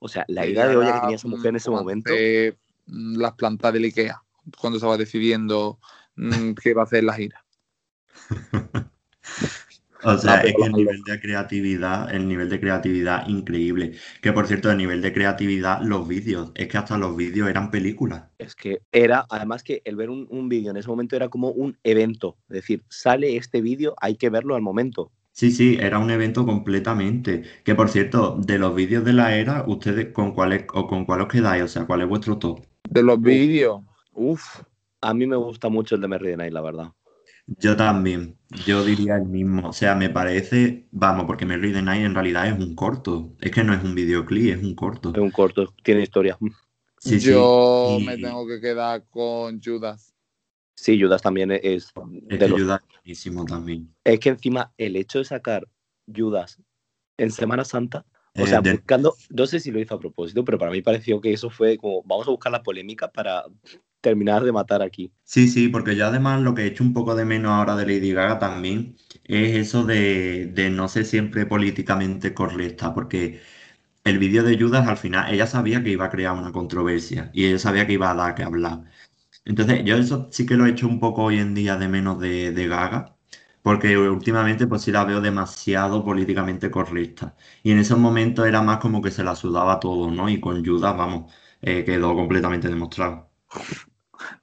O 0.01 0.09
sea, 0.09 0.25
la 0.27 0.45
idea 0.45 0.67
de 0.67 0.77
olla 0.77 0.93
que 0.93 1.01
tenía 1.01 1.17
esa 1.17 1.29
mujer 1.29 1.51
en 1.51 1.57
ese 1.57 1.71
momento. 1.71 2.13
mm, 2.87 3.19
las 3.21 3.35
plantas 3.35 3.73
del 3.73 3.85
Ikea, 3.85 4.21
cuando 4.61 4.79
estaba 4.79 4.97
decidiendo 4.97 5.79
mm, 6.17 6.55
qué 6.55 6.71
iba 6.71 6.83
a 6.83 6.85
hacer 6.87 7.05
la 7.05 7.15
gira. 7.15 7.45
O 10.05 10.19
sea, 10.19 10.41
pero 10.43 10.49
es 10.49 10.55
que 10.57 10.63
el 10.65 10.73
nivel 10.73 11.03
de 11.03 11.21
creatividad, 11.21 12.15
el 12.15 12.29
nivel 12.29 12.49
de 12.49 12.61
creatividad 12.61 13.29
increíble. 13.29 13.93
Que 14.21 14.33
por 14.33 14.47
cierto, 14.47 14.71
el 14.71 14.79
nivel 14.79 15.03
de 15.03 15.13
creatividad, 15.13 15.81
los 15.83 16.07
vídeos, 16.09 16.53
es 16.55 16.69
que 16.69 16.79
hasta 16.79 16.99
los 16.99 17.17
vídeos 17.17 17.49
eran 17.49 17.71
películas. 17.71 18.25
Es 18.39 18.55
que 18.55 18.81
era, 18.91 19.27
además 19.31 19.63
que 19.63 19.83
el 19.85 19.97
ver 19.97 20.11
un, 20.11 20.27
un 20.31 20.49
vídeo 20.49 20.71
en 20.71 20.77
ese 20.77 20.89
momento 20.89 21.17
era 21.17 21.29
como 21.29 21.51
un 21.51 21.77
evento. 21.85 22.37
Es 22.49 22.55
decir, 22.55 22.83
sale 22.89 23.37
este 23.37 23.61
vídeo, 23.61 23.95
hay 24.01 24.17
que 24.17 24.31
verlo 24.31 24.55
al 24.55 24.63
momento. 24.63 25.11
Sí, 25.33 25.51
sí, 25.51 25.79
era 25.81 25.99
un 25.99 26.11
evento 26.11 26.45
completamente. 26.45 27.43
Que 27.65 27.75
por 27.75 27.89
cierto, 27.89 28.37
de 28.39 28.59
los 28.59 28.75
vídeos 28.75 29.05
de 29.05 29.15
la 29.15 29.35
era, 29.35 29.65
¿ustedes 29.67 30.09
con 30.13 30.33
cuáles 30.33 30.67
o 30.75 30.87
con 30.87 31.05
cuál 31.07 31.23
os 31.23 31.29
quedáis? 31.29 31.63
O 31.63 31.69
sea, 31.69 31.87
¿cuál 31.87 32.03
es 32.03 32.09
vuestro 32.09 32.39
top? 32.39 32.61
De 32.89 33.03
los 33.03 33.21
vídeos. 33.21 33.81
Uf. 34.13 34.63
A 35.01 35.15
mí 35.15 35.27
me 35.27 35.37
gusta 35.37 35.69
mucho 35.69 35.97
el 35.97 36.01
de 36.01 36.09
Merry 36.09 36.37
Night, 36.37 36.53
la 36.53 36.61
verdad. 36.61 36.93
Yo 37.47 37.77
también, 37.77 38.39
yo 38.67 38.85
diría 38.85 39.17
el 39.17 39.25
mismo. 39.25 39.69
O 39.69 39.73
sea, 39.73 39.95
me 39.95 40.11
parece, 40.11 40.87
vamos, 40.93 41.25
porque 41.27 41.45
Merry 41.45 41.73
the 41.73 41.83
Night 41.83 42.05
en 42.05 42.15
realidad 42.15 42.47
es 42.47 42.59
un 42.59 42.75
corto. 42.75 43.35
Es 43.41 43.51
que 43.51 43.65
no 43.65 43.75
es 43.75 43.83
un 43.83 43.95
videoclip, 43.95 44.57
es 44.57 44.63
un 44.63 44.75
corto. 44.75 45.11
Es 45.11 45.19
un 45.19 45.31
corto, 45.31 45.75
tiene 45.83 46.03
historia. 46.03 46.39
Sí, 46.99 47.21
sí. 47.21 47.27
Yo 47.29 47.99
Y 48.01 48.05
me 48.05 48.17
tengo 48.17 48.47
que 48.47 48.61
quedar 48.61 49.05
con 49.11 49.61
Judas. 49.61 50.15
Sí, 50.75 51.01
Judas 51.01 51.21
también 51.21 51.51
es 51.51 51.61
es 51.63 51.93
de 51.95 52.39
que 52.39 52.49
los 52.49 52.59
ayuda 52.59 52.83
muchísimo 52.97 53.45
también. 53.45 53.95
Es 54.05 54.21
que 54.21 54.31
encima 54.31 54.73
el 54.79 54.97
hecho 54.97 55.19
de 55.19 55.25
sacar 55.25 55.69
Judas 56.13 56.61
en 57.19 57.31
Semana 57.31 57.65
Santa, 57.65 58.07
o 58.37 58.45
Eh, 58.45 58.47
sea, 58.47 58.61
de- 58.61 58.73
buscando, 58.73 59.15
no 59.31 59.47
sé 59.47 59.61
si 59.61 59.71
lo 59.71 59.79
hizo 59.81 59.95
a 59.95 60.01
propósito, 60.01 60.45
pero 60.45 60.59
para 60.59 60.71
mí 60.71 60.81
pareció 60.81 61.21
que 61.21 61.33
eso 61.33 61.51
fue 61.51 61.77
como, 61.77 62.03
vamos 62.05 62.27
a 62.27 62.31
buscar 62.31 62.51
la 62.53 62.63
polémica 62.63 63.11
para 63.13 63.45
terminar 64.03 64.45
de 64.45 64.53
matar 64.53 64.83
aquí. 64.83 65.13
Sí, 65.25 65.49
sí, 65.49 65.69
porque 65.69 65.97
yo 65.97 66.07
además 66.07 66.43
lo 66.43 66.55
que 66.55 66.63
he 66.63 66.67
hecho 66.67 66.85
un 66.85 66.93
poco 66.93 67.15
de 67.15 67.25
menos 67.25 67.53
ahora 67.53 67.77
de 67.77 67.87
Lady 67.87 68.13
Gaga 68.13 68.39
también 68.39 68.97
es 69.25 69.57
eso 69.57 69.85
de, 69.85 70.47
de 70.47 70.71
no 70.71 70.89
ser 70.89 71.07
siempre 71.07 71.47
políticamente 71.47 72.35
correcta, 72.35 72.95
porque 72.95 73.41
el 74.05 74.19
vídeo 74.19 74.43
de 74.45 74.59
Judas 74.59 74.89
al 74.89 74.97
final 74.99 75.33
ella 75.33 75.47
sabía 75.47 75.83
que 75.83 75.91
iba 75.91 76.07
a 76.07 76.11
crear 76.11 76.35
una 76.37 76.53
controversia 76.53 77.31
y 77.35 77.47
ella 77.47 77.59
sabía 77.59 77.87
que 77.87 77.95
iba 77.95 78.11
a 78.11 78.15
dar 78.15 78.35
que 78.35 78.43
hablar. 78.45 78.85
Entonces 79.45 79.85
yo 79.85 79.97
eso 79.97 80.29
sí 80.33 80.47
que 80.47 80.57
lo 80.57 80.67
he 80.67 80.71
hecho 80.71 80.89
un 80.89 81.01
poco 81.01 81.25
hoy 81.25 81.39
en 81.39 81.55
día 81.55 81.77
de 81.77 81.89
menos 81.89 82.19
de, 82.21 82.53
Gaga, 82.69 83.17
porque 83.63 83.97
últimamente 83.99 84.67
pues 84.67 84.83
sí 84.83 84.93
la 84.93 85.05
veo 85.05 85.21
demasiado 85.21 86.05
políticamente 86.05 86.71
correcta. 86.71 87.37
Y 87.63 87.73
en 87.73 87.79
esos 87.79 87.99
momentos 87.99 88.47
era 88.47 88.63
más 88.63 88.79
como 88.79 89.03
que 89.03 89.11
se 89.11 89.25
la 89.25 89.37
sudaba 89.37 89.81
todo, 89.81 90.11
¿no? 90.11 90.29
Y 90.29 90.41
con 90.41 90.65
Judas, 90.65 90.97
vamos, 90.97 91.33
eh, 91.63 91.85
quedó 91.85 92.15
completamente 92.15 92.69
demostrado. 92.69 93.31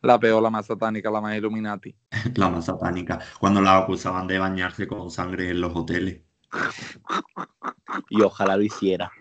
La 0.01 0.19
peor, 0.19 0.41
la 0.41 0.49
más 0.49 0.65
satánica, 0.65 1.11
la 1.11 1.21
más 1.21 1.35
Illuminati. 1.37 1.93
La 2.35 2.49
más 2.49 2.65
satánica, 2.65 3.19
cuando 3.39 3.61
la 3.61 3.77
acusaban 3.77 4.27
de 4.27 4.39
bañarse 4.39 4.87
con 4.87 5.11
sangre 5.11 5.49
en 5.49 5.61
los 5.61 5.75
hoteles. 5.75 6.21
Y 8.09 8.21
ojalá 8.21 8.55
lo 8.55 8.63
hiciera. 8.63 9.11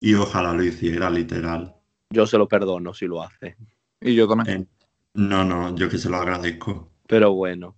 Y 0.00 0.14
ojalá 0.14 0.52
lo 0.52 0.62
hiciera, 0.62 1.10
literal. 1.10 1.74
Yo 2.10 2.26
se 2.26 2.38
lo 2.38 2.46
perdono 2.48 2.92
si 2.92 3.06
lo 3.06 3.22
hace. 3.22 3.56
Y 4.00 4.14
yo 4.14 4.28
también. 4.28 4.62
Eh, 4.62 4.66
no, 5.14 5.44
no, 5.44 5.74
yo 5.74 5.88
que 5.88 5.98
se 5.98 6.08
lo 6.10 6.16
agradezco. 6.16 6.90
Pero 7.06 7.32
bueno. 7.32 7.76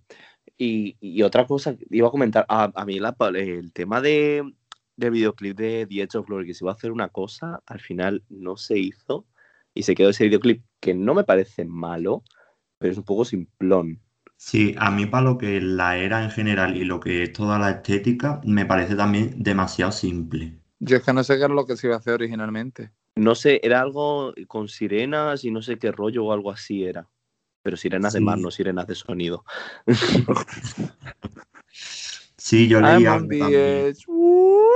Y, 0.57 0.97
y 0.99 1.21
otra 1.23 1.45
cosa, 1.45 1.75
iba 1.89 2.07
a 2.07 2.11
comentar, 2.11 2.45
a, 2.47 2.71
a 2.73 2.85
mí 2.85 2.99
la- 2.99 3.15
el 3.33 3.73
tema 3.73 4.01
de, 4.01 4.53
del 4.95 5.11
videoclip 5.11 5.57
de 5.57 5.85
The 5.87 6.01
Edge 6.01 6.17
of 6.17 6.27
Glory, 6.27 6.47
que 6.47 6.53
se 6.53 6.63
iba 6.63 6.71
a 6.71 6.75
hacer 6.75 6.91
una 6.91 7.09
cosa, 7.09 7.61
al 7.65 7.79
final 7.79 8.23
no 8.29 8.55
se 8.57 8.77
hizo 8.77 9.25
y 9.73 9.83
se 9.83 9.95
quedó 9.95 10.09
ese 10.09 10.23
videoclip 10.25 10.63
que 10.79 10.93
no 10.93 11.13
me 11.13 11.25
parece 11.25 11.65
malo, 11.65 12.23
pero 12.77 12.91
es 12.91 12.97
un 12.97 13.03
poco 13.03 13.25
simplón. 13.25 14.01
Sí, 14.37 14.75
a 14.77 14.91
mí 14.91 15.05
para 15.05 15.23
lo 15.23 15.37
que 15.37 15.57
es 15.57 15.63
la 15.63 15.97
era 15.97 16.23
en 16.23 16.29
general 16.29 16.75
y 16.75 16.83
lo 16.83 16.99
que 16.99 17.23
es 17.23 17.33
toda 17.33 17.57
la 17.57 17.71
estética, 17.71 18.41
me 18.43 18.65
parece 18.65 18.95
también 18.95 19.41
demasiado 19.41 19.91
simple. 19.91 20.59
Yo 20.79 20.97
es 20.97 21.03
que 21.03 21.13
no 21.13 21.23
sé 21.23 21.37
qué 21.37 21.45
era 21.45 21.53
lo 21.53 21.65
que 21.65 21.77
se 21.77 21.87
iba 21.87 21.95
a 21.95 21.99
hacer 21.99 22.15
originalmente. 22.15 22.91
No 23.15 23.33
sé, 23.33 23.61
era 23.63 23.79
algo 23.79 24.33
con 24.47 24.67
sirenas 24.67 25.45
y 25.45 25.51
no 25.51 25.61
sé 25.61 25.77
qué 25.79 25.91
rollo 25.91 26.25
o 26.25 26.33
algo 26.33 26.51
así 26.51 26.83
era. 26.83 27.09
Pero 27.63 27.77
sirenas 27.77 28.13
de 28.13 28.19
mar, 28.19 28.37
no 28.37 28.51
sirenas 28.51 28.87
de 28.87 28.95
sonido. 28.95 29.45
Sí, 32.37 32.67
yo 32.67 32.79
leí 32.79 33.03
I'm 33.03 33.07
algo 33.07 33.23
on 33.23 33.29
the 33.29 33.39
también. 33.39 33.61
edge. 33.87 34.05
Woo, 34.07 34.67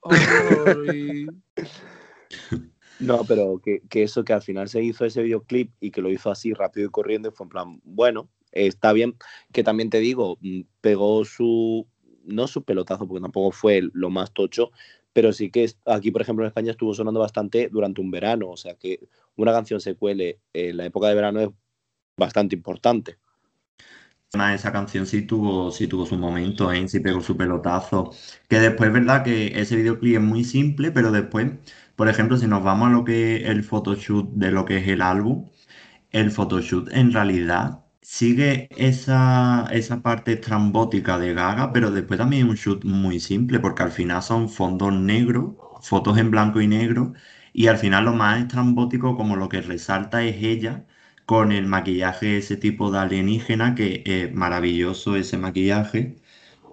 oh, 0.00 0.10
glory. 0.10 1.26
No, 3.00 3.24
pero 3.24 3.60
que, 3.60 3.82
eso 4.02 4.24
que 4.24 4.32
al 4.32 4.42
final 4.42 4.68
se 4.68 4.82
hizo 4.82 5.04
ese 5.04 5.22
videoclip 5.22 5.72
y 5.80 5.90
que 5.90 6.00
lo 6.00 6.10
hizo 6.10 6.30
así 6.30 6.52
rápido 6.52 6.86
y 6.86 6.90
corriendo, 6.90 7.32
fue 7.32 7.44
en 7.44 7.50
plan, 7.50 7.80
bueno, 7.84 8.28
está 8.52 8.92
bien. 8.92 9.16
Que 9.52 9.64
también 9.64 9.90
te 9.90 10.00
digo, 10.00 10.38
mm, 10.40 10.62
pegó 10.80 11.24
su, 11.24 11.86
no 12.24 12.46
su 12.46 12.62
pelotazo, 12.62 13.06
porque 13.06 13.22
tampoco 13.22 13.50
fue 13.50 13.82
lo 13.92 14.10
más 14.10 14.32
tocho, 14.32 14.70
pero 15.12 15.32
sí 15.32 15.50
que 15.50 15.70
aquí, 15.86 16.10
por 16.10 16.22
ejemplo, 16.22 16.44
en 16.44 16.48
España 16.48 16.72
estuvo 16.72 16.94
sonando 16.94 17.20
bastante 17.20 17.68
durante 17.70 18.00
un 18.00 18.10
verano. 18.10 18.50
O 18.50 18.56
sea 18.56 18.74
que 18.74 19.00
una 19.36 19.52
canción 19.52 19.80
se 19.80 19.94
cuele 19.94 20.40
en 20.52 20.76
la 20.76 20.86
época 20.86 21.08
de 21.08 21.14
verano 21.14 21.40
es 21.40 21.48
bastante 22.16 22.56
importante. 22.56 23.18
Esa 24.52 24.72
canción 24.72 25.06
sí 25.06 25.22
tuvo, 25.22 25.70
sí 25.70 25.86
tuvo 25.86 26.06
su 26.06 26.16
momento, 26.16 26.72
¿eh? 26.72 26.88
Sí 26.88 26.98
pegó 26.98 27.20
su 27.20 27.36
pelotazo. 27.36 28.10
Que 28.48 28.58
después 28.58 28.88
es 28.88 28.94
verdad 28.94 29.22
que 29.22 29.58
ese 29.60 29.76
videoclip 29.76 30.16
es 30.16 30.20
muy 30.20 30.42
simple, 30.42 30.90
pero 30.90 31.12
después, 31.12 31.52
por 31.96 32.08
ejemplo, 32.08 32.36
si 32.36 32.46
nos 32.46 32.62
vamos 32.64 32.88
a 32.88 32.92
lo 32.92 33.04
que 33.04 33.36
es 33.36 33.48
el 33.50 33.64
photoshoot 33.64 34.30
de 34.34 34.50
lo 34.50 34.64
que 34.64 34.78
es 34.78 34.88
el 34.88 35.02
álbum, 35.02 35.48
el 36.12 36.30
photoshoot 36.30 36.90
en 36.92 37.12
realidad 37.12 37.80
sigue 38.02 38.68
esa, 38.76 39.66
esa 39.72 40.02
parte 40.02 40.32
estrambótica 40.34 41.18
de 41.18 41.34
Gaga, 41.34 41.72
pero 41.72 41.90
después 41.90 42.18
también 42.18 42.44
es 42.46 42.50
un 42.50 42.56
shoot 42.56 42.84
muy 42.84 43.20
simple, 43.20 43.60
porque 43.60 43.82
al 43.82 43.92
final 43.92 44.22
son 44.22 44.48
fondos 44.48 44.92
negros, 44.92 45.54
fotos 45.82 46.18
en 46.18 46.30
blanco 46.30 46.60
y 46.60 46.68
negro, 46.68 47.14
y 47.52 47.66
al 47.68 47.78
final 47.78 48.04
lo 48.06 48.12
más 48.14 48.40
estrambótico, 48.40 49.16
como 49.16 49.36
lo 49.36 49.48
que 49.48 49.60
resalta 49.62 50.22
es 50.24 50.36
ella 50.42 50.86
con 51.26 51.52
el 51.52 51.66
maquillaje 51.66 52.36
ese 52.38 52.56
tipo 52.56 52.90
de 52.90 52.98
alienígena, 52.98 53.74
que 53.74 54.02
es 54.06 54.32
maravilloso 54.34 55.16
ese 55.16 55.38
maquillaje. 55.38 56.16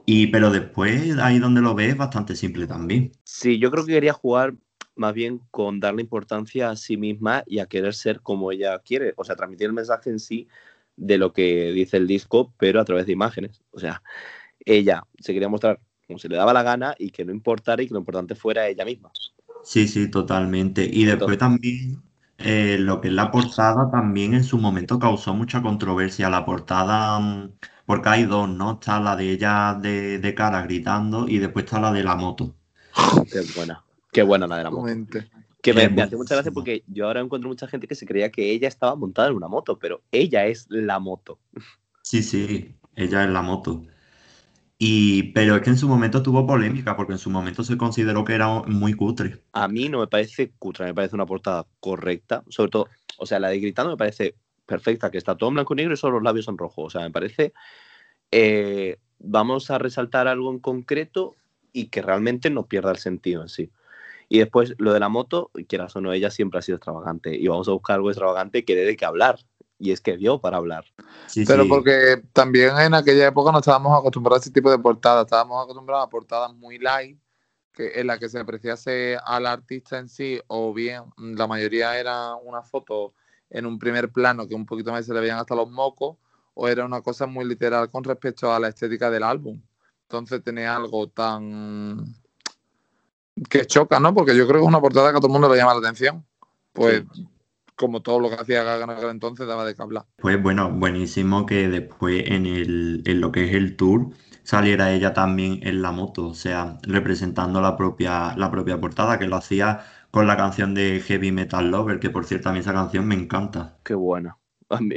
Y 0.05 0.27
pero 0.27 0.51
después, 0.51 1.17
ahí 1.19 1.39
donde 1.39 1.61
lo 1.61 1.75
ves, 1.75 1.91
es 1.91 1.97
bastante 1.97 2.35
simple 2.35 2.67
también. 2.67 3.11
Sí, 3.23 3.59
yo 3.59 3.71
creo 3.71 3.85
que 3.85 3.93
quería 3.93 4.13
jugar 4.13 4.55
más 5.01 5.13
bien 5.13 5.41
con 5.51 5.81
darle 5.81 6.01
importancia 6.01 6.69
a 6.69 6.75
sí 6.77 6.95
misma 6.95 7.43
y 7.45 7.59
a 7.59 7.65
querer 7.65 7.93
ser 7.93 8.21
como 8.21 8.51
ella 8.51 8.79
quiere. 8.79 9.13
O 9.17 9.25
sea, 9.25 9.35
transmitir 9.35 9.67
el 9.67 9.73
mensaje 9.73 10.09
en 10.09 10.19
sí 10.19 10.47
de 10.95 11.17
lo 11.17 11.33
que 11.33 11.71
dice 11.73 11.97
el 11.97 12.07
disco, 12.07 12.53
pero 12.57 12.79
a 12.79 12.85
través 12.85 13.05
de 13.07 13.13
imágenes. 13.13 13.61
O 13.71 13.79
sea, 13.79 14.01
ella 14.63 15.03
se 15.19 15.33
quería 15.33 15.49
mostrar 15.49 15.79
como 16.07 16.19
se 16.19 16.29
le 16.29 16.37
daba 16.37 16.53
la 16.53 16.63
gana 16.63 16.95
y 16.97 17.11
que 17.11 17.25
no 17.25 17.31
importara 17.31 17.81
y 17.81 17.87
que 17.87 17.93
lo 17.93 17.99
importante 17.99 18.35
fuera 18.35 18.67
ella 18.67 18.85
misma. 18.85 19.11
Sí, 19.63 19.87
sí, 19.87 20.09
totalmente. 20.09 20.87
Y 20.91 21.05
después 21.05 21.37
también 21.37 22.01
eh, 22.37 22.77
lo 22.79 23.01
que 23.01 23.09
es 23.09 23.13
la 23.13 23.31
portada 23.31 23.89
también 23.91 24.33
en 24.33 24.43
su 24.43 24.57
momento 24.57 24.99
causó 24.99 25.33
mucha 25.33 25.61
controversia. 25.61 26.29
La 26.29 26.45
portada, 26.45 27.19
mm, 27.19 27.53
porque 27.85 28.09
hay 28.09 28.25
dos, 28.25 28.49
¿no? 28.49 28.73
Está 28.73 28.99
la 28.99 29.15
de 29.15 29.31
ella 29.31 29.77
de, 29.81 30.19
de 30.19 30.35
cara 30.35 30.61
gritando 30.63 31.27
y 31.27 31.39
después 31.39 31.65
está 31.65 31.79
la 31.79 31.91
de 31.91 32.03
la 32.03 32.15
moto. 32.15 32.55
Qué 33.31 33.41
buena. 33.55 33.83
Qué 34.11 34.23
buena 34.23 34.47
la 34.47 34.57
de 34.57 34.63
la 34.63 34.69
moto. 34.69 34.81
Comente. 34.81 35.29
Que 35.61 35.73
me, 35.73 35.83
hace 36.01 36.15
mucha 36.15 36.35
gracia 36.35 36.51
porque 36.51 36.83
yo 36.87 37.05
ahora 37.05 37.21
encuentro 37.21 37.47
mucha 37.47 37.67
gente 37.67 37.87
que 37.87 37.93
se 37.93 38.07
creía 38.07 38.31
que 38.31 38.51
ella 38.51 38.67
estaba 38.67 38.95
montada 38.95 39.29
en 39.29 39.35
una 39.35 39.47
moto, 39.47 39.77
pero 39.77 40.01
ella 40.11 40.47
es 40.47 40.65
la 40.69 40.99
moto. 40.99 41.39
Sí, 42.01 42.23
sí, 42.23 42.75
ella 42.95 43.23
es 43.23 43.29
la 43.29 43.43
moto. 43.43 43.83
Y, 44.79 45.31
pero 45.33 45.55
es 45.55 45.61
que 45.61 45.69
en 45.69 45.77
su 45.77 45.87
momento 45.87 46.23
tuvo 46.23 46.47
polémica, 46.47 46.95
porque 46.97 47.13
en 47.13 47.19
su 47.19 47.29
momento 47.29 47.63
se 47.63 47.77
consideró 47.77 48.25
que 48.25 48.33
era 48.33 48.47
muy 48.63 48.95
cutre. 48.95 49.43
A 49.53 49.67
mí 49.67 49.87
no 49.87 49.99
me 49.99 50.07
parece 50.07 50.51
cutre, 50.57 50.87
me 50.87 50.95
parece 50.95 51.13
una 51.13 51.27
portada 51.27 51.67
correcta. 51.79 52.43
Sobre 52.49 52.71
todo, 52.71 52.87
o 53.19 53.27
sea, 53.27 53.39
la 53.39 53.49
de 53.49 53.59
Gritando 53.59 53.91
me 53.91 53.97
parece 53.97 54.33
perfecta, 54.65 55.11
que 55.11 55.19
está 55.19 55.37
todo 55.37 55.49
en 55.49 55.53
blanco 55.53 55.75
y 55.75 55.77
negro 55.77 55.93
y 55.93 55.97
solo 55.97 56.15
los 56.15 56.23
labios 56.23 56.47
en 56.47 56.57
rojo. 56.57 56.81
O 56.81 56.89
sea, 56.89 57.01
me 57.01 57.11
parece. 57.11 57.53
eh, 58.31 58.97
vamos 59.19 59.69
a 59.69 59.77
resaltar 59.77 60.27
algo 60.27 60.51
en 60.51 60.57
concreto 60.57 61.35
y 61.73 61.85
que 61.89 62.01
realmente 62.01 62.49
no 62.49 62.65
pierda 62.65 62.89
el 62.89 62.97
sentido 62.97 63.43
en 63.43 63.49
sí. 63.49 63.69
Y 64.33 64.39
después, 64.39 64.75
lo 64.77 64.93
de 64.93 65.01
la 65.01 65.09
moto, 65.09 65.51
quieras 65.67 65.93
o 65.97 65.99
no, 65.99 66.13
ella 66.13 66.31
siempre 66.31 66.57
ha 66.57 66.61
sido 66.61 66.77
extravagante. 66.77 67.35
Y 67.35 67.49
vamos 67.49 67.67
a 67.67 67.71
buscar 67.73 67.97
algo 67.97 68.11
extravagante 68.11 68.63
que 68.63 68.77
dé 68.77 68.85
de 68.85 68.95
qué 68.95 69.03
hablar. 69.03 69.37
Y 69.77 69.91
es 69.91 69.99
que 69.99 70.15
dio 70.15 70.39
para 70.39 70.55
hablar. 70.55 70.85
Sí, 71.27 71.43
Pero 71.45 71.63
sí. 71.63 71.69
porque 71.69 72.23
también 72.31 72.77
en 72.79 72.93
aquella 72.93 73.27
época 73.27 73.51
no 73.51 73.59
estábamos 73.59 73.99
acostumbrados 73.99 74.39
a 74.39 74.43
ese 74.45 74.53
tipo 74.53 74.71
de 74.71 74.79
portadas, 74.79 75.25
estábamos 75.25 75.61
acostumbrados 75.61 76.05
a 76.05 76.09
portadas 76.09 76.53
muy 76.53 76.77
light, 76.79 77.19
que, 77.73 77.99
en 77.99 78.07
las 78.07 78.19
que 78.19 78.29
se 78.29 78.39
apreciase 78.39 79.17
al 79.25 79.45
artista 79.45 79.99
en 79.99 80.07
sí, 80.07 80.39
o 80.47 80.73
bien 80.73 81.03
la 81.17 81.45
mayoría 81.45 81.99
era 81.99 82.33
una 82.35 82.61
foto 82.61 83.13
en 83.49 83.65
un 83.65 83.77
primer 83.79 84.13
plano 84.13 84.47
que 84.47 84.55
un 84.55 84.65
poquito 84.65 84.93
más 84.93 85.05
se 85.05 85.13
le 85.13 85.19
veían 85.19 85.39
hasta 85.39 85.55
los 85.55 85.69
mocos, 85.69 86.15
o 86.53 86.69
era 86.69 86.85
una 86.85 87.01
cosa 87.01 87.25
muy 87.27 87.43
literal 87.43 87.89
con 87.89 88.05
respecto 88.05 88.53
a 88.53 88.61
la 88.61 88.69
estética 88.69 89.09
del 89.09 89.23
álbum. 89.23 89.61
Entonces 90.03 90.41
tenía 90.41 90.73
algo 90.73 91.09
tan 91.09 92.05
que 93.49 93.65
choca, 93.65 93.99
¿no? 93.99 94.13
Porque 94.13 94.35
yo 94.35 94.47
creo 94.47 94.59
que 94.59 94.65
es 94.65 94.69
una 94.69 94.81
portada 94.81 95.11
que 95.11 95.17
a 95.17 95.19
todo 95.19 95.27
el 95.27 95.33
mundo 95.33 95.49
le 95.49 95.57
llama 95.57 95.73
la 95.73 95.79
atención. 95.79 96.25
Pues 96.73 97.03
como 97.75 98.01
todo 98.01 98.19
lo 98.19 98.29
que 98.29 98.35
hacía 98.35 98.63
Gaga 98.63 98.83
en 98.83 98.89
aquel 98.91 99.09
entonces 99.09 99.47
daba 99.47 99.65
de 99.65 99.75
qué 99.75 99.81
hablar. 99.81 100.05
Pues 100.17 100.41
bueno, 100.41 100.69
buenísimo 100.69 101.45
que 101.45 101.67
después 101.67 102.23
en 102.27 102.45
el, 102.45 103.01
en 103.05 103.19
lo 103.19 103.31
que 103.31 103.45
es 103.45 103.55
el 103.55 103.75
tour 103.75 104.09
saliera 104.43 104.91
ella 104.91 105.13
también 105.13 105.59
en 105.63 105.81
la 105.81 105.91
moto, 105.91 106.27
o 106.27 106.33
sea, 106.33 106.77
representando 106.83 107.59
la 107.59 107.75
propia, 107.75 108.35
la 108.37 108.51
propia 108.51 108.79
portada, 108.79 109.17
que 109.17 109.27
lo 109.27 109.35
hacía 109.35 109.83
con 110.11 110.27
la 110.27 110.37
canción 110.37 110.73
de 110.73 110.99
Heavy 110.99 111.31
Metal 111.31 111.71
Lover, 111.71 111.99
que 111.99 112.09
por 112.09 112.25
cierto 112.25 112.49
a 112.49 112.53
mí 112.53 112.59
esa 112.59 112.73
canción 112.73 113.07
me 113.07 113.15
encanta. 113.15 113.77
Qué 113.83 113.95
buena. 113.95 114.37
A 114.69 114.79
mí, 114.79 114.95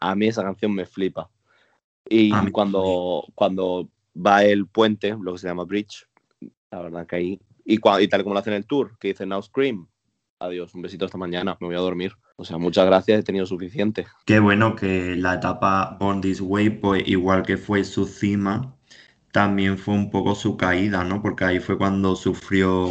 a 0.00 0.14
mí 0.14 0.26
esa 0.26 0.42
canción 0.42 0.74
me 0.74 0.86
flipa. 0.86 1.30
Y 2.08 2.32
cuando, 2.50 3.24
cuando 3.34 3.88
va 4.14 4.44
el 4.44 4.66
puente, 4.66 5.16
lo 5.20 5.32
que 5.32 5.38
se 5.38 5.48
llama 5.48 5.64
Bridge, 5.64 6.06
la 6.72 6.82
verdad 6.82 7.06
que 7.06 7.16
ahí. 7.16 7.40
Y, 7.64 7.78
tal 8.08 8.22
como 8.22 8.34
lo 8.34 8.40
hacen 8.40 8.54
en 8.54 8.58
el 8.58 8.66
tour, 8.66 8.98
que 8.98 9.08
dice 9.08 9.26
Now 9.26 9.42
Scream. 9.42 9.86
Adiós, 10.40 10.74
un 10.74 10.82
besito 10.82 11.04
hasta 11.04 11.16
mañana, 11.16 11.56
me 11.60 11.68
voy 11.68 11.76
a 11.76 11.80
dormir. 11.80 12.12
O 12.36 12.44
sea, 12.44 12.58
muchas 12.58 12.86
gracias, 12.86 13.20
he 13.20 13.22
tenido 13.22 13.46
suficiente. 13.46 14.06
Qué 14.26 14.40
bueno 14.40 14.74
que 14.74 15.14
la 15.14 15.34
etapa 15.34 15.96
Born 16.00 16.20
This 16.20 16.40
Way, 16.40 16.70
pues 16.70 17.06
igual 17.06 17.44
que 17.44 17.56
fue 17.56 17.84
su 17.84 18.06
cima, 18.06 18.74
también 19.30 19.78
fue 19.78 19.94
un 19.94 20.10
poco 20.10 20.34
su 20.34 20.56
caída, 20.56 21.04
¿no? 21.04 21.22
Porque 21.22 21.44
ahí 21.44 21.60
fue 21.60 21.78
cuando 21.78 22.16
sufrió 22.16 22.88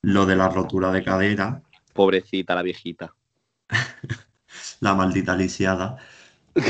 lo 0.00 0.26
de 0.26 0.34
la 0.34 0.48
rotura 0.48 0.90
de 0.90 1.04
cadera, 1.04 1.62
Pobrecita 1.92 2.54
la 2.54 2.62
viejita. 2.62 3.14
la 4.80 4.94
maldita 4.94 5.36
lisiada. 5.36 5.96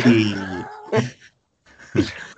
Y, 0.07 0.35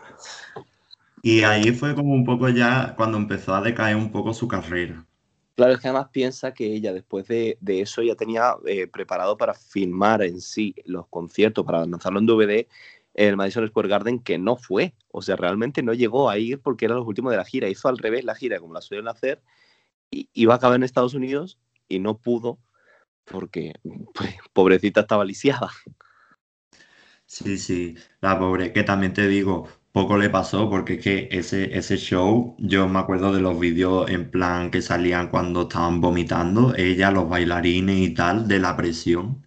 y 1.25 1.43
ahí 1.43 1.73
fue 1.73 1.95
como 1.95 2.13
un 2.13 2.23
poco 2.23 2.51
ya 2.51 2.95
cuando 2.99 3.17
empezó 3.17 3.55
a 3.55 3.63
decaer 3.63 3.97
un 3.97 4.13
poco 4.13 4.35
su 4.35 4.47
carrera. 4.47 5.07
Claro, 5.55 5.73
es 5.73 5.81
que 5.81 5.89
además 5.89 6.11
piensa 6.13 6.53
que 6.53 6.67
ella 6.67 6.93
después 6.93 7.27
de, 7.29 7.57
de 7.63 7.81
eso 7.81 8.03
ya 8.03 8.15
tenía 8.15 8.57
eh, 8.67 8.87
preparado 8.89 9.39
para 9.39 9.55
filmar 9.55 10.21
en 10.23 10.39
sí 10.43 10.75
los 10.85 11.07
conciertos, 11.09 11.65
para 11.65 11.87
lanzarlo 11.87 12.19
en 12.19 12.27
DVD, 12.27 12.69
el 13.15 13.39
Madison 13.39 13.67
Square 13.67 13.89
Garden, 13.89 14.19
que 14.19 14.37
no 14.37 14.57
fue. 14.57 14.93
O 15.13 15.23
sea, 15.23 15.37
realmente 15.37 15.83
no 15.83 15.95
llegó 15.95 16.29
a 16.29 16.37
ir 16.37 16.61
porque 16.61 16.85
eran 16.85 16.99
los 16.99 17.07
últimos 17.07 17.31
de 17.31 17.39
la 17.39 17.47
gira. 17.47 17.71
Hizo 17.71 17.89
al 17.89 17.97
revés 17.97 18.23
la 18.25 18.35
gira, 18.35 18.59
como 18.59 18.75
la 18.75 18.83
suelen 18.83 19.09
hacer, 19.09 19.41
y 20.11 20.29
iba 20.35 20.53
a 20.53 20.57
acabar 20.59 20.77
en 20.77 20.83
Estados 20.83 21.15
Unidos 21.15 21.59
y 21.89 22.01
no 22.01 22.19
pudo 22.19 22.59
porque, 23.25 23.73
pues, 24.13 24.35
pobrecita 24.53 25.01
estaba 25.01 25.25
lisiada. 25.25 25.71
Sí, 27.25 27.57
sí, 27.57 27.97
la 28.21 28.39
pobre, 28.39 28.75
que 28.75 28.83
también 28.83 29.15
te 29.15 29.27
digo, 29.27 29.69
poco 29.95 30.19
le 30.19 30.29
pasó 30.31 30.69
porque 30.69 30.95
es 30.95 31.03
que 31.03 31.29
ese, 31.33 31.77
ese 31.79 31.97
show, 31.97 32.55
yo 32.59 32.87
me 32.89 32.99
acuerdo 32.99 33.33
de 33.33 33.41
los 33.41 33.59
vídeos 33.59 34.11
en 34.11 34.31
plan 34.31 34.71
que 34.71 34.83
salían 34.83 35.29
cuando 35.31 35.63
estaban 35.63 36.01
vomitando, 36.03 36.75
ella, 36.77 37.11
los 37.11 37.29
bailarines 37.31 37.97
y 37.99 38.13
tal, 38.15 38.47
de 38.49 38.59
la 38.59 38.77
presión 38.77 39.47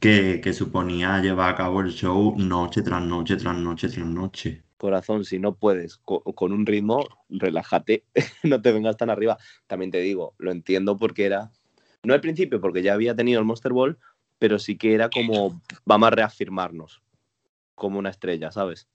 que, 0.00 0.40
que 0.42 0.52
suponía 0.54 1.20
llevar 1.20 1.50
a 1.54 1.56
cabo 1.56 1.80
el 1.82 1.92
show 1.92 2.34
noche 2.38 2.82
tras 2.82 3.02
noche, 3.04 3.36
tras 3.36 3.56
noche, 3.58 3.88
tras 3.90 4.06
noche. 4.06 4.64
Corazón, 4.76 5.24
si 5.24 5.38
no 5.38 5.54
puedes 5.54 5.96
co- 5.98 6.22
con, 6.24 6.52
un 6.52 6.66
ritmo, 6.66 7.08
relájate, 7.28 8.04
no 8.42 8.60
te 8.60 8.72
vengas 8.72 8.96
tan 8.96 9.10
arriba. 9.10 9.38
También 9.66 9.90
te 9.92 9.98
digo, 10.00 10.34
lo 10.38 10.50
entiendo 10.50 10.96
porque 10.96 11.24
era, 11.26 11.52
no 12.02 12.14
al 12.14 12.20
principio, 12.20 12.60
porque 12.60 12.82
ya 12.82 12.94
había 12.94 13.14
tenido 13.14 13.38
el 13.40 13.46
Monster 13.46 13.72
Ball, 13.72 13.98
pero 14.38 14.58
sí 14.58 14.76
que 14.76 14.94
era 14.94 15.10
como, 15.10 15.62
vamos 15.84 16.08
a 16.08 16.10
reafirmarnos 16.10 17.00
como 17.76 17.98
una 17.98 18.10
estrella, 18.10 18.52
¿sabes? 18.52 18.88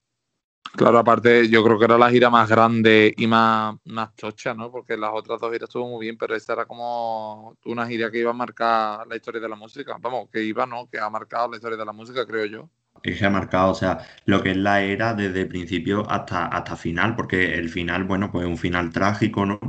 Claro, 0.76 1.00
aparte, 1.00 1.50
yo 1.50 1.64
creo 1.64 1.80
que 1.80 1.86
era 1.86 1.98
la 1.98 2.10
gira 2.12 2.30
más 2.30 2.48
grande 2.50 3.14
y 3.18 3.26
más, 3.26 3.76
más 3.86 4.16
tocha, 4.16 4.54
¿no? 4.54 4.72
Porque 4.72 4.96
las 4.96 5.12
otras 5.14 5.40
dos 5.40 5.52
giras 5.52 5.70
estuvo 5.70 5.88
muy 5.88 6.06
bien, 6.06 6.18
pero 6.18 6.36
esta 6.36 6.54
era 6.54 6.66
como 6.66 7.58
una 7.66 7.88
gira 7.88 8.12
que 8.12 8.20
iba 8.20 8.30
a 8.30 8.34
marcar 8.34 9.08
la 9.08 9.16
historia 9.16 9.42
de 9.42 9.50
la 9.50 9.56
música. 9.56 9.98
Vamos, 10.00 10.30
que 10.32 10.44
iba, 10.44 10.66
¿no? 10.68 10.88
Que 10.88 11.00
ha 11.00 11.10
marcado 11.10 11.50
la 11.50 11.56
historia 11.58 11.78
de 11.78 11.86
la 11.86 11.94
música, 11.94 12.26
creo 12.28 12.46
yo. 12.46 12.70
Es 13.04 13.20
que 13.20 13.26
ha 13.26 13.30
marcado, 13.30 13.72
o 13.72 13.76
sea, 13.76 14.00
lo 14.26 14.44
que 14.44 14.52
es 14.52 14.58
la 14.58 14.82
era 14.82 15.14
desde 15.14 15.46
principio 15.46 16.10
hasta, 16.10 16.46
hasta 16.48 16.76
final, 16.76 17.16
porque 17.16 17.56
el 17.56 17.70
final, 17.70 18.04
bueno, 18.04 18.32
pues 18.32 18.46
un 18.46 18.58
final 18.58 18.92
trágico, 18.92 19.46
¿no? 19.46 19.60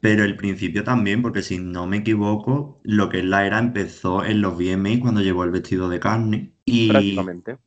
Pero 0.00 0.24
el 0.24 0.36
principio 0.36 0.84
también, 0.84 1.22
porque 1.22 1.42
si 1.42 1.58
no 1.58 1.86
me 1.86 1.98
equivoco, 1.98 2.80
lo 2.84 3.08
que 3.08 3.20
es 3.20 3.24
la 3.24 3.46
era 3.46 3.58
empezó 3.58 4.24
en 4.24 4.40
los 4.42 4.56
VMA 4.56 5.00
cuando 5.00 5.20
llevó 5.22 5.44
el 5.44 5.50
vestido 5.50 5.88
de 5.88 6.00
carne 6.00 6.54
y 6.64 6.88
Prácticamente. 6.92 7.58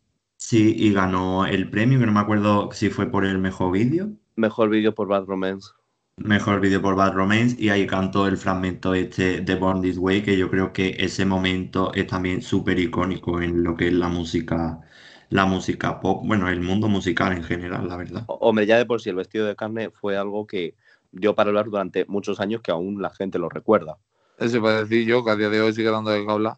Sí, 0.48 0.76
y 0.78 0.94
ganó 0.94 1.46
el 1.46 1.70
premio, 1.70 2.00
que 2.00 2.06
no 2.06 2.12
me 2.12 2.20
acuerdo 2.20 2.72
si 2.72 2.90
fue 2.90 3.10
por 3.12 3.26
el 3.26 3.38
mejor 3.40 3.72
vídeo, 3.74 4.12
Mejor 4.36 4.70
vídeo 4.70 4.94
por 4.94 5.08
Bad 5.08 5.26
Romance. 5.26 5.72
mejor 6.18 6.60
vídeo 6.60 6.82
por 6.82 6.96
Bad 6.96 7.14
Romance, 7.14 7.56
y 7.60 7.70
ahí 7.70 7.86
cantó 7.88 8.26
el 8.28 8.38
fragmento 8.38 8.94
este 8.96 9.42
de 9.42 9.56
Born 9.56 9.82
This 9.82 9.98
Way, 10.00 10.24
que 10.24 10.36
yo 10.38 10.50
creo 10.50 10.74
que 10.74 10.96
ese 11.00 11.24
momento 11.26 11.94
es 11.94 12.08
también 12.08 12.42
súper 12.42 12.80
icónico 12.80 13.40
en 13.42 13.64
lo 13.64 13.76
que 13.78 13.88
es 13.90 13.94
la 13.94 14.08
música, 14.10 14.80
la 15.30 15.46
música 15.46 16.00
pop, 16.00 16.24
bueno, 16.26 16.50
el 16.50 16.62
mundo 16.62 16.88
musical 16.90 17.34
en 17.34 17.44
general, 17.44 17.88
la 17.88 17.98
verdad. 17.98 18.28
O- 18.28 18.36
Hombre, 18.50 18.66
ya 18.66 18.78
de 18.78 18.86
por 18.86 19.02
sí 19.02 19.10
el 19.10 19.16
vestido 19.16 19.46
de 19.48 19.56
carne 19.56 19.90
fue 19.92 20.18
algo 20.18 20.46
que 20.48 20.76
dio 21.12 21.36
para 21.36 21.50
hablar 21.50 21.66
durante 21.66 22.06
muchos 22.06 22.40
años 22.40 22.62
que 22.62 22.72
aún 22.72 23.02
la 23.02 23.10
gente 23.12 23.40
lo 23.40 23.50
recuerda. 23.50 23.98
Eso 24.38 24.58
iba 24.58 24.72
a 24.72 24.82
decir 24.84 25.06
yo, 25.08 25.24
que 25.24 25.32
a 25.32 25.36
día 25.36 25.50
de 25.50 25.62
hoy 25.62 25.74
sigue 25.74 25.90
dando 25.92 26.12
de 26.12 26.26
qué 26.26 26.32
hablar. 26.32 26.58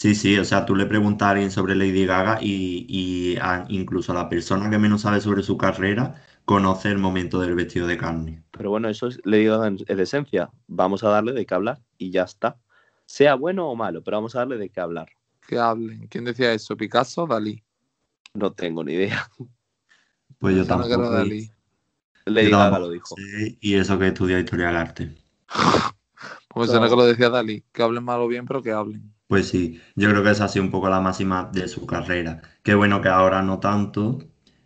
Sí, 0.00 0.14
sí, 0.14 0.38
o 0.38 0.44
sea, 0.46 0.64
tú 0.64 0.74
le 0.74 0.86
preguntas 0.86 1.26
a 1.26 1.30
alguien 1.32 1.50
sobre 1.50 1.74
Lady 1.74 2.06
Gaga 2.06 2.38
y, 2.40 2.86
y 2.88 3.36
a- 3.36 3.66
incluso 3.68 4.12
a 4.12 4.14
la 4.14 4.30
persona 4.30 4.70
que 4.70 4.78
menos 4.78 5.02
sabe 5.02 5.20
sobre 5.20 5.42
su 5.42 5.58
carrera 5.58 6.22
conoce 6.46 6.88
el 6.88 6.96
momento 6.96 7.38
del 7.38 7.54
vestido 7.54 7.86
de 7.86 7.98
carne. 7.98 8.42
Pero 8.50 8.70
bueno, 8.70 8.88
eso 8.88 9.08
es, 9.08 9.20
le 9.24 9.36
digo 9.36 9.62
en, 9.62 9.76
en 9.86 10.00
esencia. 10.00 10.50
Vamos 10.68 11.04
a 11.04 11.10
darle 11.10 11.32
de 11.32 11.44
qué 11.44 11.54
hablar 11.54 11.82
y 11.98 12.10
ya 12.10 12.22
está. 12.22 12.56
Sea 13.04 13.34
bueno 13.34 13.68
o 13.68 13.76
malo, 13.76 14.02
pero 14.02 14.16
vamos 14.16 14.34
a 14.34 14.38
darle 14.38 14.56
de 14.56 14.70
qué 14.70 14.80
hablar. 14.80 15.08
Que 15.46 15.58
hablen. 15.58 16.06
¿Quién 16.08 16.24
decía 16.24 16.54
eso? 16.54 16.78
¿Picasso 16.78 17.24
o 17.24 17.26
Dalí? 17.26 17.62
No 18.32 18.52
tengo 18.54 18.82
ni 18.82 18.94
idea. 18.94 19.28
Pues 20.38 20.56
yo 20.56 20.64
Suena 20.64 20.86
que 20.86 20.92
era 20.94 20.96
tampoco. 20.96 21.14
Dalí. 21.14 21.50
Lady 22.24 22.50
yo 22.50 22.56
Gaga 22.56 22.64
tampoco 22.70 22.86
lo 22.86 22.92
dijo. 22.92 23.16
sé, 23.16 23.58
y 23.60 23.74
eso 23.74 23.98
que 23.98 24.06
estudia 24.08 24.40
historia 24.40 24.68
del 24.68 24.76
arte. 24.76 25.14
Pues 26.48 26.70
suena 26.70 26.88
que 26.88 26.96
lo 26.96 27.04
decía 27.04 27.28
Dalí. 27.28 27.64
Que 27.72 27.82
hablen 27.82 28.02
mal 28.04 28.20
o 28.20 28.28
bien, 28.28 28.46
pero 28.46 28.62
que 28.62 28.72
hablen. 28.72 29.12
Pues 29.30 29.48
sí, 29.48 29.80
yo 29.94 30.10
creo 30.10 30.22
que 30.24 30.30
esa 30.32 30.46
ha 30.46 30.48
sido 30.48 30.64
un 30.64 30.70
poco 30.72 30.88
la 30.90 31.00
máxima 31.00 31.48
de 31.52 31.68
su 31.68 31.86
carrera. 31.86 32.42
Qué 32.64 32.74
bueno 32.74 33.00
que 33.00 33.08
ahora 33.08 33.42
no 33.42 33.60
tanto, 33.60 34.18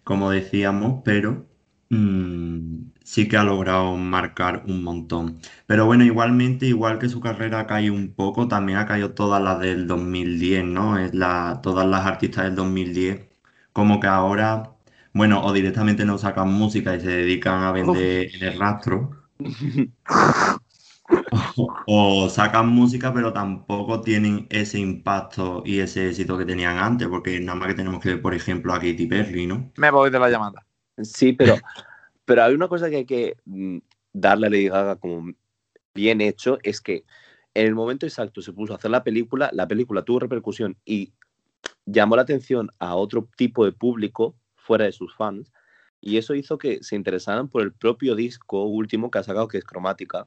como 0.04 0.30
decíamos, 0.30 1.02
pero 1.04 1.46
mm, 1.90 2.92
sí 3.04 3.28
que 3.28 3.36
ha 3.36 3.44
logrado 3.44 3.94
marcar 3.96 4.64
un 4.66 4.82
montón. 4.82 5.38
Pero 5.66 5.84
bueno, 5.86 6.04
igualmente, 6.04 6.66
igual 6.66 6.98
que 6.98 7.10
su 7.10 7.20
carrera 7.20 7.60
ha 7.60 7.66
caído 7.66 7.92
un 7.94 8.14
poco, 8.14 8.48
también 8.48 8.78
ha 8.78 8.86
caído 8.86 9.12
todas 9.14 9.42
las 9.42 9.60
del 9.60 9.86
2010, 9.86 10.64
¿no? 10.64 10.98
Es 10.98 11.12
la, 11.14 11.60
todas 11.62 11.86
las 11.86 12.06
artistas 12.06 12.44
del 12.44 12.54
2010, 12.56 13.28
como 13.72 14.00
que 14.00 14.06
ahora, 14.06 14.76
bueno, 15.12 15.44
o 15.44 15.52
directamente 15.52 16.04
no 16.06 16.16
sacan 16.18 16.50
música 16.52 16.94
y 16.96 17.00
se 17.00 17.08
dedican 17.10 17.62
a 17.64 17.72
vender 17.72 18.34
en 18.34 18.42
el 18.44 18.58
rastro. 18.58 19.10
O, 21.56 21.74
o 21.86 22.28
sacan 22.28 22.68
música, 22.68 23.12
pero 23.12 23.32
tampoco 23.32 24.00
tienen 24.00 24.46
ese 24.50 24.78
impacto 24.78 25.62
y 25.64 25.80
ese 25.80 26.08
éxito 26.08 26.38
que 26.38 26.44
tenían 26.44 26.78
antes, 26.78 27.08
porque 27.08 27.38
nada 27.40 27.58
más 27.58 27.68
que 27.68 27.74
tenemos 27.74 28.00
que 28.02 28.10
ver, 28.10 28.22
por 28.22 28.34
ejemplo, 28.34 28.72
a 28.72 28.76
Katy 28.76 29.06
Perry, 29.06 29.46
¿no? 29.46 29.70
Me 29.76 29.90
voy 29.90 30.10
de 30.10 30.18
la 30.18 30.30
llamada. 30.30 30.66
Sí, 31.02 31.32
pero, 31.32 31.56
pero 32.24 32.44
hay 32.44 32.54
una 32.54 32.68
cosa 32.68 32.88
que 32.88 32.96
hay 32.96 33.04
que 33.04 33.36
mm, 33.44 33.78
darle 34.12 34.46
a 34.46 34.50
Lady 34.50 34.68
Gaga 34.68 34.96
como 34.96 35.32
bien 35.94 36.20
hecho 36.20 36.58
es 36.62 36.80
que 36.80 37.04
en 37.54 37.66
el 37.66 37.74
momento 37.74 38.06
exacto 38.06 38.42
se 38.42 38.52
puso 38.52 38.72
a 38.72 38.76
hacer 38.76 38.90
la 38.90 39.04
película, 39.04 39.50
la 39.52 39.68
película 39.68 40.02
tuvo 40.02 40.20
repercusión 40.20 40.76
y 40.84 41.12
llamó 41.86 42.16
la 42.16 42.22
atención 42.22 42.70
a 42.78 42.96
otro 42.96 43.28
tipo 43.36 43.64
de 43.64 43.72
público 43.72 44.34
fuera 44.56 44.86
de 44.86 44.92
sus 44.92 45.14
fans 45.14 45.52
y 46.00 46.18
eso 46.18 46.34
hizo 46.34 46.58
que 46.58 46.82
se 46.82 46.96
interesaran 46.96 47.48
por 47.48 47.62
el 47.62 47.72
propio 47.72 48.14
disco 48.14 48.64
último 48.64 49.10
que 49.10 49.18
ha 49.18 49.22
sacado, 49.22 49.48
que 49.48 49.58
es 49.58 49.64
Cromática. 49.64 50.26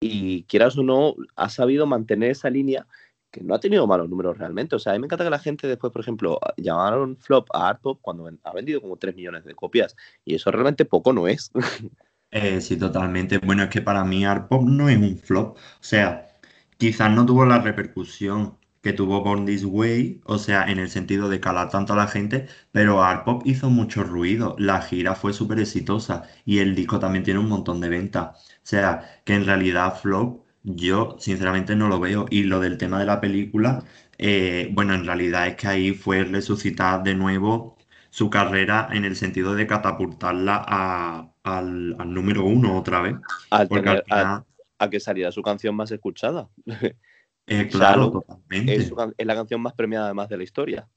Y 0.00 0.44
quieras 0.44 0.76
o 0.78 0.82
no, 0.82 1.14
ha 1.36 1.48
sabido 1.48 1.86
mantener 1.86 2.30
esa 2.30 2.50
línea 2.50 2.86
que 3.30 3.42
no 3.42 3.54
ha 3.54 3.60
tenido 3.60 3.86
malos 3.86 4.08
números 4.08 4.38
realmente. 4.38 4.76
O 4.76 4.78
sea, 4.78 4.92
a 4.92 4.94
mí 4.94 5.00
me 5.00 5.06
encanta 5.06 5.24
que 5.24 5.30
la 5.30 5.38
gente 5.38 5.66
después, 5.66 5.92
por 5.92 6.02
ejemplo, 6.02 6.38
llamaron 6.56 7.16
flop 7.16 7.48
a 7.52 7.68
Art 7.68 7.80
Pop 7.82 7.98
cuando 8.00 8.30
ha 8.42 8.52
vendido 8.52 8.80
como 8.80 8.96
3 8.96 9.14
millones 9.14 9.44
de 9.44 9.54
copias. 9.54 9.96
Y 10.24 10.34
eso 10.34 10.50
realmente 10.50 10.84
poco 10.84 11.12
no 11.12 11.28
es. 11.28 11.50
Eh, 12.30 12.60
sí, 12.60 12.76
totalmente. 12.76 13.38
Bueno, 13.38 13.62
es 13.62 13.70
que 13.70 13.80
para 13.80 14.04
mí 14.04 14.26
Art 14.26 14.48
Pop 14.48 14.62
no 14.62 14.90
es 14.90 14.98
un 14.98 15.16
flop. 15.16 15.56
O 15.56 15.60
sea, 15.80 16.28
quizás 16.76 17.10
no 17.10 17.24
tuvo 17.24 17.46
la 17.46 17.58
repercusión 17.58 18.58
que 18.88 18.94
tuvo 18.94 19.22
Born 19.22 19.44
This 19.46 19.64
Way, 19.64 20.22
o 20.24 20.38
sea, 20.38 20.64
en 20.70 20.78
el 20.78 20.88
sentido 20.90 21.28
de 21.28 21.40
calar 21.40 21.70
tanto 21.70 21.92
a 21.92 21.96
la 21.96 22.06
gente, 22.08 22.46
pero 22.72 23.02
Art 23.02 23.24
Pop 23.24 23.42
hizo 23.44 23.70
mucho 23.70 24.02
ruido. 24.04 24.56
La 24.58 24.80
gira 24.82 25.14
fue 25.14 25.32
súper 25.32 25.60
exitosa 25.60 26.24
y 26.44 26.58
el 26.58 26.74
disco 26.74 26.98
también 26.98 27.24
tiene 27.24 27.40
un 27.40 27.48
montón 27.48 27.80
de 27.80 27.88
ventas. 27.88 28.46
O 28.56 28.60
sea, 28.62 29.20
que 29.24 29.34
en 29.34 29.44
realidad 29.46 29.98
flop, 30.00 30.44
yo 30.62 31.16
sinceramente 31.18 31.76
no 31.76 31.88
lo 31.88 32.00
veo. 32.00 32.26
Y 32.30 32.44
lo 32.44 32.60
del 32.60 32.78
tema 32.78 32.98
de 32.98 33.06
la 33.06 33.20
película, 33.20 33.84
eh, 34.18 34.70
bueno, 34.72 34.94
en 34.94 35.04
realidad 35.06 35.46
es 35.48 35.56
que 35.56 35.68
ahí 35.68 35.92
fue 35.94 36.24
resucitar 36.24 37.02
de 37.02 37.14
nuevo 37.14 37.76
su 38.10 38.30
carrera 38.30 38.88
en 38.92 39.04
el 39.04 39.16
sentido 39.16 39.54
de 39.54 39.66
catapultarla 39.66 40.64
a- 40.66 41.32
al, 41.44 41.96
al 41.98 42.12
número 42.14 42.44
uno 42.44 42.76
otra 42.78 43.00
vez. 43.00 43.16
Al 43.50 43.68
Porque 43.68 43.88
al 43.90 43.98
tener, 43.98 44.04
a, 44.10 44.26
final, 44.26 44.44
a 44.78 44.90
que 44.90 45.00
saliera 45.00 45.32
su 45.32 45.42
canción 45.42 45.74
más 45.76 45.90
escuchada. 45.90 46.48
eh, 47.48 47.68
claro, 47.68 48.10
totalmente. 48.10 48.74
Es, 48.76 48.92
la 48.92 49.34
canción 49.34 49.60
más 49.60 49.74
premiada 49.74 50.06
además 50.06 50.28
de 50.28 50.36
la 50.36 50.44
historia. 50.44 50.88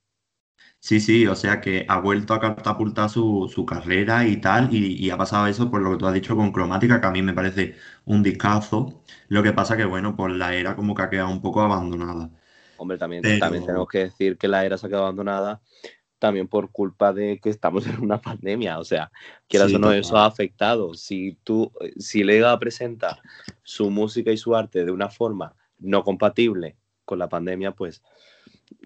Sí, 0.79 0.99
sí, 0.99 1.27
o 1.27 1.35
sea 1.35 1.61
que 1.61 1.85
ha 1.87 1.99
vuelto 1.99 2.33
a 2.33 2.39
catapultar 2.39 3.09
su, 3.09 3.49
su 3.53 3.65
carrera 3.65 4.25
y 4.25 4.37
tal, 4.37 4.73
y, 4.73 4.95
y 4.95 5.11
ha 5.11 5.17
pasado 5.17 5.45
eso 5.47 5.69
por 5.69 5.81
lo 5.81 5.91
que 5.91 5.97
tú 5.97 6.07
has 6.07 6.13
dicho 6.13 6.35
con 6.35 6.51
Cromática, 6.51 6.99
que 6.99 7.07
a 7.07 7.11
mí 7.11 7.21
me 7.21 7.33
parece 7.33 7.75
un 8.05 8.23
discazo. 8.23 9.03
Lo 9.27 9.43
que 9.43 9.53
pasa 9.53 9.77
que, 9.77 9.85
bueno, 9.85 10.15
pues 10.15 10.33
la 10.33 10.55
era 10.55 10.75
como 10.75 10.95
que 10.95 11.03
ha 11.03 11.09
quedado 11.09 11.29
un 11.29 11.41
poco 11.41 11.61
abandonada. 11.61 12.31
Hombre, 12.77 12.97
también, 12.97 13.21
Pero- 13.21 13.39
también 13.39 13.65
tenemos 13.65 13.87
que 13.87 13.99
decir 13.99 14.37
que 14.37 14.47
la 14.47 14.65
era 14.65 14.77
se 14.77 14.87
ha 14.87 14.89
quedado 14.89 15.05
abandonada 15.05 15.61
también 16.17 16.47
por 16.47 16.71
culpa 16.71 17.13
de 17.13 17.39
que 17.39 17.49
estamos 17.49 17.85
en 17.87 17.99
una 17.99 18.21
pandemia. 18.21 18.79
O 18.79 18.83
sea, 18.83 19.11
quieras 19.47 19.69
Sí, 19.69 19.75
o 19.75 19.79
no, 19.79 19.91
eso 19.91 20.17
ha 20.17 20.25
afectado. 20.25 20.93
Si 20.93 21.37
tú, 21.43 21.71
si 21.97 22.23
Lega 22.23 22.57
presenta 22.59 23.19
su 23.63 23.89
música 23.89 24.31
y 24.31 24.37
su 24.37 24.55
arte 24.55 24.85
de 24.85 24.91
una 24.91 25.09
forma 25.09 25.55
no 25.81 26.03
compatible 26.03 26.77
con 27.05 27.19
la 27.19 27.27
pandemia, 27.29 27.71
pues 27.73 28.01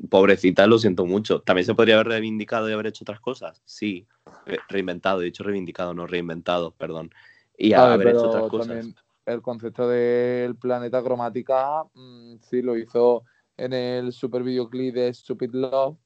pobrecita, 0.10 0.66
lo 0.68 0.78
siento 0.80 1.06
mucho. 1.06 1.42
También 1.42 1.66
se 1.66 1.76
podría 1.76 1.96
haber 1.96 2.08
reivindicado 2.08 2.70
y 2.70 2.74
haber 2.74 2.88
hecho 2.88 3.04
otras 3.04 3.20
cosas. 3.20 3.62
Sí, 3.66 4.08
re- 4.46 4.60
reinventado, 4.70 5.22
he 5.22 5.26
dicho 5.26 5.44
reivindicado, 5.44 5.94
no 5.94 6.08
reinventado, 6.08 6.72
perdón. 6.72 7.12
Y 7.58 7.74
A 7.74 7.84
ver, 7.84 7.94
haber 7.94 8.08
hecho 8.10 8.28
otras 8.28 8.44
cosas. 8.50 8.86
el 9.26 9.42
concepto 9.42 9.88
del 9.88 10.56
planeta 10.56 11.02
cromática 11.04 11.84
mm, 11.94 12.36
sí 12.42 12.62
lo 12.62 12.78
hizo 12.78 13.24
en 13.58 13.74
el 13.74 14.12
super 14.12 14.44
videoclip 14.44 14.94
de 14.94 15.14
Stupid 15.14 15.52
Love 15.54 15.98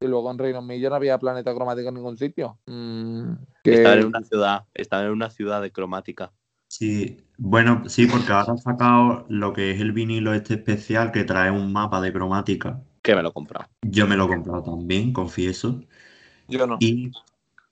y 0.00 0.06
luego 0.06 0.30
en 0.30 0.38
Reino 0.38 0.60
Unido 0.60 0.90
no 0.90 0.96
había 0.96 1.18
planeta 1.18 1.54
cromática 1.54 1.88
en 1.88 1.94
ningún 1.96 2.16
sitio. 2.16 2.58
Mm, 2.66 3.32
que- 3.64 3.72
Estaban 3.72 3.98
en 4.00 4.04
una 4.06 4.22
ciudad, 4.22 4.64
estaban 4.74 5.06
en 5.06 5.12
una 5.12 5.30
ciudad 5.30 5.62
de 5.62 5.72
cromática. 5.72 6.32
Sí, 6.68 7.16
bueno, 7.38 7.88
sí, 7.88 8.06
porque 8.06 8.30
ahora 8.30 8.52
han 8.52 8.58
sacado 8.58 9.26
lo 9.28 9.52
que 9.52 9.70
es 9.70 9.80
el 9.80 9.92
vinilo 9.92 10.34
este 10.34 10.54
especial 10.54 11.12
que 11.12 11.24
trae 11.24 11.50
un 11.50 11.72
mapa 11.72 12.00
de 12.00 12.12
cromática. 12.12 12.82
Que 13.02 13.14
me 13.14 13.22
lo 13.22 13.30
he 13.30 13.32
comprado. 13.32 13.68
Yo 13.82 14.06
me 14.06 14.16
lo 14.16 14.26
he 14.26 14.28
comprado 14.28 14.62
también, 14.62 15.12
confieso. 15.12 15.80
Yo 16.46 16.66
no. 16.66 16.76
Y, 16.78 17.10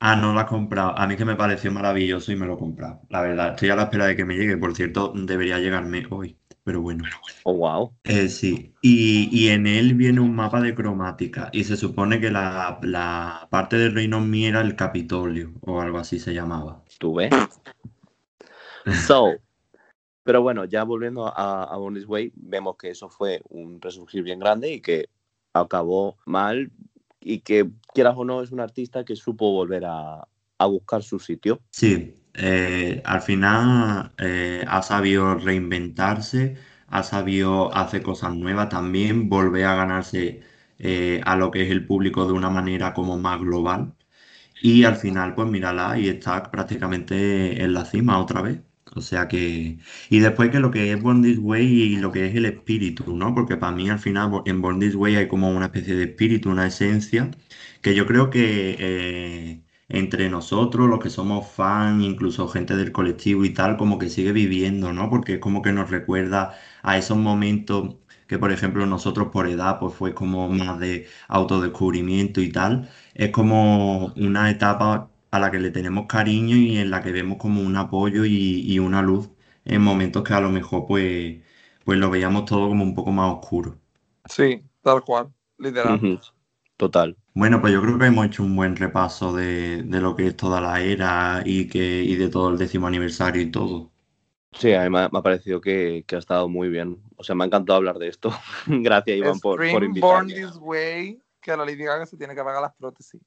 ah, 0.01 0.17
no 0.17 0.33
lo 0.33 0.41
has 0.41 0.47
comprado. 0.47 0.99
A 0.99 1.07
mí 1.07 1.17
que 1.17 1.27
me 1.27 1.37
pareció 1.37 1.71
maravilloso 1.71 2.33
y 2.33 2.37
me 2.37 2.47
lo 2.47 2.55
he 2.55 2.59
comprado. 2.59 3.03
La 3.11 3.21
verdad, 3.21 3.51
estoy 3.51 3.69
a 3.69 3.77
la 3.77 3.85
espera 3.85 4.07
de 4.07 4.17
que 4.17 4.25
me 4.25 4.37
llegue. 4.37 4.57
Por 4.57 4.75
cierto, 4.75 5.13
debería 5.15 5.59
llegarme 5.59 6.07
hoy, 6.11 6.37
pero 6.65 6.81
bueno. 6.81 7.05
Oh, 7.45 7.55
wow. 7.55 7.93
Eh, 8.05 8.29
sí, 8.29 8.73
y, 8.81 9.29
y 9.33 9.49
en 9.49 9.67
él 9.67 9.95
viene 9.95 10.21
un 10.21 10.35
mapa 10.35 10.61
de 10.61 10.75
cromática 10.75 11.51
y 11.53 11.65
se 11.65 11.77
supone 11.77 12.21
que 12.21 12.31
la, 12.31 12.79
la 12.83 13.47
parte 13.51 13.77
del 13.77 13.95
Reino 13.95 14.19
Unido 14.19 14.51
era 14.51 14.61
el 14.63 14.75
Capitolio 14.77 15.53
o 15.61 15.81
algo 15.81 15.99
así 15.99 16.19
se 16.19 16.33
llamaba. 16.33 16.83
¿Tú 16.99 17.15
ves? 17.17 17.31
So, 19.07 19.35
pero 20.23 20.43
bueno, 20.43 20.65
ya 20.65 20.85
volviendo 20.85 21.27
a, 21.27 21.65
a 21.65 21.77
Born 21.77 21.95
This 21.95 22.07
Way, 22.07 22.33
vemos 22.37 22.77
que 22.77 22.91
eso 22.91 23.09
fue 23.09 23.43
un 23.49 23.81
resurgir 23.81 24.23
bien 24.23 24.39
grande 24.39 24.73
y 24.73 24.81
que 24.81 25.09
acabó 25.53 26.17
mal 26.27 26.71
y 27.21 27.41
que, 27.41 27.69
quieras 27.93 28.15
o 28.17 28.25
no, 28.25 28.43
es 28.43 28.53
un 28.53 28.61
artista 28.61 29.05
que 29.05 29.17
supo 29.17 29.51
volver 29.51 29.85
a, 29.85 30.27
buscar 30.69 31.03
su 31.03 31.19
sitio. 31.19 31.61
Sí, 31.71 32.15
eh, 32.35 33.03
al 33.05 33.21
final 33.21 34.13
eh, 34.19 34.65
ha 34.67 34.81
sabido 34.83 35.35
reinventarse, 35.35 36.57
ha 36.87 37.03
sabido 37.03 37.75
hacer 37.75 38.03
cosas 38.03 38.35
nuevas 38.35 38.69
también, 38.69 39.29
volver 39.29 39.65
a 39.65 39.75
ganarse 39.75 40.41
eh, 40.79 41.21
a 41.25 41.37
lo 41.37 41.51
que 41.51 41.63
es 41.65 41.71
el 41.71 41.87
público 41.87 42.27
de 42.27 42.33
una 42.33 42.49
manera 42.49 42.95
como 42.95 43.19
más 43.19 43.41
global. 43.41 43.95
Y 44.63 44.85
al 44.85 44.97
final, 44.97 45.35
pues 45.35 45.49
mírala 45.49 45.99
y 45.99 46.09
está 46.09 46.51
prácticamente 46.51 47.63
en 47.63 47.75
la 47.75 47.85
cima 47.85 48.19
otra 48.21 48.43
vez. 48.43 48.61
O 48.97 49.01
sea 49.01 49.29
que... 49.29 49.79
Y 50.11 50.19
después 50.21 50.51
que 50.51 50.61
lo 50.61 50.71
que 50.71 50.93
es 50.93 51.03
Born 51.03 51.25
Way 51.41 51.67
y 51.67 51.97
lo 51.97 52.13
que 52.13 52.27
es 52.27 52.35
el 52.35 52.47
espíritu, 52.47 53.17
¿no? 53.17 53.35
Porque 53.35 53.57
para 53.57 53.73
mí 53.75 53.89
al 53.91 53.99
final 53.99 54.43
en 54.47 54.61
Born 54.63 54.81
Way 54.95 55.17
hay 55.17 55.29
como 55.29 55.51
una 55.51 55.67
especie 55.67 55.95
de 55.97 56.05
espíritu, 56.05 56.51
una 56.51 56.67
esencia, 56.67 57.31
que 57.83 57.95
yo 57.95 58.07
creo 58.07 58.31
que 58.31 58.77
eh, 58.79 59.63
entre 59.89 60.29
nosotros, 60.29 60.89
los 60.89 61.01
que 61.01 61.11
somos 61.11 61.49
fans, 61.51 62.03
incluso 62.05 62.49
gente 62.49 62.77
del 62.77 62.93
colectivo 62.93 63.45
y 63.45 63.51
tal, 63.51 63.77
como 63.77 63.99
que 63.99 64.09
sigue 64.11 64.33
viviendo, 64.33 64.93
¿no? 64.93 65.09
Porque 65.11 65.35
es 65.35 65.39
como 65.41 65.63
que 65.63 65.73
nos 65.73 65.91
recuerda 65.91 66.55
a 66.83 66.99
esos 66.99 67.17
momentos 67.17 67.97
que, 68.27 68.39
por 68.39 68.51
ejemplo, 68.53 68.85
nosotros 68.87 69.29
por 69.33 69.49
edad, 69.49 69.79
pues 69.79 69.95
fue 69.95 70.15
como 70.15 70.49
más 70.49 70.79
de 70.81 71.07
autodescubrimiento 71.29 72.41
y 72.41 72.51
tal. 72.51 72.91
Es 73.15 73.31
como 73.31 74.13
una 74.17 74.51
etapa 74.51 75.11
a 75.31 75.39
la 75.39 75.51
que 75.51 75.59
le 75.59 75.71
tenemos 75.71 76.07
cariño 76.07 76.57
y 76.57 76.79
en 76.79 76.91
la 76.91 77.03
que 77.03 77.13
vemos 77.13 77.39
como 77.39 77.61
un 77.63 77.77
apoyo 77.77 78.25
y, 78.25 78.63
y 78.71 78.79
una 78.79 79.03
luz 79.03 79.31
en 79.65 79.83
momentos 79.83 80.23
que 80.23 80.33
a 80.33 80.41
lo 80.41 80.51
mejor 80.51 80.87
pues, 80.87 81.39
pues 81.85 81.99
lo 81.99 82.11
veíamos 82.11 82.45
todo 82.45 82.69
como 82.69 82.85
un 82.85 82.95
poco 82.95 83.11
más 83.11 83.33
oscuro. 83.33 83.79
Sí, 84.25 84.63
tal 84.83 85.03
cual, 85.03 85.33
literal. 85.59 86.21
Total. 86.77 87.17
Bueno, 87.35 87.61
pues 87.61 87.73
yo 87.73 87.81
creo 87.81 87.99
que 87.99 88.07
hemos 88.07 88.27
hecho 88.27 88.43
un 88.43 88.55
buen 88.55 88.77
repaso 88.77 89.35
de, 89.35 89.83
de 89.83 90.01
lo 90.01 90.15
que 90.15 90.27
es 90.29 90.37
toda 90.37 90.61
la 90.61 90.81
era 90.81 91.43
y, 91.45 91.69
que, 91.69 92.03
y 92.03 92.17
de 92.17 92.29
todo 92.29 92.51
el 92.51 92.59
décimo 92.59 92.87
aniversario 92.87 93.41
y 93.43 93.51
todo. 93.51 93.91
Sí, 94.53 94.73
a 94.73 94.85
mí 94.85 94.91
me 94.91 95.01
ha, 95.01 95.09
me 95.09 95.19
ha 95.19 95.23
parecido 95.23 95.61
que, 95.61 96.05
que 96.07 96.17
ha 96.17 96.19
estado 96.19 96.49
muy 96.49 96.69
bien. 96.69 97.03
O 97.17 97.25
sea, 97.25 97.35
me 97.35 97.45
ha 97.45 97.47
encantado 97.47 97.79
hablar 97.79 97.99
de 97.99 98.09
esto. 98.09 98.31
Gracias, 98.67 99.17
Iván, 99.17 99.41
por, 99.41 99.59
por 99.59 99.67
Scream 99.67 99.95
Born 100.01 100.31
invitarme. 100.31 100.35
This 100.35 100.59
Way, 100.61 101.23
que 101.41 101.51
a 101.51 101.57
la 101.57 101.65
Lady 101.65 101.85
Gaga 101.85 102.07
se 102.07 102.17
tiene 102.17 102.35
que 102.35 102.43
pagar 102.43 102.63
las 102.63 102.75
prótesis. 102.75 103.21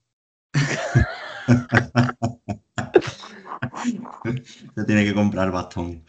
Se 4.75 4.83
tiene 4.85 5.05
que 5.05 5.13
comprar 5.13 5.51
bastón. 5.51 6.03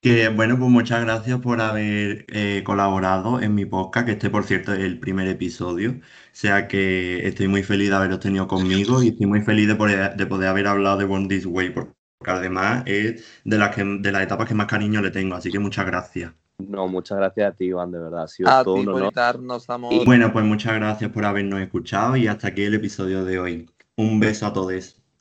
Que 0.00 0.28
bueno, 0.28 0.58
pues 0.58 0.70
muchas 0.70 1.00
gracias 1.02 1.38
por 1.40 1.60
haber 1.62 2.26
eh, 2.28 2.62
colaborado 2.64 3.40
en 3.40 3.54
mi 3.54 3.64
podcast, 3.64 4.04
que 4.06 4.12
este 4.12 4.28
por 4.28 4.44
cierto 4.44 4.74
es 4.74 4.80
el 4.80 4.98
primer 5.00 5.26
episodio. 5.28 5.92
O 5.92 6.00
sea 6.32 6.68
que 6.68 7.26
estoy 7.26 7.48
muy 7.48 7.62
feliz 7.62 7.88
de 7.88 7.96
haberos 7.96 8.20
tenido 8.20 8.46
conmigo 8.46 9.02
y 9.02 9.08
estoy 9.08 9.26
muy 9.26 9.40
feliz 9.40 9.66
de 9.66 9.74
poder, 9.76 10.14
de 10.14 10.26
poder 10.26 10.48
haber 10.48 10.66
hablado 10.66 10.98
de 10.98 11.04
Born 11.06 11.28
This 11.28 11.46
Way, 11.46 11.70
porque 11.70 11.92
además 12.26 12.82
es 12.86 13.24
de 13.44 13.56
las 13.56 13.74
que, 13.74 13.82
de 13.82 14.12
las 14.12 14.22
etapas 14.22 14.46
que 14.46 14.54
más 14.54 14.66
cariño 14.66 15.00
le 15.00 15.10
tengo. 15.10 15.36
Así 15.36 15.50
que 15.50 15.58
muchas 15.58 15.86
gracias. 15.86 16.32
No, 16.58 16.86
muchas 16.86 17.16
gracias 17.18 17.52
a 17.52 17.56
ti, 17.56 17.64
Iván, 17.66 17.90
de 17.90 17.98
verdad. 17.98 18.24
Ha 18.24 18.28
sido 18.28 18.50
A 18.50 18.62
todo 18.62 18.74
ti 18.74 18.80
un 18.80 18.86
por 18.86 18.94
honor. 18.96 19.04
invitarnos, 19.06 19.70
amor. 19.70 19.92
Y- 19.94 20.04
Bueno, 20.04 20.32
pues 20.34 20.44
muchas 20.44 20.74
gracias 20.74 21.10
por 21.12 21.24
habernos 21.24 21.60
escuchado 21.60 22.14
y 22.16 22.26
hasta 22.26 22.48
aquí 22.48 22.62
el 22.62 22.74
episodio 22.74 23.24
de 23.24 23.38
hoy. 23.38 23.70
Un 23.96 24.20
beso 24.20 24.46
a 24.46 24.52
todos. 24.52 25.03